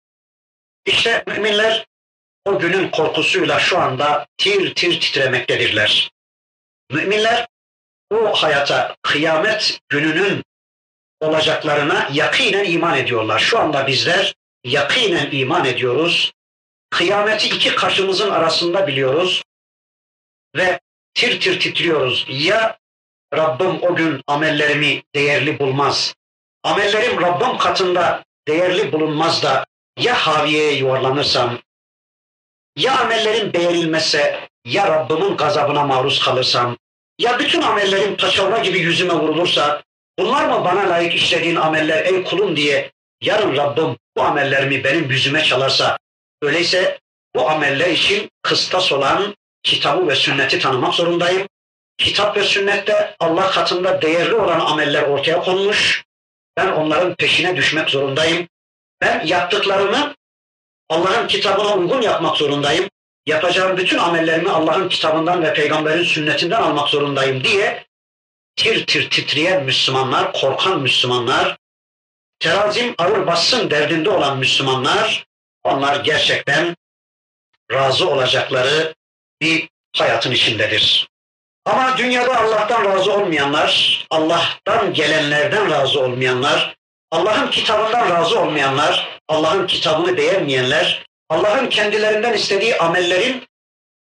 İşte 0.86 1.24
müminler 1.26 1.86
o 2.44 2.58
günün 2.58 2.90
korkusuyla 2.90 3.60
şu 3.60 3.78
anda 3.78 4.26
tir 4.38 4.74
tir 4.74 5.00
titremektedirler. 5.00 6.10
Müminler 6.90 7.46
o 8.10 8.32
hayata 8.34 8.96
kıyamet 9.02 9.80
gününün 9.88 10.44
olacaklarına 11.20 12.10
yakinen 12.12 12.64
iman 12.64 12.98
ediyorlar. 12.98 13.38
Şu 13.38 13.58
anda 13.58 13.86
bizler 13.86 14.34
yakinen 14.64 15.30
iman 15.32 15.64
ediyoruz. 15.64 16.32
Kıyameti 16.90 17.48
iki 17.48 17.74
kaşımızın 17.74 18.30
arasında 18.30 18.86
biliyoruz 18.86 19.42
ve 20.56 20.80
tir 21.14 21.40
tir 21.40 21.60
titriyoruz. 21.60 22.26
Ya 22.28 22.78
Rabbim 23.34 23.82
o 23.82 23.96
gün 23.96 24.22
amellerimi 24.26 25.02
değerli 25.14 25.58
bulmaz. 25.58 26.14
Amellerim 26.64 27.20
Rabbim 27.20 27.58
katında 27.58 28.24
değerli 28.48 28.92
bulunmaz 28.92 29.42
da 29.42 29.66
ya 29.98 30.14
haviyeye 30.14 30.72
yuvarlanırsam, 30.72 31.58
ya 32.76 32.98
amellerim 33.00 33.52
beğenilmezse, 33.52 34.48
ya 34.64 34.88
Rabbimin 34.88 35.36
gazabına 35.36 35.84
maruz 35.84 36.24
kalırsam, 36.24 36.76
ya 37.18 37.38
bütün 37.38 37.62
amellerim 37.62 38.16
taşavra 38.16 38.58
gibi 38.58 38.78
yüzüme 38.78 39.14
vurulursa, 39.14 39.82
bunlar 40.18 40.48
mı 40.48 40.64
bana 40.64 40.90
layık 40.90 41.14
işlediğin 41.14 41.56
ameller 41.56 42.04
ey 42.04 42.24
kulum 42.24 42.56
diye 42.56 42.92
yarın 43.22 43.56
Rabbim 43.56 43.96
bu 44.16 44.22
amellerimi 44.22 44.84
benim 44.84 45.10
yüzüme 45.10 45.44
çalarsa, 45.44 45.98
öyleyse 46.42 46.98
bu 47.34 47.50
ameller 47.50 47.90
için 47.90 48.30
kıstas 48.42 48.92
olan 48.92 49.34
kitabı 49.62 50.08
ve 50.08 50.14
sünneti 50.14 50.58
tanımak 50.58 50.94
zorundayım. 50.94 51.46
Kitap 51.98 52.36
ve 52.36 52.44
sünnette 52.44 53.16
Allah 53.20 53.50
katında 53.50 54.02
değerli 54.02 54.34
olan 54.34 54.60
ameller 54.60 55.02
ortaya 55.02 55.40
konmuş. 55.40 56.04
Ben 56.60 56.68
onların 56.68 57.14
peşine 57.14 57.56
düşmek 57.56 57.90
zorundayım. 57.90 58.48
Ben 59.00 59.26
yaptıklarımı 59.26 60.14
Allah'ın 60.88 61.28
kitabına 61.28 61.74
uygun 61.74 62.02
yapmak 62.02 62.36
zorundayım. 62.36 62.88
Yapacağım 63.26 63.76
bütün 63.76 63.98
amellerimi 63.98 64.50
Allah'ın 64.50 64.88
kitabından 64.88 65.42
ve 65.42 65.54
peygamberin 65.54 66.04
sünnetinden 66.04 66.62
almak 66.62 66.88
zorundayım 66.88 67.44
diye 67.44 67.86
tir 68.56 68.86
tir 68.86 69.10
titreyen 69.10 69.64
Müslümanlar, 69.64 70.32
korkan 70.32 70.80
Müslümanlar, 70.80 71.56
terazim 72.38 72.94
ağır 72.98 73.26
bassın 73.26 73.70
derdinde 73.70 74.10
olan 74.10 74.38
Müslümanlar, 74.38 75.26
onlar 75.64 76.04
gerçekten 76.04 76.76
razı 77.72 78.10
olacakları 78.10 78.94
bir 79.40 79.68
hayatın 79.96 80.30
içindedir. 80.30 81.09
Ama 81.64 81.98
dünyada 81.98 82.40
Allah'tan 82.40 82.84
razı 82.84 83.12
olmayanlar, 83.12 84.06
Allah'tan 84.10 84.94
gelenlerden 84.94 85.70
razı 85.70 86.00
olmayanlar, 86.00 86.76
Allah'ın 87.10 87.50
kitabından 87.50 88.10
razı 88.10 88.40
olmayanlar, 88.40 89.20
Allah'ın 89.28 89.66
kitabını 89.66 90.16
beğenmeyenler, 90.16 91.04
Allah'ın 91.28 91.68
kendilerinden 91.68 92.32
istediği 92.32 92.78
amellerin 92.78 93.46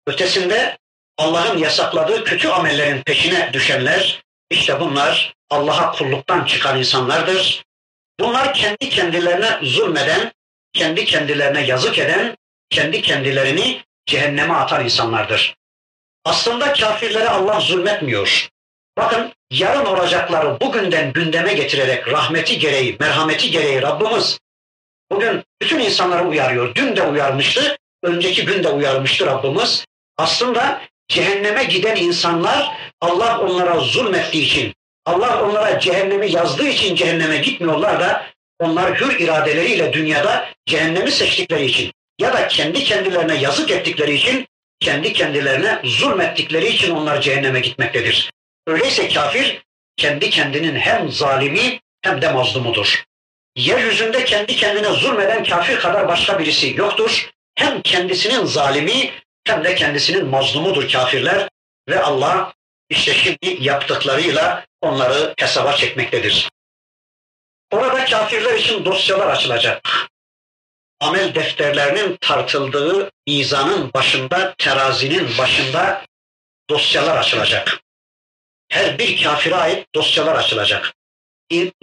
ötesinde 0.07 0.77
Allah'ın 1.17 1.57
yasakladığı 1.57 2.23
kötü 2.23 2.47
amellerin 2.47 3.01
peşine 3.01 3.53
düşenler, 3.53 4.23
işte 4.49 4.79
bunlar 4.79 5.33
Allah'a 5.49 5.91
kulluktan 5.91 6.45
çıkan 6.45 6.79
insanlardır. 6.79 7.63
Bunlar 8.19 8.53
kendi 8.53 8.89
kendilerine 8.89 9.59
zulmeden, 9.61 10.31
kendi 10.73 11.05
kendilerine 11.05 11.61
yazık 11.61 11.99
eden, 11.99 12.37
kendi 12.69 13.01
kendilerini 13.01 13.81
cehenneme 14.05 14.53
atan 14.53 14.83
insanlardır. 14.83 15.55
Aslında 16.25 16.73
kafirlere 16.73 17.29
Allah 17.29 17.59
zulmetmiyor. 17.59 18.49
Bakın 18.97 19.31
yarın 19.51 19.85
olacakları 19.85 20.59
bugünden 20.61 21.13
gündeme 21.13 21.53
getirerek 21.53 22.07
rahmeti 22.07 22.59
gereği, 22.59 22.97
merhameti 22.99 23.51
gereği 23.51 23.81
Rabbimiz 23.81 24.39
bugün 25.11 25.43
bütün 25.61 25.79
insanları 25.79 26.27
uyarıyor. 26.27 26.75
Dün 26.75 26.95
de 26.95 27.03
uyarmıştı, 27.03 27.77
önceki 28.03 28.45
gün 28.45 28.63
de 28.63 28.69
uyarmıştı 28.69 29.25
Rabbimiz. 29.25 29.85
Aslında 30.17 30.81
cehenneme 31.07 31.63
giden 31.63 31.95
insanlar 31.95 32.71
Allah 33.01 33.39
onlara 33.39 33.79
zulmettiği 33.79 34.45
için, 34.45 34.73
Allah 35.05 35.43
onlara 35.43 35.79
cehennemi 35.79 36.31
yazdığı 36.31 36.67
için 36.67 36.95
cehenneme 36.95 37.37
gitmiyorlar 37.37 37.99
da 37.99 38.25
onlar 38.59 39.01
hür 39.01 39.19
iradeleriyle 39.19 39.93
dünyada 39.93 40.49
cehennemi 40.65 41.11
seçtikleri 41.11 41.65
için 41.65 41.91
ya 42.19 42.33
da 42.33 42.47
kendi 42.47 42.83
kendilerine 42.83 43.37
yazık 43.37 43.71
ettikleri 43.71 44.13
için 44.13 44.47
kendi 44.79 45.13
kendilerine 45.13 45.81
zulmettikleri 45.83 46.67
için 46.67 46.91
onlar 46.91 47.21
cehenneme 47.21 47.59
gitmektedir. 47.59 48.31
Öyleyse 48.67 49.09
kafir 49.09 49.61
kendi 49.97 50.29
kendinin 50.29 50.75
hem 50.75 51.11
zalimi 51.11 51.79
hem 52.01 52.21
de 52.21 52.31
mazlumudur. 52.31 53.03
Yeryüzünde 53.55 54.25
kendi 54.25 54.55
kendine 54.55 54.89
zulmeden 54.89 55.43
kafir 55.43 55.79
kadar 55.79 56.07
başka 56.07 56.39
birisi 56.39 56.73
yoktur. 56.77 57.29
Hem 57.55 57.81
kendisinin 57.81 58.45
zalimi 58.45 59.11
hem 59.47 59.63
de 59.63 59.75
kendisinin 59.75 60.25
mazlumudur 60.25 60.89
kafirler 60.89 61.49
ve 61.89 62.01
Allah 62.01 62.53
işte 62.89 63.13
şimdi 63.13 63.63
yaptıklarıyla 63.63 64.65
onları 64.81 65.33
hesaba 65.39 65.75
çekmektedir. 65.75 66.49
Orada 67.71 68.05
kafirler 68.05 68.53
için 68.53 68.85
dosyalar 68.85 69.27
açılacak. 69.27 69.81
Amel 70.99 71.35
defterlerinin 71.35 72.17
tartıldığı 72.21 73.11
izanın 73.25 73.93
başında, 73.93 74.55
terazinin 74.57 75.37
başında 75.37 76.05
dosyalar 76.69 77.17
açılacak 77.17 77.85
her 78.75 78.99
bir 78.99 79.23
kafire 79.23 79.55
ait 79.55 79.95
dosyalar 79.95 80.35
açılacak. 80.35 80.93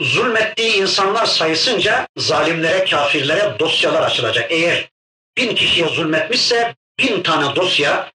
Zulmettiği 0.01 0.75
insanlar 0.77 1.27
sayısınca 1.27 2.09
zalimlere, 2.17 2.85
kafirlere 2.85 3.59
dosyalar 3.59 4.03
açılacak. 4.03 4.53
Eğer 4.53 4.89
bin 5.37 5.55
kişiye 5.55 5.89
zulmetmişse 5.89 6.75
bin 6.99 7.23
tane 7.23 7.57
dosya, 7.57 8.11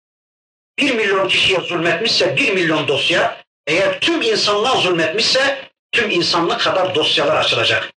bir 0.80 0.96
milyon 0.96 1.28
kişiye 1.28 1.60
zulmetmişse 1.60 2.38
bir 2.38 2.54
milyon 2.54 2.88
dosya, 2.88 3.44
eğer 3.68 4.00
tüm 4.00 4.22
insanlığa 4.22 4.76
zulmetmişse 4.76 5.72
tüm 5.92 6.10
insanlık 6.10 6.60
kadar 6.60 6.96
dosyalar 6.96 7.36
açılacak. 7.36 7.92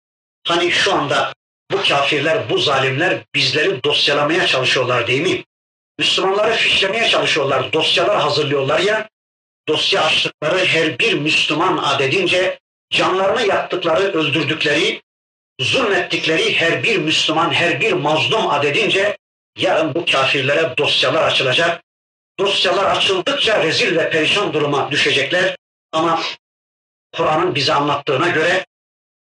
Hani 0.47 0.71
şu 0.71 0.93
anda 0.93 1.33
bu 1.71 1.83
kafirler, 1.83 2.49
bu 2.49 2.57
zalimler 2.57 3.17
bizleri 3.35 3.83
dosyalamaya 3.83 4.47
çalışıyorlar 4.47 5.07
değil 5.07 5.21
mi? 5.21 5.43
Müslümanları 5.99 6.53
fişlemeye 6.53 7.07
çalışıyorlar, 7.07 7.73
dosyalar 7.73 8.21
hazırlıyorlar 8.21 8.79
ya, 8.79 9.09
dosya 9.67 10.03
açtıkları 10.03 10.65
her 10.65 10.99
bir 10.99 11.13
Müslüman 11.13 11.77
adedince 11.77 12.59
canlarını 12.89 13.47
yaktıkları, 13.47 14.03
öldürdükleri, 14.03 15.01
zulmettikleri 15.59 16.55
her 16.55 16.83
bir 16.83 16.97
Müslüman, 16.97 17.53
her 17.53 17.81
bir 17.81 17.93
mazlum 17.93 18.49
adedince 18.49 19.17
yarın 19.57 19.95
bu 19.95 20.05
kafirlere 20.05 20.73
dosyalar 20.77 21.23
açılacak. 21.23 21.83
Dosyalar 22.39 22.95
açıldıkça 22.95 23.63
rezil 23.63 23.95
ve 23.95 24.09
perişan 24.09 24.53
duruma 24.53 24.91
düşecekler. 24.91 25.55
Ama 25.91 26.21
Kur'an'ın 27.15 27.55
bize 27.55 27.73
anlattığına 27.73 28.29
göre 28.29 28.65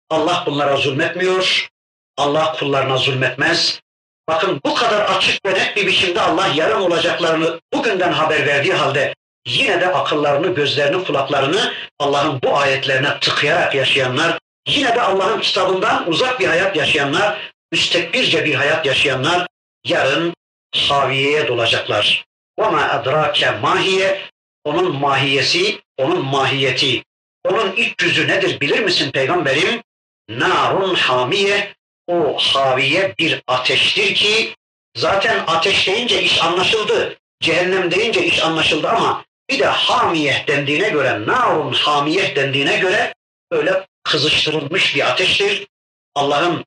Allah 0.09 0.43
bunlara 0.45 0.77
zulmetmiyor. 0.77 1.69
Allah 2.16 2.52
kullarına 2.58 2.96
zulmetmez. 2.96 3.80
Bakın 4.28 4.60
bu 4.64 4.74
kadar 4.74 5.00
açık 5.00 5.46
ve 5.46 5.54
net 5.54 5.76
bir 5.76 5.86
biçimde 5.86 6.20
Allah 6.20 6.46
yarın 6.54 6.80
olacaklarını 6.80 7.60
bugünden 7.72 8.12
haber 8.12 8.46
verdiği 8.46 8.74
halde 8.74 9.14
yine 9.46 9.80
de 9.80 9.86
akıllarını, 9.86 10.54
gözlerini, 10.54 11.04
kulaklarını 11.04 11.72
Allah'ın 11.98 12.42
bu 12.42 12.56
ayetlerine 12.56 13.18
tıkayarak 13.20 13.74
yaşayanlar, 13.74 14.38
yine 14.68 14.94
de 14.94 15.02
Allah'ın 15.02 15.40
kitabından 15.40 16.08
uzak 16.08 16.40
bir 16.40 16.46
hayat 16.46 16.76
yaşayanlar, 16.76 17.52
müstekbirce 17.72 18.44
bir 18.44 18.54
hayat 18.54 18.86
yaşayanlar 18.86 19.46
yarın 19.84 20.34
haviyeye 20.76 21.48
dolacaklar. 21.48 22.24
وَمَا 22.58 23.02
اَدْرَاكَ 23.02 23.60
mahiye 23.60 24.20
Onun 24.64 24.96
mahiyesi, 24.96 25.80
onun 25.98 26.24
mahiyeti, 26.24 27.02
onun 27.44 27.72
iç 27.72 28.02
yüzü 28.02 28.28
nedir 28.28 28.60
bilir 28.60 28.80
misin 28.80 29.10
peygamberim? 29.10 29.82
Narun 30.28 30.94
hamiye, 30.94 31.74
o 32.07 32.37
haviye 32.37 33.15
bir 33.19 33.41
ateştir 33.47 34.15
ki 34.15 34.55
zaten 34.97 35.43
ateş 35.47 35.87
deyince 35.87 36.21
iş 36.21 36.43
anlaşıldı. 36.43 37.17
Cehennem 37.41 37.91
deyince 37.91 38.25
iş 38.25 38.43
anlaşıldı 38.43 38.89
ama 38.89 39.25
bir 39.49 39.59
de 39.59 39.65
hamiye 39.65 40.45
dendiğine 40.47 40.89
göre, 40.89 41.25
narun 41.25 41.73
hamiye 41.73 42.35
dendiğine 42.35 42.77
göre 42.77 43.13
öyle 43.51 43.85
kızıştırılmış 44.03 44.95
bir 44.95 45.11
ateştir. 45.11 45.67
Allah'ın 46.15 46.65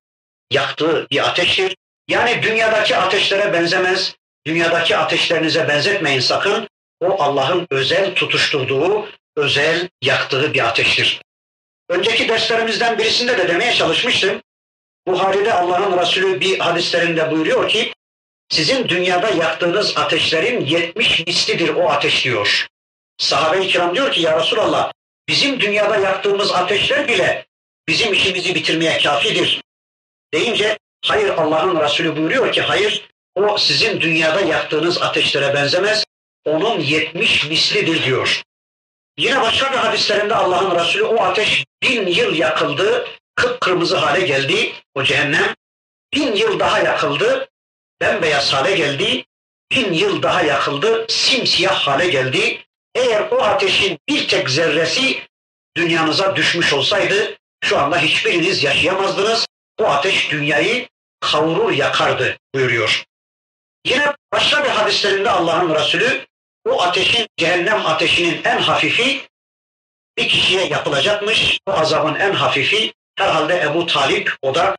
yaktığı 0.50 1.06
bir 1.10 1.28
ateştir. 1.28 1.76
Yani 2.08 2.42
dünyadaki 2.42 2.96
ateşlere 2.96 3.52
benzemez. 3.52 4.14
Dünyadaki 4.46 4.96
ateşlerinize 4.96 5.68
benzetmeyin 5.68 6.20
sakın. 6.20 6.68
O 7.00 7.22
Allah'ın 7.22 7.66
özel 7.70 8.14
tutuşturduğu, 8.14 9.08
özel 9.36 9.88
yaktığı 10.02 10.54
bir 10.54 10.68
ateştir. 10.68 11.22
Önceki 11.88 12.28
derslerimizden 12.28 12.98
birisinde 12.98 13.38
de 13.38 13.48
demeye 13.48 13.72
çalışmıştım. 13.72 14.42
Buhari'de 15.12 15.52
Allah'ın 15.52 15.98
Resulü 15.98 16.40
bir 16.40 16.58
hadislerinde 16.58 17.30
buyuruyor 17.30 17.68
ki, 17.68 17.92
sizin 18.48 18.88
dünyada 18.88 19.28
yaktığınız 19.30 19.98
ateşlerin 19.98 20.64
yetmiş 20.64 21.26
mislidir 21.26 21.68
o 21.68 21.90
ateş 21.90 22.24
diyor. 22.24 22.66
Sahabe-i 23.18 23.68
kiram 23.68 23.94
diyor 23.94 24.12
ki 24.12 24.22
ya 24.22 24.40
Resulallah 24.40 24.92
bizim 25.28 25.60
dünyada 25.60 25.96
yaktığımız 25.96 26.52
ateşler 26.52 27.08
bile 27.08 27.46
bizim 27.88 28.12
işimizi 28.12 28.54
bitirmeye 28.54 28.98
kafidir. 28.98 29.62
Deyince 30.34 30.78
hayır 31.04 31.28
Allah'ın 31.28 31.80
Resulü 31.80 32.16
buyuruyor 32.16 32.52
ki 32.52 32.60
hayır 32.60 33.08
o 33.34 33.58
sizin 33.58 34.00
dünyada 34.00 34.40
yaktığınız 34.40 35.02
ateşlere 35.02 35.54
benzemez. 35.54 36.04
Onun 36.44 36.80
yetmiş 36.80 37.48
mislidir 37.48 38.04
diyor. 38.04 38.42
Yine 39.18 39.40
başka 39.40 39.72
bir 39.72 39.76
hadislerinde 39.76 40.34
Allah'ın 40.34 40.78
Resulü 40.78 41.04
o 41.04 41.22
ateş 41.22 41.64
bin 41.82 42.06
yıl 42.06 42.34
yakıldı, 42.34 43.08
kıpkırmızı 43.34 43.96
hale 43.96 44.26
geldi 44.26 44.72
o 44.94 45.04
cehennem. 45.04 45.54
Bin 46.14 46.34
yıl 46.34 46.60
daha 46.60 46.78
yakıldı, 46.78 47.48
bembeyaz 48.00 48.52
hale 48.52 48.76
geldi. 48.76 49.24
Bin 49.72 49.92
yıl 49.92 50.22
daha 50.22 50.42
yakıldı, 50.42 51.06
simsiyah 51.08 51.74
hale 51.74 52.08
geldi. 52.08 52.64
Eğer 52.94 53.30
o 53.30 53.42
ateşin 53.42 53.98
bir 54.08 54.28
tek 54.28 54.50
zerresi 54.50 55.22
dünyanıza 55.76 56.36
düşmüş 56.36 56.72
olsaydı 56.72 57.36
şu 57.64 57.78
anda 57.78 57.98
hiçbiriniz 57.98 58.62
yaşayamazdınız. 58.62 59.46
O 59.78 59.84
ateş 59.84 60.30
dünyayı 60.30 60.88
kavurur 61.20 61.72
yakardı 61.72 62.38
buyuruyor. 62.54 63.04
Yine 63.86 64.14
başka 64.32 64.64
bir 64.64 64.68
hadislerinde 64.68 65.30
Allah'ın 65.30 65.74
Resulü 65.74 66.26
o 66.64 66.82
ateşin, 66.82 67.26
cehennem 67.36 67.86
ateşinin 67.86 68.40
en 68.44 68.58
hafifi 68.58 69.22
bir 70.18 70.28
kişiye 70.28 70.66
yapılacakmış. 70.66 71.58
O 71.66 71.72
azabın 71.72 72.14
en 72.14 72.32
hafifi 72.32 72.92
herhalde 73.20 73.60
Ebu 73.60 73.86
Talip 73.86 74.32
o 74.42 74.54
da 74.54 74.76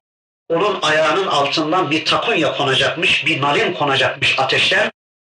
onun 0.49 0.79
ayağının 0.81 1.27
altından 1.27 1.91
bir 1.91 2.05
takunya 2.05 2.57
konacakmış, 2.57 3.25
bir 3.25 3.41
nalin 3.41 3.73
konacakmış 3.73 4.39
ateşten 4.39 4.91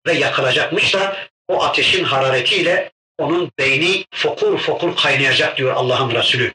ve 0.08 0.14
yakılacakmış 0.14 0.93
da 0.93 1.18
o 1.47 1.64
ateşin 1.64 2.03
hararetiyle 2.03 2.91
onun 3.18 3.51
beyni 3.60 4.06
fokur 4.14 4.60
fokur 4.60 4.95
kaynayacak 4.95 5.58
diyor 5.58 5.74
Allah'ın 5.76 6.12
Resulü. 6.12 6.53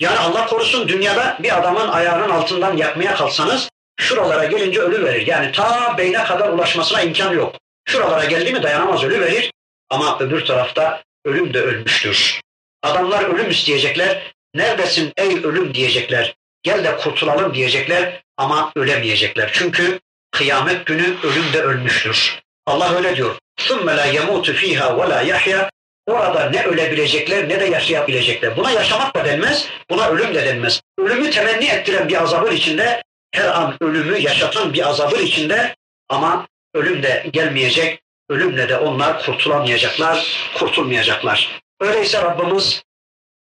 Yani 0.00 0.18
Allah 0.18 0.46
korusun 0.46 0.88
dünyada 0.88 1.38
bir 1.42 1.58
adamın 1.58 1.88
ayağının 1.88 2.30
altından 2.30 2.76
yakmaya 2.76 3.14
kalksanız 3.14 3.68
şuralara 4.00 4.44
gelince 4.44 4.80
ölü 4.80 5.04
verir. 5.04 5.26
Yani 5.26 5.52
ta 5.52 5.94
beyne 5.98 6.24
kadar 6.24 6.48
ulaşmasına 6.48 7.02
imkan 7.02 7.32
yok. 7.32 7.54
Şuralara 7.84 8.24
geldi 8.24 8.52
mi 8.52 8.62
dayanamaz 8.62 9.04
ölü 9.04 9.20
verir 9.20 9.52
ama 9.90 10.18
öbür 10.18 10.44
tarafta 10.44 11.02
ölüm 11.24 11.54
de 11.54 11.60
ölmüştür. 11.60 12.40
Adamlar 12.82 13.24
ölüm 13.24 13.50
isteyecekler. 13.50 14.32
Neredesin 14.55 15.13
ey 15.17 15.37
ölüm 15.43 15.73
diyecekler. 15.73 16.35
Gel 16.63 16.83
de 16.83 16.97
kurtulalım 16.97 17.53
diyecekler 17.53 18.23
ama 18.37 18.71
ölemeyecekler. 18.75 19.49
Çünkü 19.53 19.99
kıyamet 20.31 20.85
günü 20.85 21.15
ölüm 21.23 21.53
de 21.53 21.61
ölmüştür. 21.61 22.39
Allah 22.65 22.95
öyle 22.95 23.15
diyor. 23.15 23.35
ثُمَّ 23.59 23.85
لَا 23.99 24.15
يَمُوتُ 24.15 24.53
ف۪يهَا 24.53 24.87
وَلَا 24.99 25.23
يَحْيَا 25.23 25.69
Orada 26.07 26.49
ne 26.49 26.63
ölebilecekler 26.63 27.49
ne 27.49 27.59
de 27.59 27.65
yaşayabilecekler. 27.65 28.57
Buna 28.57 28.71
yaşamak 28.71 29.15
da 29.15 29.25
denmez, 29.25 29.67
buna 29.89 30.07
ölüm 30.07 30.35
de 30.35 30.45
denmez. 30.45 30.81
Ölümü 30.97 31.29
temenni 31.29 31.65
ettiren 31.65 32.09
bir 32.09 32.21
azabın 32.21 32.51
içinde, 32.51 33.03
her 33.31 33.47
an 33.47 33.77
ölümü 33.81 34.17
yaşatan 34.17 34.73
bir 34.73 34.89
azabın 34.89 35.25
içinde 35.25 35.75
ama 36.09 36.47
ölüm 36.73 37.03
de 37.03 37.27
gelmeyecek, 37.33 38.01
ölümle 38.29 38.69
de 38.69 38.77
onlar 38.77 39.25
kurtulamayacaklar, 39.25 40.27
kurtulmayacaklar. 40.57 41.61
Öyleyse 41.79 42.21
Rabbimiz 42.21 42.83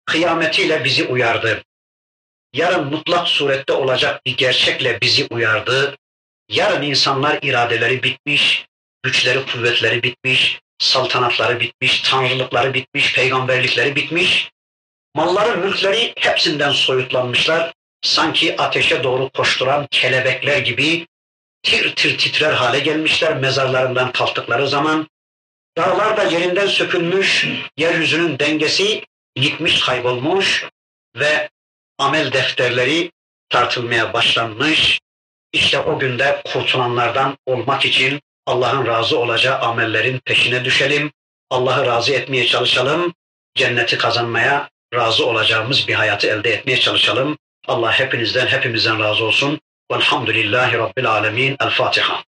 kıyametiyle 0.05 0.83
bizi 0.83 1.03
uyardı. 1.03 1.63
Yarın 2.53 2.85
mutlak 2.85 3.27
surette 3.27 3.73
olacak 3.73 4.25
bir 4.25 4.37
gerçekle 4.37 5.01
bizi 5.01 5.27
uyardı. 5.31 5.97
Yarın 6.49 6.81
insanlar 6.81 7.39
iradeleri 7.41 8.03
bitmiş, 8.03 8.65
güçleri, 9.03 9.45
kuvvetleri 9.45 10.03
bitmiş, 10.03 10.59
saltanatları 10.79 11.59
bitmiş, 11.59 12.01
tanrılıkları 12.01 12.73
bitmiş, 12.73 13.15
peygamberlikleri 13.15 13.95
bitmiş. 13.95 14.51
Malları, 15.15 15.57
mülkleri 15.57 16.13
hepsinden 16.17 16.71
soyutlanmışlar. 16.71 17.73
Sanki 18.01 18.61
ateşe 18.61 19.03
doğru 19.03 19.29
koşturan 19.29 19.87
kelebekler 19.91 20.57
gibi 20.57 21.07
tir 21.63 21.95
tir 21.95 22.17
titrer 22.17 22.53
hale 22.53 22.79
gelmişler 22.79 23.37
mezarlarından 23.37 24.11
kalktıkları 24.11 24.67
zaman. 24.67 25.07
Dağlar 25.77 26.17
da 26.17 26.23
yerinden 26.23 26.67
sökülmüş, 26.67 27.47
yeryüzünün 27.77 28.39
dengesi 28.39 29.03
gitmiş, 29.35 29.79
kaybolmuş 29.85 30.67
ve 31.15 31.49
amel 31.97 32.31
defterleri 32.31 33.11
tartılmaya 33.49 34.13
başlanmış. 34.13 34.99
İşte 35.53 35.79
o 35.79 35.99
günde 35.99 36.41
kurtulanlardan 36.53 37.37
olmak 37.45 37.85
için 37.85 38.21
Allah'ın 38.45 38.85
razı 38.85 39.19
olacağı 39.19 39.59
amellerin 39.59 40.19
peşine 40.25 40.65
düşelim. 40.65 41.11
Allah'ı 41.49 41.85
razı 41.85 42.13
etmeye 42.13 42.47
çalışalım. 42.47 43.13
Cenneti 43.55 43.97
kazanmaya 43.97 44.69
razı 44.93 45.25
olacağımız 45.25 45.87
bir 45.87 45.93
hayatı 45.93 46.27
elde 46.27 46.53
etmeye 46.53 46.79
çalışalım. 46.79 47.37
Allah 47.67 47.91
hepinizden, 47.91 48.47
hepimizden 48.47 48.99
razı 48.99 49.23
olsun. 49.23 49.59
Velhamdülillahi 49.91 50.77
Rabbil 50.77 51.11
Alemin. 51.11 51.55
El 51.59 51.69
Fatiha. 51.69 52.19